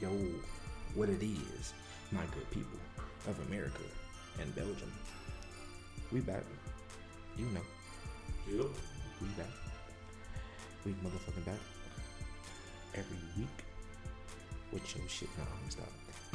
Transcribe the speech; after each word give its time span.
Yo, 0.00 0.10
what 0.94 1.08
it 1.08 1.22
is, 1.22 1.72
my 2.12 2.22
good 2.34 2.48
people 2.50 2.78
of 3.28 3.38
America 3.48 3.82
and 4.40 4.54
Belgium. 4.54 4.92
We 6.12 6.20
back. 6.20 6.42
You 7.36 7.46
know, 7.46 7.60
Yep. 8.48 8.66
we 9.22 9.28
back. 9.28 9.50
We 10.84 10.92
motherfucking 10.92 11.44
back. 11.44 11.58
Every 12.94 13.16
week. 13.36 13.48
With 14.72 14.96
your 14.96 15.08
shit. 15.08 15.28
Nah, 15.38 15.44
me 15.44 15.70
stop. 15.70 15.88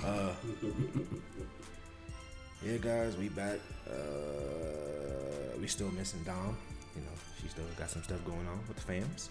Uh, 0.03 0.33
yeah, 2.65 2.77
guys, 2.77 3.15
we 3.17 3.29
back. 3.29 3.59
Uh, 3.87 5.57
we 5.59 5.67
still 5.67 5.91
missing 5.91 6.23
Dom. 6.23 6.57
You 6.95 7.01
know, 7.01 7.07
she 7.41 7.47
still 7.49 7.65
got 7.77 7.89
some 7.89 8.03
stuff 8.03 8.23
going 8.25 8.47
on 8.47 8.59
with 8.67 8.77
the 8.77 8.91
fams. 8.91 9.29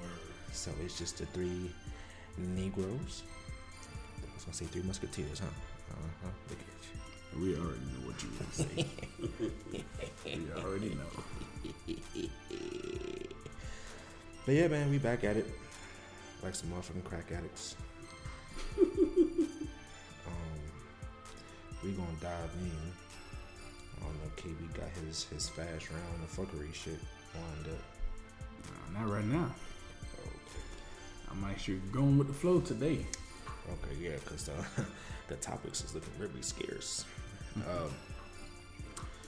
Word. 0.00 0.10
So 0.52 0.70
it's 0.84 0.98
just 0.98 1.18
the 1.18 1.26
three 1.26 1.70
Negroes. 2.36 3.22
Was 4.40 4.58
gonna 4.58 4.70
say 4.70 4.72
three 4.72 4.82
Musketeers, 4.82 5.40
huh? 5.40 5.46
Uh-huh. 5.90 6.30
Look 6.48 6.58
at 6.60 6.66
you. 6.88 7.42
We 7.42 7.56
already 7.56 7.84
know 7.92 8.08
what 8.08 8.22
you 8.22 8.30
would 8.38 8.54
say. 8.54 8.86
we 10.24 10.62
already 10.62 10.94
know. 10.94 11.12
But 14.46 14.54
yeah, 14.54 14.68
man, 14.68 14.88
we 14.88 14.96
back 14.96 15.24
at 15.24 15.36
it. 15.36 15.46
Like 16.42 16.54
some 16.54 16.70
motherfucking 16.70 17.04
crack 17.04 17.30
addicts. 17.36 17.76
um, 18.80 18.96
we 21.84 21.92
gonna 21.92 22.08
dive 22.22 22.50
in. 22.62 22.72
I 23.98 24.04
don't 24.04 24.14
know, 24.14 24.30
KB 24.36 24.72
got 24.74 24.88
his 25.04 25.24
his 25.24 25.50
fast 25.50 25.90
round 25.90 26.22
of 26.24 26.34
fuckery 26.34 26.72
shit 26.72 26.98
lined 27.34 27.66
up. 27.66 28.94
Nah, 28.94 29.00
not 29.00 29.12
right 29.12 29.26
now. 29.26 29.54
Okay. 30.14 30.64
I'm 31.30 31.44
actually 31.44 31.82
going 31.92 32.16
with 32.16 32.28
the 32.28 32.32
flow 32.34 32.60
today. 32.60 33.04
Okay, 33.68 33.94
yeah, 34.00 34.16
because 34.24 34.48
uh, 34.48 34.64
the 35.28 35.36
topics 35.36 35.84
is 35.84 35.94
looking 35.94 36.12
really 36.18 36.42
scarce. 36.42 37.04
Um, 37.56 37.90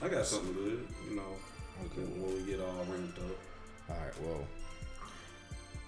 I 0.00 0.08
got 0.08 0.24
something 0.26 0.54
good, 0.54 0.86
you 1.08 1.16
know. 1.16 1.36
Okay. 1.86 2.02
When 2.02 2.34
we 2.34 2.42
get 2.50 2.60
all 2.60 2.84
ramped 2.90 3.18
up. 3.18 3.38
all 3.90 3.96
right, 3.96 4.14
well, 4.22 4.46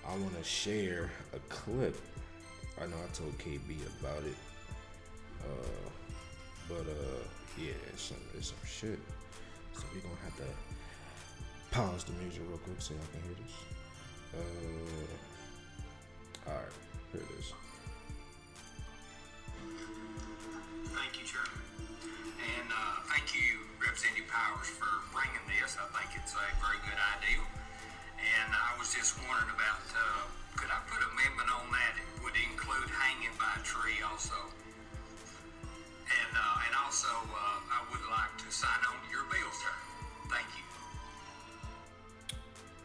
I 0.07 0.17
want 0.17 0.37
to 0.37 0.45
share 0.45 1.11
a 1.35 1.39
clip. 1.49 1.97
I 2.81 2.87
know 2.87 2.97
I 2.97 3.09
told 3.15 3.37
KB 3.39 3.77
about 4.01 4.23
it, 4.25 4.37
uh, 5.43 5.89
but 6.69 6.87
uh, 6.87 7.23
yeah, 7.57 7.73
it's 7.93 8.03
some, 8.03 8.19
it's 8.37 8.49
some 8.49 8.59
shit. 8.67 8.99
So 9.75 9.83
we're 9.95 10.01
gonna 10.01 10.17
have 10.25 10.37
to 10.37 10.45
pause 11.71 12.05
the 12.05 12.13
music 12.23 12.43
real 12.49 12.59
quick 12.59 12.81
so 12.81 12.95
y'all 12.95 13.07
can 13.13 13.23
hear 13.23 13.37
this. 13.43 13.55
Uh, 14.35 14.39
all 16.51 16.57
right, 16.57 16.73
here 17.13 17.23
it 17.23 17.31
is. 17.39 17.53
Thank 20.95 21.13
you, 21.21 21.25
Chairman. 21.27 21.65
And 22.39 22.69
uh, 22.71 23.05
thank 23.11 23.35
you, 23.35 23.65
Representative 23.81 24.29
Powers, 24.29 24.69
for 24.69 24.89
bringing 25.11 25.45
this. 25.49 25.77
I 25.81 25.87
think 25.97 26.17
it's 26.19 26.35
a 26.35 26.45
very 26.61 26.81
good 26.85 27.01
idea. 27.19 27.43
And 28.21 28.49
I 28.53 28.77
was 28.79 28.95
just 28.95 29.17
wondering 29.25 29.53
about, 29.53 29.85
uh, 29.93 30.25
could 30.57 30.71
I 30.73 30.81
put 30.89 31.01
amendment 31.03 31.51
on 31.53 31.69
that? 31.73 31.93
It 32.01 32.09
would 32.25 32.37
include 32.37 32.89
hanging 32.89 33.35
by 33.37 33.53
a 33.57 33.63
tree 33.65 34.01
also. 34.01 34.37
And, 36.09 36.33
uh, 36.33 36.65
and 36.69 36.75
also, 36.85 37.11
uh, 37.11 37.59
I 37.69 37.81
would 37.93 38.05
like 38.09 38.33
to 38.45 38.49
sign 38.53 38.81
on 38.89 38.97
to 38.97 39.09
your 39.13 39.25
bill, 39.29 39.51
sir. 39.53 39.75
Thank 40.31 40.49
you. 40.57 40.67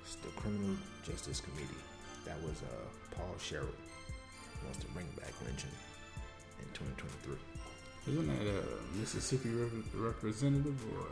It's 0.04 0.16
the 0.20 0.32
Criminal 0.40 0.76
Justice 1.06 1.40
Committee. 1.40 1.84
That 2.26 2.42
was 2.44 2.64
uh, 2.64 2.88
Paul 3.16 3.36
Sherrell 3.40 3.76
wants 4.64 4.80
to 4.84 4.88
bring 4.92 5.08
back 5.16 5.34
lynching 5.46 5.72
in 6.60 6.70
2023. 6.74 7.36
Isn't 8.08 8.28
that 8.28 8.48
a 8.48 8.98
Mississippi 8.98 9.50
rep- 9.50 9.94
representative 9.94 10.80
or? 10.94 11.06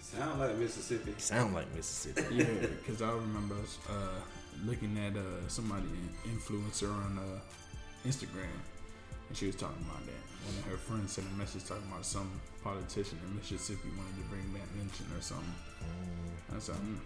Sound 0.00 0.40
like 0.40 0.56
Mississippi. 0.56 1.14
Sound 1.18 1.54
like 1.54 1.74
Mississippi. 1.74 2.22
Yeah, 2.36 2.44
because 2.84 3.02
I 3.02 3.10
remember 3.10 3.56
uh, 3.90 4.20
looking 4.64 4.96
at 4.98 5.16
uh, 5.16 5.48
somebody 5.48 5.84
influencer 6.26 6.88
on 6.90 7.18
uh, 7.18 8.08
Instagram, 8.08 8.56
and 9.28 9.36
she 9.36 9.46
was 9.46 9.56
talking 9.56 9.84
about 9.84 10.04
that. 10.06 10.22
One 10.46 10.56
of 10.58 10.64
her 10.70 10.76
friends 10.78 11.12
sent 11.12 11.26
a 11.26 11.36
message 11.36 11.64
talking 11.66 11.84
about 11.90 12.06
some 12.06 12.30
politician 12.62 13.18
in 13.26 13.36
Mississippi 13.36 13.88
wanted 13.96 14.16
to 14.22 14.28
bring 14.30 14.46
back 14.52 14.68
mention 14.76 15.06
or 15.16 15.20
something. 15.20 15.54
I 16.56 16.58
said, 16.58 16.76
mm. 16.76 16.98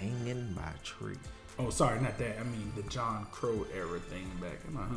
Hanging 0.00 0.52
by 0.54 0.62
a 0.62 0.84
tree. 0.84 1.16
Oh, 1.58 1.70
sorry, 1.70 2.00
not 2.00 2.18
that. 2.18 2.38
I 2.38 2.44
mean 2.44 2.72
the 2.76 2.82
John 2.84 3.26
Crow 3.30 3.66
era 3.74 3.98
thing 3.98 4.30
back. 4.40 4.58
I'm 4.68 4.74
like, 4.74 4.88
huh. 4.88 4.96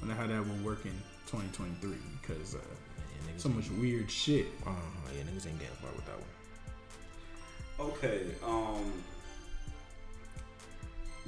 Wonder 0.00 0.14
how 0.14 0.26
that 0.26 0.48
will 0.48 0.64
work 0.64 0.84
in 0.84 0.92
2023 1.26 1.90
because 2.22 2.54
uh, 2.54 2.58
Yeah, 2.58 3.32
so 3.36 3.48
much 3.48 3.68
weird 3.70 4.10
shit. 4.10 4.46
Uh, 4.66 4.70
yeah, 5.14 5.22
niggas 5.22 5.46
ain't 5.48 5.58
getting 5.58 5.74
far 5.82 5.90
with 5.96 6.06
that 6.06 6.18
one. 6.18 7.90
Okay, 7.90 8.26
um 8.44 8.92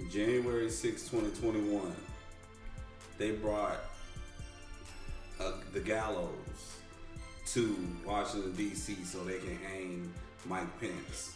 January 0.09 0.71
6, 0.71 1.03
2021, 1.11 1.95
they 3.19 3.33
brought 3.33 3.77
uh, 5.39 5.53
the 5.73 5.81
gallows 5.81 6.31
to 7.47 7.77
Washington 8.07 8.55
D.C. 8.57 8.97
so 9.05 9.23
they 9.25 9.39
can 9.39 9.59
hang 9.59 10.13
Mike 10.47 10.81
Pence. 10.81 11.35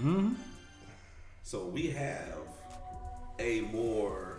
Mm-hmm. 0.00 0.32
So 1.42 1.64
we 1.66 1.88
have 1.88 2.38
a 3.38 3.62
more 3.62 4.38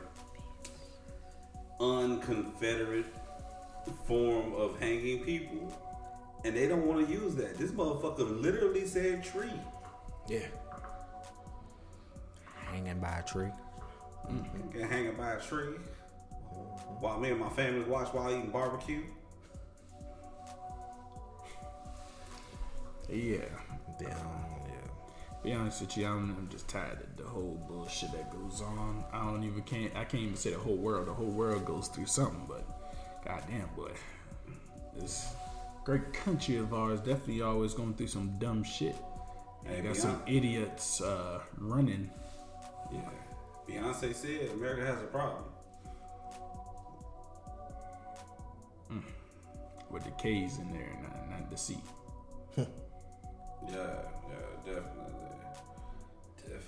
unconfederate 1.79 3.05
form 4.05 4.53
of 4.53 4.79
hanging 4.79 5.23
people, 5.23 5.71
and 6.45 6.55
they 6.55 6.67
don't 6.67 6.85
want 6.85 7.05
to 7.05 7.13
use 7.13 7.35
that. 7.35 7.57
This 7.57 7.71
motherfucker 7.71 8.41
literally 8.41 8.87
said 8.87 9.23
tree. 9.23 9.51
Yeah. 10.27 10.47
Hanging 12.71 12.99
by 12.99 13.19
a 13.19 13.23
tree. 13.23 13.51
Mm-hmm. 14.29 14.69
Get 14.71 14.89
hanging 14.89 15.15
by 15.15 15.33
a 15.33 15.39
tree 15.41 15.75
while 16.99 17.19
me 17.19 17.31
and 17.31 17.39
my 17.39 17.49
family 17.49 17.83
watch 17.83 18.07
while 18.13 18.31
eating 18.31 18.49
barbecue. 18.49 19.01
Yeah. 23.09 23.39
Damn. 23.99 24.52
Be 25.43 25.51
honest 25.53 25.81
with 25.81 25.97
you, 25.97 26.07
I'm, 26.07 26.35
I'm 26.37 26.47
just 26.49 26.67
tired 26.69 26.99
of 27.01 27.17
the 27.17 27.23
whole 27.23 27.61
bullshit 27.67 28.11
that 28.13 28.31
goes 28.31 28.61
on. 28.61 29.03
I 29.11 29.25
don't 29.25 29.43
even 29.43 29.61
can't 29.63 29.93
I 29.95 30.05
can't 30.05 30.23
even 30.23 30.35
say 30.35 30.51
the 30.51 30.57
whole 30.57 30.77
world. 30.77 31.07
The 31.07 31.13
whole 31.13 31.31
world 31.31 31.65
goes 31.65 31.89
through 31.89 32.05
something, 32.05 32.45
but 32.47 32.65
goddamn, 33.25 33.69
boy, 33.75 33.91
this 34.97 35.33
great 35.83 36.13
country 36.13 36.57
of 36.57 36.73
ours 36.73 36.99
definitely 36.99 37.41
always 37.41 37.73
going 37.73 37.93
through 37.95 38.07
some 38.07 38.37
dumb 38.39 38.63
shit. 38.63 38.95
Hey, 39.65 39.81
got 39.81 39.93
Beyonce- 39.93 39.97
some 39.97 40.21
idiots 40.27 41.01
uh, 41.01 41.41
running. 41.57 42.09
Yeah. 42.91 43.01
Beyonce 43.67 44.15
said 44.15 44.51
America 44.53 44.85
has 44.85 45.01
a 45.01 45.07
problem. 45.07 45.43
with 49.93 50.03
the 50.03 50.11
K's 50.11 50.57
in 50.57 50.73
there, 50.73 50.89
not, 51.03 51.29
not 51.29 51.49
the 51.49 51.57
C. 51.57 51.77
Yeah, 53.69 53.77
yeah, 54.27 54.73
definitely. 54.73 55.22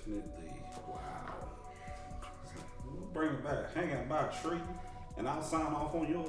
Definitely. 0.06 0.52
Wow. 0.88 1.34
We'll 2.84 3.08
bring 3.12 3.30
it 3.30 3.44
back. 3.44 3.74
Hang 3.74 3.92
out 3.92 4.08
by 4.08 4.26
a 4.26 4.32
tree, 4.42 4.60
and 5.18 5.28
I'll 5.28 5.42
sign 5.42 5.66
off 5.66 5.94
on 5.94 6.08
your 6.08 6.24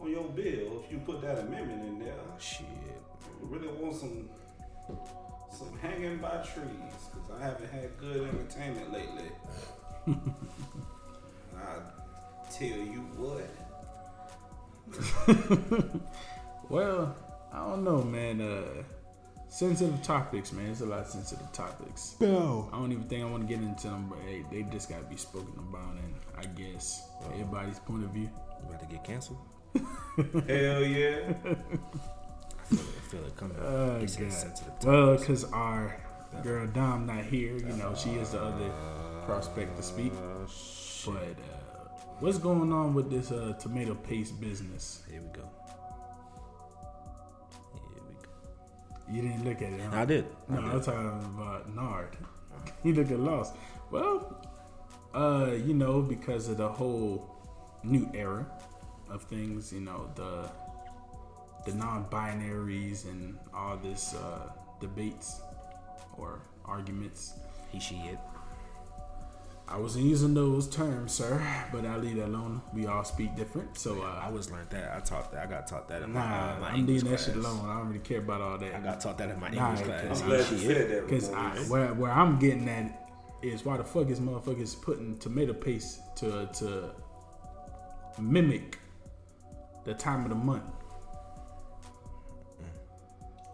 on 0.00 0.10
your 0.10 0.24
bill 0.24 0.82
if 0.84 0.92
you 0.92 0.98
put 1.04 1.22
that 1.22 1.38
amendment 1.38 1.82
in 1.86 1.98
there. 1.98 2.14
Shit. 2.38 2.66
We 3.40 3.56
really 3.56 3.68
want 3.68 3.96
some 3.96 4.28
some 5.50 5.78
hanging 5.78 6.18
by 6.18 6.42
trees 6.42 7.08
because 7.12 7.30
I 7.40 7.42
haven't 7.44 7.70
had 7.70 7.96
good 7.98 8.28
entertainment 8.28 8.92
lately. 8.92 9.30
I 11.56 11.78
tell 12.50 12.68
you 12.68 13.00
what. 13.16 13.48
Well, 16.72 17.14
I 17.52 17.58
don't 17.58 17.84
know, 17.84 18.02
man. 18.02 18.40
Uh, 18.40 18.82
sensitive 19.52 20.02
topics, 20.02 20.50
man. 20.52 20.70
It's 20.70 20.80
a 20.80 20.86
lot 20.86 21.00
of 21.00 21.06
sensitive 21.06 21.52
topics. 21.52 22.16
No. 22.20 22.68
I 22.72 22.76
don't 22.78 22.90
even 22.92 23.04
think 23.04 23.22
I 23.22 23.28
want 23.28 23.46
to 23.46 23.54
get 23.54 23.62
into 23.62 23.88
them, 23.88 24.06
but 24.08 24.18
hey, 24.26 24.44
they 24.50 24.62
just 24.64 24.88
gotta 24.88 25.04
be 25.04 25.16
spoken 25.16 25.52
about, 25.58 25.92
and 25.92 26.14
I 26.38 26.44
guess 26.60 27.02
everybody's 27.32 27.78
point 27.80 28.04
of 28.04 28.10
view. 28.10 28.28
You 28.62 28.68
about 28.68 28.80
to 28.80 28.86
get 28.86 29.04
canceled? 29.04 29.38
Hell 29.76 30.82
yeah. 30.84 31.34
I 31.44 32.74
feel 32.74 32.78
it, 32.78 32.94
I 32.96 33.08
feel 33.10 33.24
it 33.26 33.36
coming. 33.36 33.56
Oh 33.60 33.98
They 33.98 34.06
said 34.06 34.22
god. 34.28 34.32
sensitive 34.32 34.72
Well, 34.84 35.06
topics. 35.16 35.20
because 35.22 35.44
our 35.52 35.96
girl 36.42 36.66
Dom 36.68 37.06
not 37.06 37.24
here, 37.24 37.52
you 37.56 37.72
know, 37.74 37.94
she 37.94 38.10
is 38.10 38.30
the 38.30 38.40
other 38.40 38.70
prospect 39.26 39.76
to 39.76 39.82
speak. 39.82 40.12
Uh. 40.14 40.46
But 41.04 41.14
uh, 41.16 41.88
what's 42.20 42.38
going 42.38 42.72
on 42.72 42.94
with 42.94 43.10
this 43.10 43.32
uh, 43.32 43.54
tomato 43.58 43.94
paste 43.94 44.40
business? 44.40 45.02
Here 45.10 45.20
we 45.20 45.28
go. 45.28 45.48
You 49.10 49.22
didn't 49.22 49.44
look 49.44 49.60
at 49.62 49.72
it. 49.72 49.80
Huh? 49.80 50.00
I 50.00 50.04
did. 50.04 50.26
I 50.50 50.54
No, 50.54 50.60
did. 50.62 50.70
I'm 50.70 50.82
talking 50.82 51.34
about 51.34 51.74
Nard. 51.74 52.16
He 52.82 52.92
looked 52.92 53.10
at 53.10 53.18
lost. 53.20 53.54
Well, 53.90 54.38
Uh, 55.14 55.52
you 55.66 55.74
know, 55.74 56.00
because 56.00 56.48
of 56.48 56.56
the 56.56 56.68
whole 56.68 57.28
new 57.84 58.08
era 58.14 58.46
of 59.10 59.22
things, 59.24 59.70
you 59.70 59.80
know, 59.80 60.08
the 60.14 60.48
the 61.66 61.74
non-binaries 61.76 63.04
and 63.04 63.36
all 63.54 63.76
this 63.76 64.14
uh, 64.14 64.48
debates 64.80 65.42
or 66.16 66.40
arguments. 66.64 67.34
He, 67.70 67.78
she, 67.78 67.96
it. 68.08 68.18
I 69.72 69.78
wasn't 69.78 70.04
using 70.04 70.34
those 70.34 70.68
terms, 70.68 71.12
sir, 71.12 71.40
but 71.72 71.86
I 71.86 71.96
leave 71.96 72.16
that 72.16 72.26
alone. 72.26 72.60
We 72.74 72.86
all 72.86 73.04
speak 73.04 73.34
different, 73.36 73.78
so 73.78 74.02
I 74.02 74.26
uh, 74.26 74.30
was 74.30 74.50
learned 74.50 74.68
that. 74.68 74.94
I 74.94 75.00
taught 75.00 75.32
that. 75.32 75.46
I 75.46 75.50
got 75.50 75.66
taught 75.66 75.88
that 75.88 76.02
in 76.02 76.12
my, 76.12 76.20
nah, 76.20 76.56
uh, 76.56 76.60
my 76.60 76.68
I'm 76.68 76.80
English 76.80 77.02
leaving 77.02 77.10
that 77.12 77.20
shit 77.20 77.36
alone. 77.36 77.66
I 77.66 77.78
don't 77.78 77.86
really 77.88 78.00
care 78.00 78.18
about 78.18 78.42
all 78.42 78.58
that. 78.58 78.74
I 78.74 78.80
got 78.80 79.00
taught 79.00 79.16
that 79.16 79.30
in 79.30 79.40
my 79.40 79.48
Nah, 79.48 79.70
English 79.70 79.86
class. 79.86 80.20
I'm 80.20 80.28
glad 80.28 80.50
you 80.50 80.58
said 80.58 80.90
that. 80.90 81.08
Because 81.08 81.70
where 81.70 81.94
where 81.94 82.12
I'm 82.12 82.38
getting 82.38 82.68
at 82.68 83.08
is 83.40 83.64
why 83.64 83.78
the 83.78 83.84
fuck 83.84 84.10
is 84.10 84.20
motherfuckers 84.20 84.80
putting 84.80 85.16
tomato 85.18 85.54
paste 85.54 86.00
to 86.16 86.50
to 86.58 86.90
mimic 88.20 88.78
the 89.84 89.94
time 89.94 90.24
of 90.24 90.28
the 90.28 90.34
month? 90.36 90.64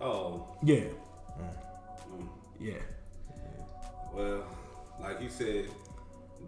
Oh, 0.01 0.47
Yeah, 0.63 0.77
mm. 0.77 2.29
yeah. 2.61 2.75
well, 4.15 4.45
like 5.01 5.21
you 5.21 5.29
said, 5.29 5.67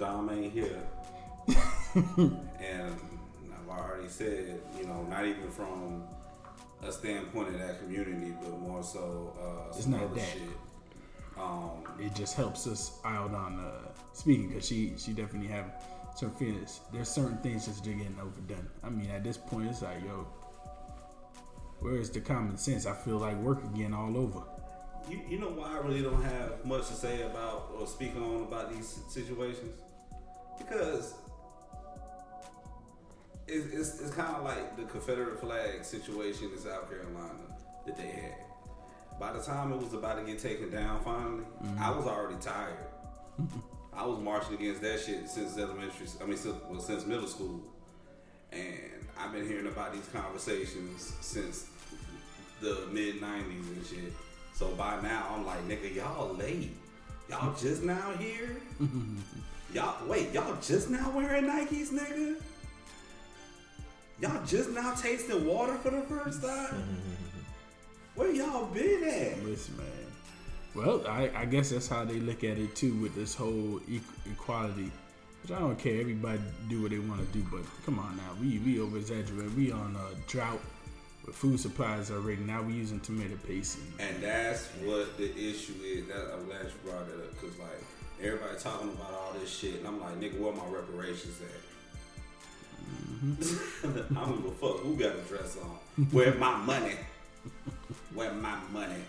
Dom 0.00 0.30
ain't 0.30 0.50
here, 0.52 0.80
and 1.94 2.96
I've 3.52 3.68
already 3.68 4.08
said, 4.08 4.58
you 4.78 4.86
know, 4.86 5.02
not 5.10 5.26
even 5.26 5.50
from 5.50 6.04
a 6.82 6.90
standpoint 6.90 7.48
of 7.48 7.58
that 7.58 7.80
community, 7.80 8.32
but 8.40 8.58
more 8.60 8.82
so 8.82 9.34
uh, 9.38 9.76
It's 9.76 9.86
not 9.86 10.14
that. 10.14 10.26
shit. 10.26 10.40
Um, 11.38 11.82
It 11.98 12.14
just 12.14 12.34
helps 12.34 12.66
us 12.66 12.98
out 13.04 13.34
on 13.34 13.60
uh, 13.60 13.88
speaking 14.14 14.48
because 14.48 14.66
she 14.66 14.94
she 14.96 15.12
definitely 15.12 15.48
have 15.48 15.66
certain 16.14 16.34
feelings. 16.36 16.80
There's 16.92 17.08
certain 17.10 17.36
things 17.38 17.66
just 17.66 17.84
getting 17.84 18.16
overdone. 18.22 18.68
I 18.82 18.88
mean, 18.88 19.10
at 19.10 19.22
this 19.22 19.36
point, 19.36 19.68
it's 19.68 19.82
like 19.82 20.02
yo. 20.02 20.26
Where 21.80 21.96
is 21.96 22.10
the 22.10 22.20
common 22.20 22.56
sense? 22.58 22.84
I 22.86 22.92
feel 22.94 23.18
like 23.18 23.36
work 23.38 23.62
again 23.64 23.92
all 23.94 24.16
over. 24.16 24.42
You, 25.10 25.20
you 25.28 25.38
know 25.38 25.48
why 25.48 25.72
I 25.76 25.78
really 25.78 26.02
don't 26.02 26.22
have 26.22 26.62
much 26.64 26.88
to 26.88 26.94
say 26.94 27.22
about 27.22 27.70
or 27.78 27.86
speak 27.86 28.14
on 28.16 28.42
about 28.48 28.70
these 28.74 29.00
situations? 29.08 29.72
Because 30.60 31.14
it's, 33.48 33.66
it's, 33.72 34.00
it's 34.00 34.14
kind 34.14 34.36
of 34.36 34.44
like 34.44 34.76
the 34.76 34.84
Confederate 34.84 35.40
flag 35.40 35.84
situation 35.84 36.50
in 36.52 36.58
South 36.58 36.88
Carolina 36.88 37.34
that 37.86 37.96
they 37.96 38.06
had. 38.06 38.34
By 39.18 39.32
the 39.32 39.40
time 39.40 39.72
it 39.72 39.78
was 39.78 39.92
about 39.92 40.18
to 40.18 40.24
get 40.24 40.38
taken 40.38 40.70
down 40.70 41.02
finally, 41.02 41.44
mm-hmm. 41.62 41.82
I 41.82 41.90
was 41.90 42.06
already 42.06 42.36
tired. 42.40 42.76
I 43.92 44.06
was 44.06 44.18
marching 44.20 44.54
against 44.54 44.80
that 44.82 45.00
shit 45.00 45.28
since 45.28 45.58
elementary, 45.58 46.06
I 46.22 46.24
mean, 46.26 46.36
since, 46.36 46.56
well, 46.70 46.80
since 46.80 47.04
middle 47.04 47.26
school. 47.26 47.60
And 48.52 49.06
I've 49.18 49.32
been 49.32 49.46
hearing 49.46 49.66
about 49.66 49.92
these 49.92 50.08
conversations 50.12 51.12
since 51.20 51.66
the 52.60 52.86
mid 52.92 53.20
90s 53.20 53.50
and 53.50 53.86
shit. 53.86 54.12
So 54.54 54.68
by 54.68 55.00
now, 55.02 55.34
I'm 55.34 55.44
like, 55.44 55.66
nigga, 55.68 55.94
y'all 55.94 56.34
late. 56.34 56.70
Y'all 57.28 57.54
just 57.54 57.82
now 57.82 58.12
here? 58.18 58.56
y'all, 59.72 60.06
wait, 60.08 60.32
y'all 60.32 60.56
just 60.60 60.90
now 60.90 61.10
wearing 61.10 61.44
Nikes, 61.44 61.90
nigga? 61.90 62.36
Y'all 64.20 64.44
just 64.44 64.70
now 64.70 64.94
tasting 64.94 65.46
water 65.46 65.76
for 65.76 65.90
the 65.90 66.02
first 66.02 66.42
time? 66.42 66.74
Where 68.14 68.30
y'all 68.30 68.66
been 68.66 69.04
at? 69.04 69.42
Listen, 69.44 69.76
man. 69.78 69.86
Well, 70.74 71.06
I, 71.06 71.30
I 71.34 71.44
guess 71.46 71.70
that's 71.70 71.88
how 71.88 72.04
they 72.04 72.20
look 72.20 72.44
at 72.44 72.58
it 72.58 72.76
too 72.76 72.94
with 72.96 73.14
this 73.14 73.34
whole 73.34 73.80
e- 73.88 74.00
equality. 74.30 74.90
Which 75.42 75.52
I 75.52 75.58
don't 75.58 75.78
care. 75.78 75.98
Everybody 76.00 76.38
do 76.68 76.82
what 76.82 76.90
they 76.90 76.98
want 76.98 77.20
to 77.20 77.38
do, 77.38 77.44
but 77.50 77.62
come 77.86 77.98
on 77.98 78.16
now, 78.18 78.36
we 78.40 78.58
we 78.58 78.78
over 78.78 78.98
exaggerate. 78.98 79.50
We 79.52 79.72
on 79.72 79.96
a 79.96 80.14
drought 80.30 80.60
with 81.24 81.34
food 81.34 81.58
supplies 81.58 82.10
already. 82.10 82.42
Now 82.42 82.60
we 82.62 82.74
using 82.74 83.00
tomato 83.00 83.36
paste. 83.48 83.78
And, 83.98 84.10
And 84.16 84.22
that's 84.22 84.66
what 84.84 85.16
the 85.16 85.30
issue 85.32 85.72
is. 85.82 86.06
That 86.08 86.34
I'm 86.34 86.44
glad 86.44 86.64
you 86.64 86.70
brought 86.90 87.06
that 87.06 87.14
up 87.24 87.40
because 87.40 87.58
like 87.58 87.82
everybody 88.22 88.58
talking 88.58 88.90
about 88.90 89.12
all 89.12 89.32
this 89.38 89.50
shit, 89.50 89.76
and 89.76 89.86
I'm 89.86 90.00
like, 90.00 90.20
nigga, 90.20 90.38
where 90.38 90.52
my 90.52 90.64
reparations 90.66 91.40
at? 91.40 91.48
Mm-hmm. 93.24 94.16
I 94.18 94.24
don't 94.24 94.42
give 94.42 94.50
a 94.50 94.54
fuck 94.54 94.80
who 94.80 94.96
got 94.96 95.14
a 95.16 95.20
dress 95.20 95.56
on. 95.58 96.04
Where 96.06 96.34
my 96.34 96.56
money? 96.56 96.94
Where 98.14 98.32
my 98.32 98.56
money? 98.72 99.02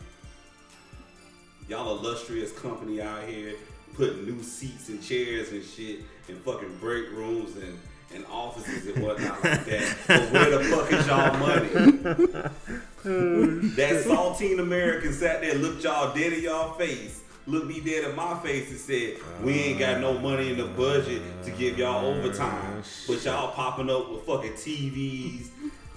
Y'all 1.67 1.97
illustrious 1.97 2.51
company 2.51 3.01
out 3.01 3.23
here 3.23 3.55
putting 3.93 4.25
new 4.25 4.41
seats 4.43 4.89
and 4.89 5.01
chairs 5.03 5.51
and 5.51 5.63
shit 5.63 5.99
in 6.27 6.37
fucking 6.39 6.77
break 6.77 7.11
rooms 7.11 7.55
and, 7.55 7.77
and 8.13 8.25
offices 8.29 8.87
and 8.87 9.03
whatnot 9.03 9.43
like 9.43 9.65
that. 9.65 9.97
But 10.07 10.31
where 10.31 10.57
the 10.57 10.63
fuck 10.65 10.91
is 10.91 11.07
y'all 11.07 11.37
money? 11.37 12.49
That 13.03 14.03
saltine 14.05 14.59
American 14.59 15.11
sat 15.11 15.41
there, 15.41 15.55
looked 15.55 15.83
y'all 15.83 16.13
dead 16.13 16.33
in 16.33 16.43
y'all 16.43 16.73
face, 16.73 17.23
looked 17.47 17.67
me 17.67 17.79
dead 17.79 18.09
in 18.09 18.15
my 18.15 18.37
face 18.39 18.69
and 18.69 18.79
said, 18.79 19.17
We 19.43 19.53
ain't 19.53 19.79
got 19.79 19.99
no 19.99 20.17
money 20.19 20.49
in 20.51 20.57
the 20.57 20.65
budget 20.65 21.21
to 21.43 21.51
give 21.51 21.77
y'all 21.77 22.05
overtime. 22.05 22.83
But 23.07 23.23
y'all 23.25 23.51
popping 23.51 23.89
up 23.89 24.09
with 24.11 24.23
fucking 24.25 24.53
TVs, 24.53 25.47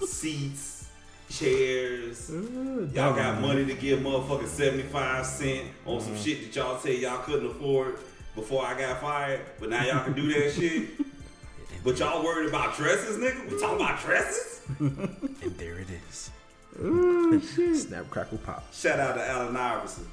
seats, 0.07 0.87
chairs. 1.29 2.29
Y'all 2.31 3.15
got 3.15 3.41
money 3.41 3.65
to 3.65 3.73
give 3.73 3.99
motherfucking 3.99 4.47
75 4.47 5.25
cent 5.25 5.67
on 5.85 6.01
some 6.01 6.17
shit 6.17 6.41
that 6.43 6.55
y'all 6.55 6.77
say 6.79 6.97
y'all 6.99 7.19
couldn't 7.19 7.47
afford 7.51 7.97
before 8.35 8.65
I 8.65 8.77
got 8.77 9.01
fired. 9.01 9.41
But 9.59 9.69
now 9.69 9.83
y'all 9.83 10.03
can 10.03 10.13
do 10.13 10.27
that 10.33 10.53
shit. 10.57 10.89
But 11.83 11.99
y'all 11.99 12.23
worried 12.23 12.49
about 12.49 12.75
dresses, 12.75 13.17
nigga? 13.17 13.49
We 13.51 13.59
talking 13.59 13.75
about 13.77 14.01
dresses? 14.01 14.51
And 14.79 15.55
there 15.59 15.77
it 15.77 15.87
is. 16.09 16.31
Snap, 17.83 18.09
crackle, 18.09 18.39
pop. 18.39 18.73
Shout 18.73 18.99
out 18.99 19.13
to 19.15 19.23
Allen 19.29 19.55
Iverson. 19.55 20.07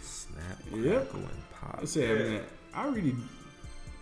Snap, 0.00 0.58
Yep. 0.74 1.10
crackle, 1.10 1.20
and 1.20 1.50
pop. 1.60 1.78
I 1.82 1.84
say, 1.84 2.06
man, 2.06 2.40
I 2.74 2.86
really, 2.88 3.14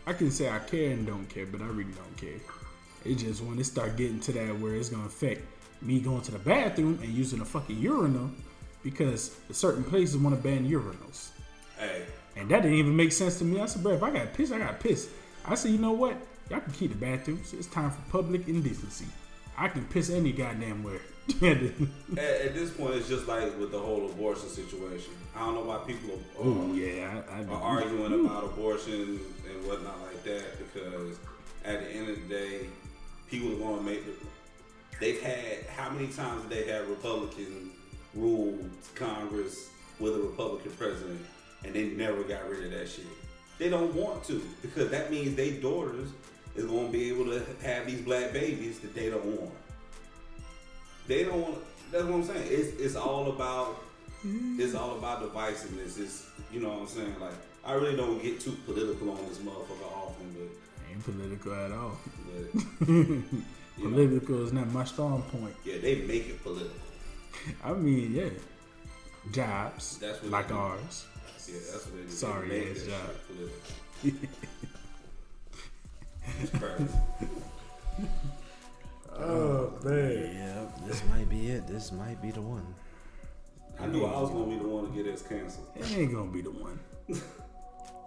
I 0.06 0.12
can 0.12 0.31
say 0.31 0.49
I 0.49 0.58
care 0.61 0.93
and 0.93 1.06
don't 1.06 1.29
care, 1.29 1.47
but 1.47 1.61
I 1.61 1.67
really 1.67 1.93
don't 1.93 2.17
care. 2.17 2.41
It 3.05 3.17
just 3.17 3.43
when 3.43 3.58
it 3.58 3.64
start 3.64 3.97
getting 3.97 4.20
to 4.20 4.32
that 4.32 4.58
where 4.58 4.75
it's 4.75 4.88
gonna 4.91 5.06
affect 5.06 5.43
me 5.82 6.00
going 6.00 6.20
to 6.23 6.32
the 6.32 6.38
bathroom 6.38 6.99
and 7.02 7.12
using 7.12 7.41
a 7.41 7.44
fucking 7.44 7.79
urinal 7.79 8.31
because 8.82 9.37
certain 9.50 9.82
places 9.85 10.17
want 10.19 10.37
to 10.37 10.43
ban 10.43 10.69
urinals. 10.69 11.31
Hey, 11.79 12.05
And 12.37 12.49
that 12.50 12.62
didn't 12.62 12.76
even 12.79 12.94
make 12.94 13.12
sense 13.12 13.38
to 13.38 13.44
me. 13.44 13.61
I 13.61 13.67
said, 13.67 13.82
bro, 13.82 13.93
if 13.94 14.03
I 14.03 14.11
got 14.11 14.32
pissed, 14.35 14.53
I 14.53 14.58
got 14.58 14.81
pissed. 14.81 15.08
I 15.44 15.55
said, 15.55 15.70
you 15.73 15.79
know 15.79 15.93
what? 15.93 16.17
Y'all 16.51 16.60
can 16.60 16.72
keep 16.72 16.91
the 16.91 16.96
bathrooms. 16.98 17.53
It's 17.55 17.67
time 17.67 17.91
for 17.91 18.03
public 18.10 18.46
indecency. 18.48 19.06
I 19.56 19.69
can 19.69 19.84
piss 19.86 20.10
any 20.10 20.32
goddamn 20.32 20.82
where. 20.82 21.01
At, 21.43 22.19
at 22.19 22.55
this 22.55 22.70
point, 22.70 22.94
it's 22.94 23.08
just 23.08 23.27
like 23.27 23.58
with 23.58 23.72
the 23.72 23.79
whole 23.79 24.06
abortion 24.06 24.49
situation. 24.49 25.13
I 25.34 25.41
don't 25.41 25.55
know 25.55 25.63
why 25.63 25.79
people 25.87 26.15
are, 26.15 26.44
oh 26.44 26.72
yeah, 26.75 27.22
I, 27.31 27.41
I 27.41 27.44
are 27.44 27.63
arguing 27.63 28.27
about 28.27 28.44
abortion 28.44 29.20
and 29.49 29.67
whatnot 29.67 30.01
like 30.03 30.22
that 30.25 30.58
because 30.58 31.19
at 31.65 31.81
the 31.81 31.91
end 31.91 32.08
of 32.08 32.17
the 32.17 32.34
day, 32.34 32.60
people 33.31 33.53
are 33.53 33.58
going 33.58 33.79
to 33.79 33.84
make. 33.84 34.05
The, 34.05 34.27
they've 34.99 35.20
had 35.20 35.67
how 35.77 35.91
many 35.91 36.08
times 36.08 36.43
have 36.43 36.51
they 36.51 36.65
had 36.65 36.89
Republican 36.89 37.70
ruled 38.15 38.69
Congress 38.94 39.70
with 39.99 40.17
a 40.17 40.19
Republican 40.19 40.72
president, 40.72 41.20
and 41.65 41.75
they 41.75 41.89
never 41.91 42.22
got 42.22 42.49
rid 42.49 42.65
of 42.65 42.70
that 42.72 42.89
shit. 42.89 43.06
They 43.58 43.69
don't 43.69 43.94
want 43.94 44.25
to 44.25 44.43
because 44.63 44.91
that 44.91 45.10
means 45.10 45.37
their 45.37 45.60
daughters 45.60 46.08
is 46.56 46.65
going 46.65 46.87
to 46.87 46.93
be 46.93 47.10
able 47.10 47.27
to 47.27 47.44
have 47.63 47.87
these 47.87 48.01
black 48.01 48.32
babies 48.32 48.81
that 48.81 48.94
they 48.94 49.10
don't 49.10 49.25
want. 49.25 49.53
They 51.10 51.24
don't 51.24 51.40
want. 51.43 51.58
That's 51.90 52.05
what 52.05 52.14
I'm 52.14 52.22
saying. 52.24 52.46
It's 52.48 52.81
it's 52.81 52.94
all 52.94 53.31
about. 53.31 53.82
It's 54.62 54.74
all 54.76 54.96
about 54.96 55.17
divisiveness. 55.24 55.98
It's 55.98 56.26
you 56.52 56.60
know 56.60 56.69
what 56.69 56.82
I'm 56.82 56.86
saying. 56.86 57.17
Like 57.20 57.34
I 57.64 57.72
really 57.72 57.96
don't 57.96 58.22
get 58.22 58.38
too 58.38 58.52
political 58.64 59.10
on 59.10 59.17
this 59.29 59.38
motherfucker 59.38 59.90
often, 59.93 60.26
but 60.36 60.48
ain't 60.88 61.05
political 61.05 61.52
at 61.55 61.72
all. 61.72 61.98
but 62.79 62.88
you 62.88 63.24
know, 63.79 63.90
Political 63.90 64.44
is 64.46 64.52
not 64.52 64.69
my 64.70 64.84
strong 64.84 65.22
point. 65.22 65.56
yeah, 65.64 65.79
they 65.82 65.96
make 66.02 66.29
it 66.29 66.43
political. 66.44 66.76
I 67.64 67.72
mean, 67.72 68.14
yeah, 68.14 68.29
jobs 69.32 69.98
That's 69.98 70.22
what 70.22 70.31
like 70.31 70.52
ours. 70.52 71.06
Yeah, 71.48 71.55
that's 71.72 71.86
what 71.86 71.96
they 71.96 72.02
do. 72.02 72.10
Sorry, 72.10 72.70
ass 72.70 72.82
job. 72.86 73.10
shit 74.02 74.14
political. 74.14 74.29
It's 76.43 76.50
crazy. 76.50 76.88
Oh 79.22 79.72
man, 79.84 80.34
Yeah, 80.34 80.86
this 80.86 81.03
might 81.10 81.29
be 81.29 81.50
it. 81.50 81.67
This 81.67 81.93
might 81.93 82.20
be 82.22 82.31
the 82.31 82.41
one. 82.41 82.74
I 83.79 83.86
knew 83.86 84.05
I 84.05 84.20
was 84.20 84.31
gonna 84.31 84.46
be 84.46 84.56
the 84.56 84.69
one 84.69 84.86
to 84.91 85.03
get 85.03 85.12
us 85.12 85.22
canceled. 85.22 85.69
it 85.77 85.91
ain't 85.96 86.12
gonna 86.12 86.31
be 86.31 86.43
the 86.43 86.50
one. 86.50 86.79
It's 87.08 87.20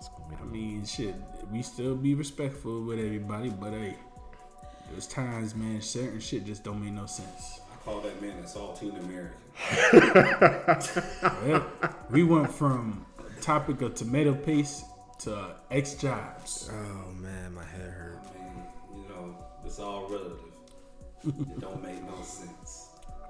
gonna 0.09 0.29
be 0.29 0.35
the 0.35 0.41
I 0.41 0.45
mean, 0.45 0.85
shit, 0.85 1.15
we 1.51 1.61
still 1.61 1.95
be 1.95 2.13
respectful 2.15 2.81
with 2.83 2.99
everybody, 2.99 3.49
but 3.49 3.71
hey, 3.71 3.95
there's 4.91 5.07
times, 5.07 5.55
man, 5.55 5.81
certain 5.81 6.19
shit 6.19 6.45
just 6.45 6.63
don't 6.63 6.83
make 6.83 6.93
no 6.93 7.05
sense. 7.05 7.61
I 7.71 7.75
call 7.83 8.01
that 8.01 8.21
man 8.21 8.37
a 8.39 8.43
saltine 8.43 8.99
American. 9.03 9.37
Well, 11.47 11.65
we 12.09 12.23
went 12.23 12.51
from 12.53 13.05
topic 13.41 13.81
of 13.81 13.95
tomato 13.95 14.33
paste 14.33 14.85
to 15.19 15.55
X 15.71 15.95
jobs. 15.95 16.69
Oh 16.71 17.11
man, 17.13 17.53
my 17.53 17.63
head 17.63 17.89
hurt. 17.91 18.19
I 18.23 18.37
mean, 18.39 18.63
you 19.03 19.09
know, 19.09 19.35
it's 19.65 19.79
all 19.79 20.07
relative. 20.07 20.39
It 21.25 21.59
don't 21.59 21.81
make 21.83 22.01
no 22.03 22.21
sense. 22.23 22.89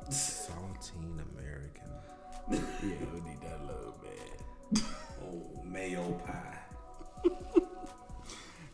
Saltine 0.09 1.19
American. 1.33 1.89
Yeah, 2.83 2.95
we 3.13 3.21
need 3.21 3.39
that 3.41 3.61
little 3.65 3.95
bad. 4.03 4.83
Oh, 5.23 5.63
mayo 5.63 6.11
pie. 6.25 6.59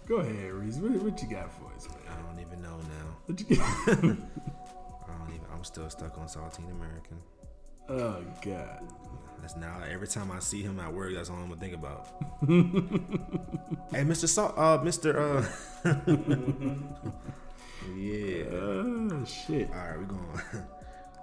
Go 0.07 0.15
ahead, 0.17 0.51
Reese. 0.53 0.77
What, 0.77 0.91
what 1.03 1.21
you 1.21 1.27
got 1.29 1.51
for 1.53 1.71
us, 1.75 1.87
man? 1.87 1.99
I 2.09 2.21
don't 2.27 2.39
even 2.39 2.61
know 2.63 2.77
now. 2.77 3.17
What 3.27 3.39
you 3.47 3.55
got? 3.55 3.67
I 3.89 5.17
don't 5.17 5.29
even. 5.29 5.45
I'm 5.53 5.63
still 5.63 5.87
stuck 5.91 6.17
on 6.17 6.25
Saltine 6.27 6.71
American. 6.71 7.19
oh 7.89 8.23
God. 8.41 8.81
That's 9.41 9.55
now 9.55 9.81
every 9.89 10.07
time 10.07 10.31
I 10.31 10.39
see 10.39 10.63
him 10.63 10.79
at 10.79 10.91
work, 10.91 11.13
that's 11.13 11.29
all 11.29 11.35
I'm 11.37 11.49
gonna 11.49 11.61
think 11.61 11.75
about. 11.75 12.07
hey, 13.91 14.03
Mr. 14.03 14.27
Salt, 14.27 14.55
uh, 14.57 14.79
Mr. 14.79 15.15
Uh, 15.15 15.45
yeah. 17.95 18.45
Oh 18.51 19.25
shit. 19.25 19.69
All 19.69 19.75
right, 19.75 19.97
we're 19.97 20.05
gonna 20.05 20.43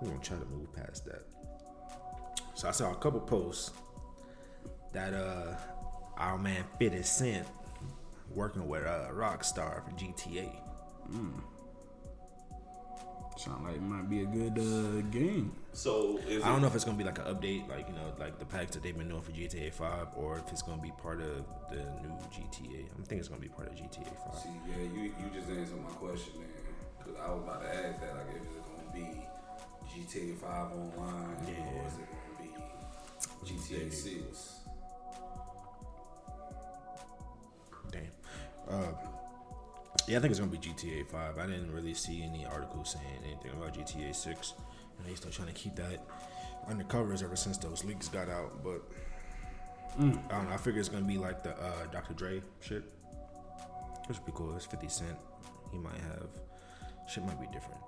we're 0.03 0.09
gonna 0.11 0.21
try 0.23 0.37
to 0.39 0.45
move 0.47 0.73
past 0.75 1.05
that. 1.07 1.23
So 2.55 2.69
I 2.69 2.71
saw 2.73 2.93
a 2.93 2.97
couple 2.97 3.21
posts 3.21 3.71
that 4.93 5.13
uh 5.15 5.55
our 6.17 6.39
man 6.39 6.65
50 6.79 7.03
Cent 7.03 7.47
working 8.35 8.67
with 8.69 8.85
uh 8.87 9.09
Rockstar 9.13 9.85
for 9.85 9.91
GTA. 9.99 10.51
Sound 13.37 13.65
like 13.65 13.75
it 13.77 13.83
might 13.83 14.09
be 14.09 14.23
a 14.23 14.25
good 14.25 14.59
uh, 14.59 15.03
game. 15.11 15.53
So 15.75 16.19
is 16.27 16.43
I 16.43 16.49
don't 16.49 16.57
it- 16.57 16.61
know 16.63 16.67
if 16.69 16.75
it's 16.75 16.85
gonna 16.85 16.97
be 16.97 17.05
like 17.05 17.19
an 17.19 17.27
update, 17.27 17.69
like 17.69 17.87
you 17.87 17.93
know, 17.95 18.15
like 18.19 18.39
the 18.39 18.47
packs 18.47 18.71
that 18.73 18.83
they've 18.83 18.97
been 18.97 19.11
doing 19.11 19.21
for 19.21 19.31
GTA 19.31 19.75
5, 19.75 20.07
or 20.17 20.39
if 20.39 20.51
it's 20.51 20.63
gonna 20.63 20.81
be 20.81 20.91
part 21.03 21.21
of 21.21 21.45
the 21.69 21.77
new 21.77 22.17
GTA. 22.33 22.87
I'm 22.97 23.03
thinking 23.03 23.19
it's 23.19 23.29
gonna 23.29 23.43
be 23.43 23.49
part 23.49 23.69
of 23.69 23.75
GTA 23.75 24.07
5. 24.33 24.39
See, 24.43 24.49
yeah, 24.71 24.77
you 24.85 25.03
you 25.03 25.31
just 25.35 25.51
answered 25.51 25.83
my 25.83 25.91
question 25.91 26.33
then, 26.39 26.49
because 27.07 27.21
I 27.23 27.31
was 27.31 27.43
about 27.43 27.63
to 27.63 27.69
ask 27.69 28.01
that, 28.01 28.15
like, 28.15 28.37
if 28.37 28.43
it's 28.43 28.67
gonna 28.67 28.93
be 28.93 29.21
GTA 29.91 30.37
Five 30.37 30.73
online, 30.73 31.37
yeah. 31.47 31.81
or 31.81 31.87
is 31.87 31.95
it 31.95 32.09
gonna 32.11 32.41
be 32.41 33.53
GTA 33.53 33.93
Six? 33.93 34.55
Damn. 37.91 38.03
Uh, 38.69 38.93
yeah, 40.09 40.19
I 40.19 40.21
think 40.21 40.31
it's 40.31 40.41
gonna 40.41 40.51
be 40.51 40.59
GTA 40.59 41.07
5. 41.09 41.39
I 41.39 41.47
didn't 41.47 41.73
really 41.73 41.95
see 41.95 42.23
any 42.23 42.47
articles 42.47 42.93
saying 42.93 43.23
anything 43.25 43.53
about 43.53 43.75
GTA 43.75 44.15
6. 44.15 44.55
And 44.99 45.07
they 45.07 45.15
still 45.15 45.31
trying 45.31 45.49
to 45.49 45.55
keep 45.55 45.77
that 45.77 46.05
under 46.69 46.85
covers 46.85 47.23
ever 47.23 47.37
since 47.37 47.59
those 47.59 47.85
leaks 47.85 48.09
got 48.09 48.29
out. 48.29 48.63
But 48.65 48.83
I 49.99 50.01
don't 50.01 50.49
know. 50.49 50.53
I 50.53 50.57
figure 50.57 50.81
it's 50.81 50.89
gonna 50.89 51.05
be 51.05 51.19
like 51.19 51.43
the 51.43 51.51
uh, 51.51 51.87
Dr. 51.93 52.15
Dre 52.15 52.43
shit, 52.61 52.85
which 54.07 54.19
would 54.19 54.27
be 54.27 54.33
cool. 54.35 54.55
It's 54.57 54.67
50 54.67 54.89
Cent. 54.89 55.17
He 55.73 55.79
might 55.79 55.99
have 55.99 56.29
shit 57.09 57.25
might 57.25 57.41
be 57.41 57.47
different. 57.53 57.81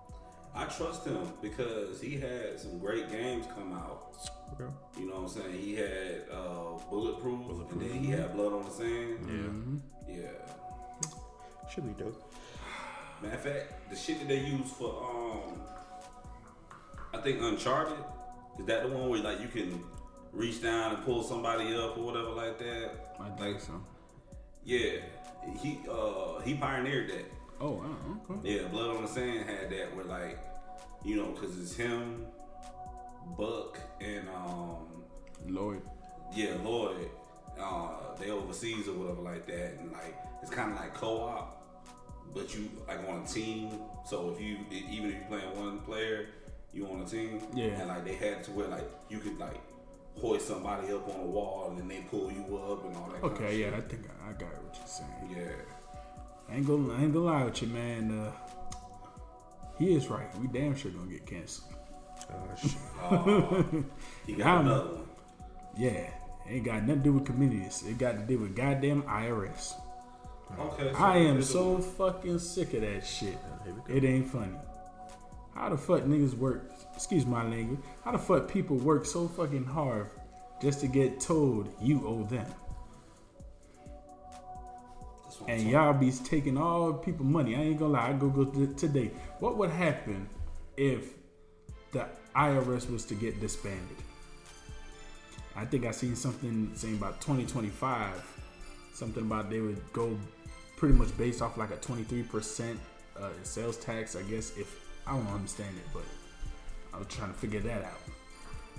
I 0.54 0.64
trust 0.64 1.04
him 1.06 1.18
because 1.42 2.00
he 2.00 2.16
had 2.18 2.58
some 2.58 2.78
great 2.78 3.10
games 3.10 3.46
come 3.54 3.72
out. 3.74 4.16
Okay. 4.54 4.70
You 4.98 5.06
know 5.08 5.20
what 5.20 5.22
I'm 5.22 5.28
saying? 5.28 5.52
He 5.60 5.76
had 5.76 6.24
uh, 6.32 6.78
Bulletproof, 6.90 7.70
and 7.70 7.80
then 7.80 7.90
he 7.90 8.10
had 8.10 8.34
Blood 8.34 8.52
on 8.54 8.64
the 8.64 8.70
Sand. 8.70 9.78
Yeah. 10.08 10.16
Yeah. 10.16 11.10
Should 11.72 11.86
be 11.96 12.02
dope. 12.02 12.34
Matter 13.22 13.34
of 13.34 13.40
fact, 13.42 13.90
the 13.90 13.96
shit 13.96 14.18
that 14.20 14.28
they 14.28 14.40
use 14.40 14.70
for 14.72 15.04
um, 15.04 15.60
I 17.12 17.18
think 17.18 17.40
Uncharted 17.42 17.98
is 18.58 18.66
that 18.66 18.82
the 18.82 18.88
one 18.88 19.08
where 19.10 19.20
like 19.20 19.40
you 19.40 19.48
can 19.48 19.80
reach 20.32 20.62
down 20.62 20.94
and 20.94 21.04
pull 21.04 21.22
somebody 21.22 21.74
up 21.74 21.96
or 21.98 22.04
whatever 22.04 22.30
like 22.30 22.58
that. 22.58 23.14
I 23.20 23.28
think 23.30 23.40
Like 23.54 23.60
so. 23.60 23.80
yeah, 24.64 25.00
he 25.60 25.78
uh 25.90 26.40
he 26.40 26.54
pioneered 26.54 27.10
that. 27.10 27.24
Oh, 27.60 27.70
wow. 27.72 28.20
Okay. 28.30 28.56
Yeah, 28.56 28.68
Blood 28.68 28.96
on 28.96 29.02
the 29.02 29.08
Sand 29.08 29.48
had 29.48 29.70
that 29.70 29.94
where 29.96 30.04
like 30.04 30.38
you 31.04 31.16
know 31.16 31.26
because 31.32 31.58
it's 31.60 31.74
him, 31.74 32.26
Buck, 33.36 33.78
and 34.00 34.28
um 34.28 35.04
Lloyd. 35.46 35.82
yeah 36.34 36.54
Lloyd. 36.62 37.08
Uh, 37.60 38.14
they 38.20 38.30
overseas 38.30 38.86
or 38.86 38.92
whatever 38.92 39.22
like 39.22 39.44
that, 39.46 39.74
and 39.80 39.90
like 39.92 40.16
it's 40.42 40.50
kind 40.50 40.70
of 40.72 40.78
like 40.78 40.94
co-op, 40.94 41.60
but 42.32 42.54
you 42.54 42.70
like 42.86 43.00
on 43.08 43.22
a 43.22 43.26
team. 43.26 43.70
So 44.06 44.30
if 44.34 44.40
you 44.40 44.58
even 44.70 45.10
if 45.10 45.16
you're 45.16 45.24
playing 45.40 45.56
one 45.58 45.78
player, 45.80 46.26
you 46.72 46.86
on 46.86 47.00
a 47.00 47.04
team. 47.04 47.40
Yeah. 47.54 47.66
And 47.80 47.88
like 47.88 48.04
they 48.04 48.14
had 48.14 48.44
to 48.44 48.52
where 48.52 48.68
like 48.68 48.88
you 49.08 49.18
could 49.18 49.38
like 49.40 49.60
hoist 50.20 50.46
somebody 50.46 50.92
up 50.92 51.08
on 51.08 51.20
a 51.20 51.24
wall 51.26 51.66
and 51.70 51.78
then 51.78 51.88
they 51.88 52.04
pull 52.08 52.30
you 52.30 52.56
up 52.58 52.84
and 52.84 52.96
all 52.96 53.08
that. 53.12 53.20
kind 53.20 53.24
of 53.24 53.32
Okay, 53.32 53.58
yeah, 53.58 53.66
shit. 53.66 53.74
I 53.74 53.80
think 53.80 54.02
I, 54.08 54.30
I 54.30 54.32
got 54.34 54.62
what 54.62 54.76
you're 54.76 54.86
saying. 54.86 55.36
Yeah. 55.36 55.52
I 56.50 56.54
ain't 56.56 56.66
gonna, 56.66 56.94
I 56.94 57.02
ain't 57.02 57.12
gonna 57.12 57.24
lie 57.26 57.44
with 57.44 57.60
you, 57.62 57.68
man. 57.68 58.18
Uh, 58.18 58.32
he 59.78 59.94
is 59.94 60.08
right. 60.08 60.26
We 60.38 60.46
damn 60.48 60.74
sure 60.74 60.90
gonna 60.90 61.10
get 61.10 61.26
canceled. 61.26 61.72
Uh, 62.28 62.54
shit. 62.56 62.76
Uh, 63.00 63.62
he 64.26 64.32
got 64.34 64.46
I'm- 64.46 64.66
another 64.66 64.90
one. 64.94 65.04
Yeah, 65.76 66.10
ain't 66.48 66.64
got 66.64 66.82
nothing 66.82 66.96
to 66.96 67.04
do 67.04 67.12
with 67.12 67.24
communities. 67.26 67.84
It 67.86 67.98
got 67.98 68.12
to 68.12 68.18
do 68.22 68.38
with 68.38 68.56
goddamn 68.56 69.02
IRS. 69.04 69.74
Okay. 70.58 70.92
so 70.92 70.98
I 70.98 71.18
am 71.18 71.36
this 71.36 71.46
is- 71.46 71.52
so 71.52 71.78
fucking 71.78 72.38
sick 72.40 72.74
of 72.74 72.80
that 72.80 73.06
shit. 73.06 73.38
Here. 73.64 73.96
It 73.96 74.04
ain't 74.04 74.26
funny. 74.26 74.56
How 75.54 75.68
the 75.68 75.76
fuck 75.76 76.02
niggas 76.02 76.34
work? 76.34 76.70
Excuse 76.96 77.26
my 77.26 77.44
language. 77.48 77.80
How 78.04 78.12
the 78.12 78.18
fuck 78.18 78.48
people 78.48 78.76
work 78.76 79.04
so 79.06 79.28
fucking 79.28 79.64
hard 79.66 80.08
just 80.62 80.80
to 80.80 80.88
get 80.88 81.20
told 81.20 81.72
you 81.80 82.04
owe 82.06 82.24
them? 82.24 82.46
And 85.46 85.62
y'all 85.62 85.92
be 85.92 86.10
taking 86.10 86.58
all 86.58 86.92
people 86.92 87.24
money. 87.24 87.54
I 87.54 87.60
ain't 87.60 87.78
gonna 87.78 87.92
lie. 87.92 88.08
I 88.10 88.12
go 88.12 88.28
go 88.28 88.44
t- 88.44 88.74
today. 88.74 89.10
What 89.38 89.56
would 89.56 89.70
happen 89.70 90.28
if 90.76 91.12
the 91.92 92.06
IRS 92.34 92.90
was 92.90 93.04
to 93.06 93.14
get 93.14 93.40
disbanded? 93.40 93.96
I 95.56 95.64
think 95.64 95.86
I 95.86 95.90
seen 95.90 96.16
something 96.16 96.70
saying 96.74 96.96
about 96.96 97.20
2025. 97.20 98.36
Something 98.92 99.24
about 99.24 99.48
they 99.50 99.60
would 99.60 99.80
go 99.92 100.16
pretty 100.76 100.94
much 100.94 101.16
based 101.16 101.42
off 101.42 101.56
like 101.56 101.70
a 101.70 101.76
23% 101.76 102.76
uh, 103.20 103.30
sales 103.42 103.76
tax. 103.76 104.16
I 104.16 104.22
guess 104.22 104.56
if 104.56 104.80
I 105.06 105.12
don't 105.12 105.26
understand 105.28 105.76
it, 105.76 105.84
but 105.92 106.04
I'm 106.94 107.04
trying 107.06 107.32
to 107.32 107.38
figure 107.38 107.60
that 107.60 107.84
out. 107.84 108.00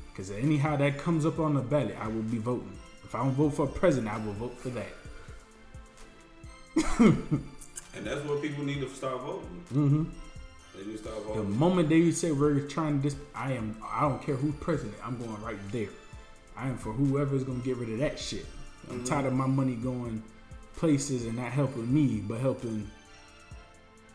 Because 0.09 0.31
anyhow 0.31 0.75
that 0.77 0.97
comes 0.97 1.25
up 1.25 1.39
on 1.39 1.53
the 1.53 1.61
ballot, 1.61 1.95
I 1.99 2.07
will 2.07 2.21
be 2.23 2.37
voting. 2.37 2.77
If 3.03 3.15
I 3.15 3.23
don't 3.23 3.31
vote 3.31 3.51
for 3.51 3.65
a 3.65 3.67
president, 3.67 4.13
I 4.13 4.17
will 4.25 4.33
vote 4.33 4.57
for 4.57 4.69
that. 4.69 4.93
And 7.95 8.05
that's 8.05 8.23
what 8.25 8.41
people 8.41 8.63
need 8.63 8.81
to 8.81 8.89
start 8.89 9.19
voting. 9.21 9.63
Mm-hmm. 9.73 10.03
They 10.77 10.85
need 10.85 10.97
to 10.97 11.03
start 11.03 11.35
The 11.35 11.43
moment 11.43 11.89
they 11.89 12.11
say 12.11 12.31
we're 12.31 12.61
trying 12.61 13.01
to 13.01 13.09
dis, 13.09 13.17
I 13.35 13.53
am. 13.53 13.75
I 13.83 14.01
don't 14.01 14.21
care 14.21 14.35
who's 14.35 14.55
president. 14.55 14.95
I'm 15.03 15.17
going 15.17 15.41
right 15.41 15.57
there. 15.71 15.89
I 16.55 16.67
am 16.67 16.77
for 16.77 16.93
whoever's 16.93 17.43
gonna 17.43 17.59
get 17.59 17.77
rid 17.77 17.89
of 17.89 17.99
that 17.99 18.19
shit. 18.19 18.45
I'm 18.89 19.03
tired 19.03 19.25
of 19.25 19.33
my 19.33 19.47
money 19.47 19.75
going 19.75 20.23
places 20.75 21.25
and 21.25 21.35
not 21.35 21.51
helping 21.51 21.93
me, 21.93 22.23
but 22.25 22.39
helping 22.39 22.89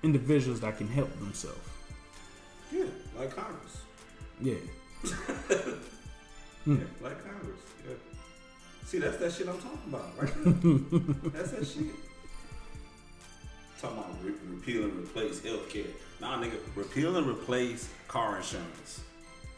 individuals 0.03 0.61
that 0.61 0.79
can 0.79 0.89
help 0.89 1.13
themselves. 1.19 1.59
Yeah, 2.73 2.85
like 3.19 3.35
Congress. 3.35 3.83
Yeah, 4.41 4.55
Yeah, 6.67 6.77
like 7.03 7.23
Congress. 7.23 7.61
Yeah. 7.87 7.95
See, 8.85 8.99
that's 8.99 9.19
that 9.19 9.33
shit 9.33 9.49
I'm 9.49 9.59
talking 9.59 9.81
about, 9.89 10.19
right? 10.19 10.33
that's 11.33 11.51
that 11.53 11.67
shit. 11.67 11.95
Talking 13.85 13.99
about 13.99 14.15
re- 14.25 14.33
repeal 14.49 14.85
and 14.85 14.99
replace 14.99 15.41
healthcare. 15.41 15.87
Nah, 16.21 16.41
nigga, 16.43 16.55
repeal 16.75 17.17
and 17.17 17.27
replace 17.27 17.89
car 18.09 18.39
insurance. 18.39 19.03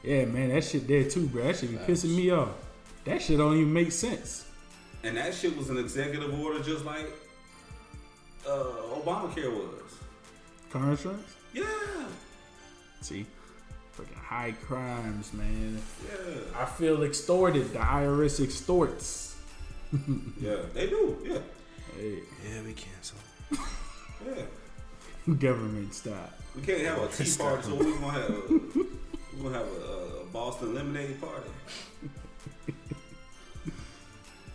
yeah, 0.03 0.25
man, 0.25 0.49
that 0.49 0.65
shit 0.65 0.89
there 0.89 1.05
too, 1.09 1.27
bro. 1.29 1.45
That 1.45 1.57
shit 1.57 1.71
be 1.71 1.77
pissing 1.77 2.17
me 2.17 2.31
off. 2.31 2.49
That 3.05 3.23
shit 3.23 3.39
don't 3.39 3.55
even 3.57 3.73
make 3.73 3.93
sense. 3.93 4.47
And 5.05 5.17
that 5.17 5.33
shit 5.33 5.57
was 5.57 5.71
an 5.71 5.79
executive 5.79 6.37
order 6.41 6.61
just 6.61 6.85
like 6.85 7.07
uh, 8.49 8.65
Obamacare 8.97 9.53
was. 9.53 9.95
Car 10.71 10.91
insurance. 10.91 11.37
Yeah, 11.53 11.65
See, 13.03 13.25
fucking 13.93 14.17
high 14.17 14.55
crimes, 14.67 15.33
man. 15.33 15.81
yeah, 16.05 16.35
I 16.61 16.65
feel 16.65 17.05
extorted. 17.05 17.73
The 17.73 17.79
IRS 17.79 18.43
extorts. 18.43 19.37
yeah. 20.41 20.57
They 20.75 20.89
do, 20.89 21.17
yeah, 21.25 21.39
Hey, 21.97 22.19
Yeah, 22.45 22.63
we 22.63 22.73
cancel. 22.73 23.19
yeah. 24.25 25.35
government 25.35 25.95
style. 25.95 26.31
We 26.55 26.63
can't 26.63 26.83
have 26.83 27.03
a 27.03 27.09
tea 27.09 27.37
party, 27.37 27.63
so 27.65 27.75
we're 27.75 27.99
gonna 27.99 28.13
have 28.13 28.31
a, 28.31 28.43
we're 28.49 29.43
gonna 29.43 29.59
have 29.59 29.67
a, 29.67 30.23
a 30.23 30.25
Boston 30.33 30.75
lemonade 30.75 31.21
party. 31.21 31.51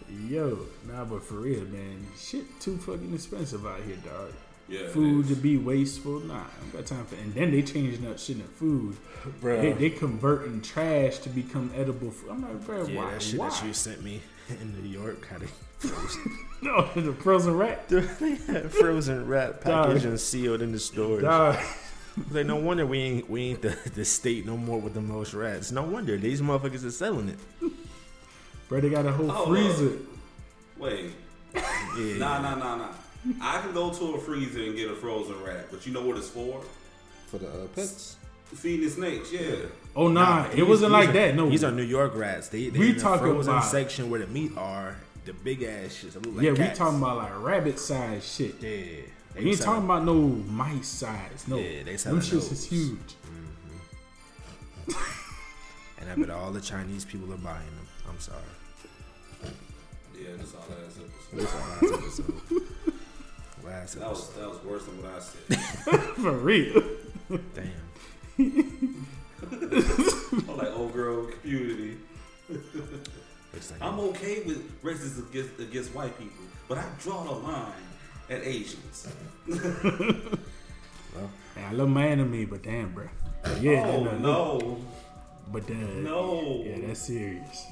Yo, 0.27 0.65
nah, 0.87 1.05
but 1.05 1.23
for 1.23 1.35
real, 1.35 1.65
man, 1.65 2.05
shit 2.17 2.59
too 2.59 2.77
fucking 2.77 3.13
expensive 3.13 3.65
out 3.65 3.81
here, 3.83 3.97
dog. 3.97 4.33
Yeah, 4.71 4.87
food 4.87 5.27
to 5.27 5.35
be 5.35 5.57
wasteful, 5.57 6.21
nah, 6.21 6.35
I 6.35 6.43
don't 6.61 6.73
got 6.73 6.85
time 6.85 7.05
for. 7.05 7.15
And 7.15 7.33
then 7.35 7.51
they 7.51 7.61
changing 7.61 8.07
up 8.07 8.17
shit 8.17 8.37
in 8.37 8.43
food, 8.43 8.95
Bruh. 9.41 9.61
They, 9.61 9.73
they 9.73 9.89
converting 9.89 10.61
trash 10.61 11.17
to 11.19 11.29
become 11.29 11.69
edible 11.75 12.11
food. 12.11 12.31
I'm 12.31 12.41
like, 12.41 12.65
bro, 12.65 12.85
Yeah, 12.87 13.03
why? 13.03 13.11
that 13.11 13.21
shit 13.21 13.39
why? 13.39 13.49
that 13.49 13.65
you 13.65 13.73
sent 13.73 14.01
me. 14.03 14.21
in 14.49 14.81
New 14.81 14.89
York, 14.89 15.27
how 15.27 15.37
they 15.37 15.47
frozen, 15.77 16.37
No, 16.61 16.87
the 16.95 17.13
frozen 17.13 17.55
rat. 17.55 17.87
they 17.89 18.01
had 18.47 18.71
frozen 18.71 19.27
rat 19.27 19.63
Dog. 19.63 19.87
packaged 19.87 20.05
and 20.05 20.19
sealed 20.19 20.61
in 20.61 20.71
the 20.71 20.79
stores. 20.79 21.23
Like 22.29 22.45
no 22.45 22.57
wonder 22.57 22.85
we 22.85 22.99
ain't 22.99 23.29
we 23.29 23.41
ain't 23.51 23.61
the, 23.61 23.77
the 23.95 24.03
state 24.03 24.45
no 24.45 24.57
more 24.57 24.79
with 24.79 24.93
the 24.93 24.99
most 25.01 25.33
rats. 25.33 25.71
No 25.71 25.83
wonder 25.83 26.17
these 26.17 26.41
motherfuckers 26.41 26.83
are 26.85 26.91
selling 26.91 27.29
it. 27.29 27.71
Bro, 28.67 28.81
they 28.81 28.89
got 28.89 29.05
a 29.05 29.11
whole 29.11 29.31
Oh, 29.31 29.45
freezer. 29.47 29.97
Wait. 30.77 31.11
Yeah. 31.53 32.17
Nah, 32.17 32.41
nah, 32.41 32.55
nah, 32.55 32.75
nah. 32.77 32.87
I 33.41 33.61
can 33.61 33.73
go 33.73 33.91
to 33.91 34.15
a 34.15 34.19
freezer 34.19 34.63
and 34.63 34.75
get 34.75 34.89
a 34.89 34.95
frozen 34.95 35.41
rat, 35.43 35.67
but 35.71 35.85
you 35.85 35.93
know 35.93 36.01
what 36.01 36.17
it's 36.17 36.29
for? 36.29 36.61
For 37.27 37.37
the 37.37 37.47
uh, 37.47 37.67
pets. 37.75 38.15
Feeding 38.45 38.81
the 38.85 38.89
snakes, 38.91 39.31
yeah. 39.31 39.55
Oh 39.95 40.07
nah, 40.09 40.47
it 40.53 40.63
wasn't 40.63 40.91
like 40.91 41.09
are- 41.09 41.13
that. 41.13 41.35
No, 41.35 41.49
these 41.49 41.63
are 41.63 41.71
New 41.71 41.83
York 41.83 42.15
rats. 42.15 42.49
They, 42.49 42.67
they 42.69 42.79
We 42.79 42.89
in 42.89 42.95
the 42.95 43.01
talking 43.01 43.27
frozen 43.27 43.53
about- 43.53 43.65
section 43.65 44.09
where 44.09 44.19
the 44.19 44.27
meat 44.27 44.51
are. 44.57 44.97
The 45.23 45.33
big 45.33 45.61
ass 45.61 45.93
shit. 45.93 46.13
that 46.13 46.25
look 46.25 46.35
like 46.37 46.45
yeah, 46.45 46.51
we 46.51 46.73
talking 46.75 46.97
about 46.97 47.17
like 47.17 47.31
rabbit 47.43 47.77
size 47.79 48.27
shit. 48.35 48.55
Yeah, 48.59 48.69
We 49.39 49.49
ain't 49.51 49.57
selling- 49.59 49.59
talking 49.59 49.83
about 49.85 50.03
no 50.03 50.15
mice 50.19 50.87
size. 50.87 51.45
No, 51.47 51.57
Yeah, 51.57 51.83
they 51.83 51.91
them 51.91 51.97
selling 51.97 52.19
shits 52.21 52.31
those. 52.31 52.51
is 52.53 52.65
huge. 52.65 53.15
And 55.99 56.09
I 56.09 56.15
bet 56.15 56.29
all 56.31 56.51
the 56.51 56.59
Chinese 56.61 57.05
people 57.05 57.31
are 57.31 57.37
buying 57.37 57.59
them. 57.59 57.87
I'm 58.09 58.19
sorry. 58.19 58.39
Yeah, 60.19 60.29
that's 60.37 60.55
all 60.55 60.65
that 60.69 60.87
is. 60.87 60.99
That's 61.33 61.53
our 61.55 61.89
last 61.89 62.23
episode. 62.23 62.63
Last 63.71 63.99
That 63.99 64.09
was 64.09 64.29
that 64.33 64.49
was 64.49 64.63
worse 64.65 64.83
than 64.85 65.01
what 65.01 65.13
I 65.15 65.19
said. 65.19 65.59
For 66.21 66.33
real. 66.33 66.83
Damn. 67.55 67.71
I'm 70.49 70.57
like 70.57 70.75
old 70.75 70.91
girl 70.93 71.27
community. 71.41 71.97
Like 72.49 73.81
I'm 73.81 73.97
okay 74.11 74.43
with 74.43 74.81
racism 74.83 75.29
against, 75.29 75.57
against 75.59 75.95
white 75.95 76.17
people, 76.19 76.43
but 76.67 76.79
I 76.79 76.85
draw 76.99 77.23
the 77.23 77.31
line 77.31 77.71
at 78.29 78.43
Asians. 78.43 79.07
well, 79.47 81.29
Man, 81.55 81.65
I 81.69 81.71
love 81.71 81.87
my 81.87 82.07
enemy, 82.07 82.43
but 82.43 82.63
damn, 82.63 82.91
bro. 82.91 83.07
But 83.41 83.61
yeah, 83.61 83.85
oh 83.87 84.03
no, 84.03 84.11
no, 84.17 84.57
no, 84.57 84.77
But 85.49 85.69
uh, 85.71 85.73
No. 85.75 86.61
yeah, 86.65 86.87
that's 86.87 86.99
serious. 87.07 87.67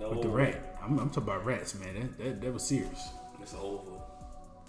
no. 0.00 0.10
With 0.10 0.22
the 0.22 0.28
rat, 0.28 0.78
I'm, 0.82 0.98
I'm 0.98 1.10
talking 1.10 1.22
about 1.30 1.44
rats, 1.46 1.76
man. 1.76 1.94
That 1.94 2.18
that, 2.24 2.40
that 2.40 2.52
was 2.52 2.64
serious. 2.64 3.08
It's 3.40 3.54
over. 3.54 3.92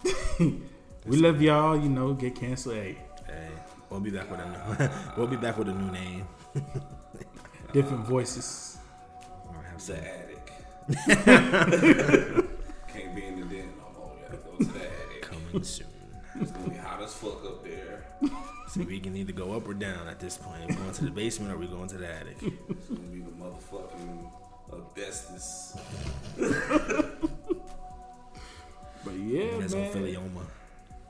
We 1.06 1.18
love 1.18 1.42
y'all. 1.42 1.76
You 1.78 1.90
know, 1.90 2.14
get 2.14 2.36
canceled. 2.36 2.76
Hey, 2.76 2.98
hey, 3.26 3.50
we'll 3.90 4.00
be 4.00 4.12
back 4.12 4.30
with 4.30 4.40
a 4.40 4.46
new, 4.46 4.90
we'll 5.18 5.28
be 5.28 5.38
back 5.38 5.58
with 5.58 5.70
a 5.70 5.74
new 5.74 5.92
name. 5.92 6.28
different 7.74 8.06
voices. 8.06 8.78
We're 9.48 9.56
gonna 9.56 9.70
have 9.70 9.86
The 9.86 9.98
attic. 9.98 10.52
Can't 12.88 13.16
be 13.16 13.26
in 13.26 13.40
the 13.40 13.46
den 13.46 13.74
no 13.78 13.88
more. 13.98 14.14
You 14.18 14.26
gotta 14.28 14.38
go 14.38 14.58
to 14.58 14.64
the 14.66 14.80
attic. 14.80 15.22
coming 15.22 15.64
soon. 15.64 15.88
It's 16.40 16.52
gonna 16.52 16.70
be 16.70 16.76
hot 16.76 17.02
as 17.02 17.14
fuck 17.16 17.44
up 17.46 17.64
there. 17.64 18.06
So 18.68 18.82
we 18.82 19.00
can 19.00 19.16
either 19.16 19.32
go 19.32 19.54
up 19.54 19.68
or 19.68 19.74
down 19.74 20.08
at 20.08 20.20
this 20.20 20.38
point. 20.38 20.68
We 20.68 20.76
going 20.76 20.92
to 20.94 21.06
the 21.06 21.12
basement 21.12 21.52
or 21.54 21.58
we 21.58 21.66
going 21.66 21.88
to 21.90 21.98
the 21.98 22.08
attic. 22.08 22.38
It's 22.42 22.88
gonna 22.88 23.00
be 23.00 23.22
the 23.22 23.32
motherfucking 23.32 24.32
asbestos. 24.96 25.78
But 29.10 29.20
yeah, 29.20 29.58
man. 29.58 29.68
Mesothelioma. 29.68 30.46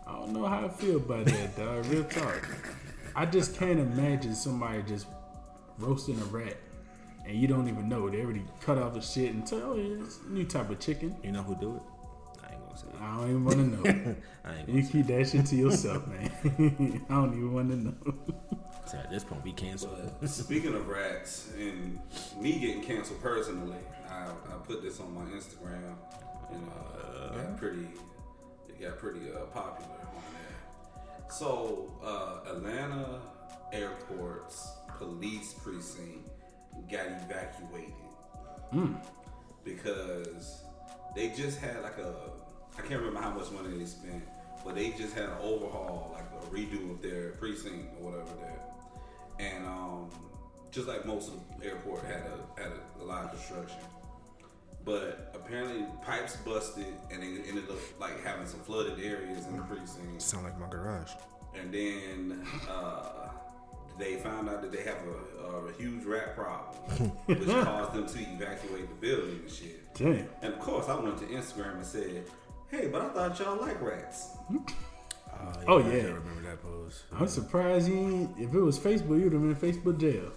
I 0.07 0.11
don't 0.13 0.31
know 0.31 0.45
how 0.45 0.65
I 0.65 0.69
feel 0.69 0.97
about 0.97 1.25
that, 1.25 1.57
dog. 1.57 1.85
Real 1.87 2.05
talk. 2.05 2.47
I 3.13 3.25
just 3.25 3.57
can't 3.57 3.79
imagine 3.79 4.33
somebody 4.35 4.81
just 4.83 5.05
roasting 5.77 6.19
a 6.19 6.25
rat 6.25 6.55
and 7.25 7.37
you 7.37 7.47
don't 7.47 7.67
even 7.67 7.89
know. 7.89 8.09
They 8.09 8.21
already 8.21 8.43
cut 8.61 8.77
off 8.77 8.93
the 8.93 9.01
shit 9.01 9.33
and 9.33 9.45
tell 9.45 9.71
oh, 9.71 9.75
you 9.75 10.03
it's 10.05 10.19
a 10.25 10.29
new 10.31 10.45
type 10.45 10.69
of 10.69 10.79
chicken. 10.79 11.15
You 11.23 11.33
know 11.33 11.43
who 11.43 11.55
do 11.55 11.75
it? 11.75 11.81
I 12.43 12.53
ain't 12.53 12.65
gonna 12.65 12.77
say. 12.77 12.87
it. 12.87 13.01
I 13.01 13.17
don't 13.17 13.29
even 13.29 13.45
want 13.45 13.57
to 13.57 13.91
know. 13.91 14.15
I 14.45 14.55
ain't 14.55 14.67
you 14.69 14.73
gonna 14.75 14.85
say. 14.85 14.91
keep 14.91 15.07
that 15.07 15.27
shit 15.27 15.45
to 15.47 15.55
yourself, 15.55 16.07
man. 16.07 16.31
I 17.09 17.13
don't 17.13 17.33
even 17.33 17.53
want 17.53 17.69
to 17.69 17.75
know. 17.75 18.15
So 18.87 18.97
at 18.97 19.11
this 19.11 19.23
point, 19.23 19.43
we 19.43 19.51
canceled. 19.51 20.11
But 20.19 20.29
speaking 20.29 20.73
of 20.73 20.87
rats 20.87 21.51
and 21.57 21.99
me 22.39 22.57
getting 22.59 22.81
canceled 22.81 23.21
personally, 23.21 23.77
I, 24.09 24.23
I 24.23 24.57
put 24.65 24.81
this 24.81 24.99
on 24.99 25.13
my 25.13 25.21
Instagram 25.25 25.95
and 26.51 26.67
uh, 26.69 27.37
got 27.37 27.57
pretty 27.57 27.87
it 28.67 28.81
got 28.81 28.97
pretty 28.97 29.31
uh, 29.31 29.45
popular 29.53 29.91
on 29.91 30.23
there. 30.33 31.29
So 31.29 31.91
uh, 32.03 32.49
Atlanta 32.49 33.21
airport's 33.71 34.71
police 34.97 35.53
precinct 35.53 36.29
got 36.91 37.07
evacuated 37.07 37.93
because 39.63 40.63
they 41.15 41.29
just 41.29 41.59
had 41.59 41.81
like 41.81 41.97
a 41.97 42.13
I 42.77 42.81
can't 42.81 43.01
remember 43.01 43.19
how 43.19 43.31
much 43.31 43.51
money 43.51 43.77
they 43.77 43.85
spent, 43.85 44.23
but 44.63 44.75
they 44.75 44.91
just 44.91 45.13
had 45.13 45.25
an 45.25 45.37
overhaul, 45.41 46.11
like 46.13 46.25
a 46.41 46.45
redo 46.55 46.91
of 46.91 47.01
their 47.01 47.31
precinct 47.31 47.93
or 47.99 48.11
whatever 48.11 48.31
there. 48.39 48.61
And 49.39 49.65
um, 49.65 50.09
just 50.71 50.87
like 50.87 51.05
most 51.05 51.29
of 51.29 51.59
the 51.59 51.65
airport 51.65 52.03
had 52.05 52.23
a 52.23 52.61
had 52.61 52.71
a, 52.71 53.03
a 53.03 53.05
lot 53.05 53.25
of 53.25 53.31
construction. 53.31 53.79
But 54.89 55.31
apparently 55.35 55.85
pipes 56.01 56.35
busted 56.37 56.87
and 57.11 57.21
they 57.21 57.47
ended 57.47 57.69
up 57.69 57.77
like 57.99 58.23
having 58.23 58.47
some 58.47 58.59
flooded 58.61 58.99
areas 58.99 59.45
in 59.45 59.55
the 59.55 59.61
precinct. 59.61 60.19
Sound 60.19 60.45
like 60.45 60.59
my 60.59 60.67
garage. 60.67 61.11
And 61.53 61.71
then 61.71 62.43
uh, 62.67 63.29
they 63.99 64.15
found 64.15 64.49
out 64.49 64.63
that 64.63 64.71
they 64.71 64.81
have 64.81 64.97
a, 65.43 65.67
a 65.67 65.73
huge 65.73 66.05
rat 66.05 66.35
problem, 66.35 67.09
which 67.27 67.45
caused 67.45 67.93
them 67.93 68.07
to 68.07 68.19
evacuate 68.33 68.89
the 68.89 69.07
building 69.07 69.41
and 69.43 69.51
shit. 69.51 69.93
Damn. 69.93 70.27
And 70.41 70.55
of 70.55 70.59
course, 70.59 70.89
I 70.89 70.95
went 70.95 71.19
to 71.19 71.25
Instagram 71.25 71.75
and 71.75 71.85
said, 71.85 72.23
"Hey, 72.71 72.87
but 72.87 73.03
I 73.03 73.09
thought 73.09 73.37
y'all 73.37 73.61
like 73.61 73.79
rats." 73.79 74.37
Oh, 75.67 75.83
I 75.83 75.85
yeah. 75.85 76.01
can 76.01 76.13
remember 76.15 76.41
that 76.49 76.63
pose. 76.63 77.03
I'm 77.11 77.27
surprised 77.27 77.87
you 77.87 77.95
ain't, 77.95 78.39
if 78.39 78.55
it 78.55 78.59
was 78.59 78.79
Facebook, 78.79 79.19
you'd 79.21 79.33
have 79.33 79.41
been 79.41 79.51
in 79.51 79.55
Facebook 79.55 79.99
jail. 79.99 80.31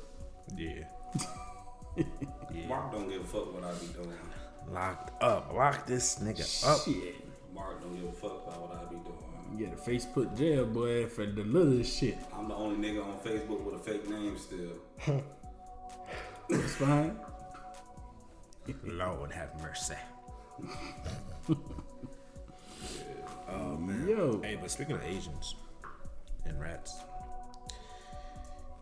Yeah. 0.57 0.85
yeah. 1.97 2.67
Mark 2.69 2.93
don't 2.93 3.09
give 3.09 3.23
a 3.23 3.25
fuck 3.25 3.55
what 3.55 3.65
I 3.65 3.73
be 3.73 3.87
doing. 3.87 4.12
Locked 4.70 5.22
up. 5.22 5.53
Lock 5.53 5.87
this 5.87 6.18
nigga 6.18 6.66
up. 6.66 6.85
Shit. 6.85 7.16
Mark 7.55 7.81
don't 7.83 7.94
give 7.94 8.09
a 8.09 8.12
fuck 8.12 8.46
about 8.46 8.62
what 8.68 8.72
I 8.81 8.85
be 8.90 8.96
doing. 8.96 9.18
You 9.59 9.66
get 9.66 9.75
a 9.75 9.90
Facebook 9.90 10.37
jail, 10.37 10.64
boy, 10.64 11.07
for 11.07 11.27
the 11.27 11.42
littlest 11.44 11.98
shit. 11.98 12.16
I'm 12.35 12.48
the 12.48 12.55
only 12.55 12.88
nigga 12.88 13.05
on 13.05 13.18
Facebook 13.18 13.61
with 13.62 13.75
a 13.75 13.79
fake 13.79 14.09
name 14.09 14.37
still. 14.38 15.22
It's 16.48 16.75
fine. 16.75 17.18
Lord 18.85 19.33
have 19.33 19.61
mercy. 19.61 19.94
oh 23.51 23.77
man. 23.77 24.09
Yo. 24.09 24.40
Hey, 24.42 24.57
but 24.61 24.70
speaking 24.70 24.94
of 24.96 25.03
Asians 25.05 25.55
and 26.44 26.61
rats, 26.61 27.01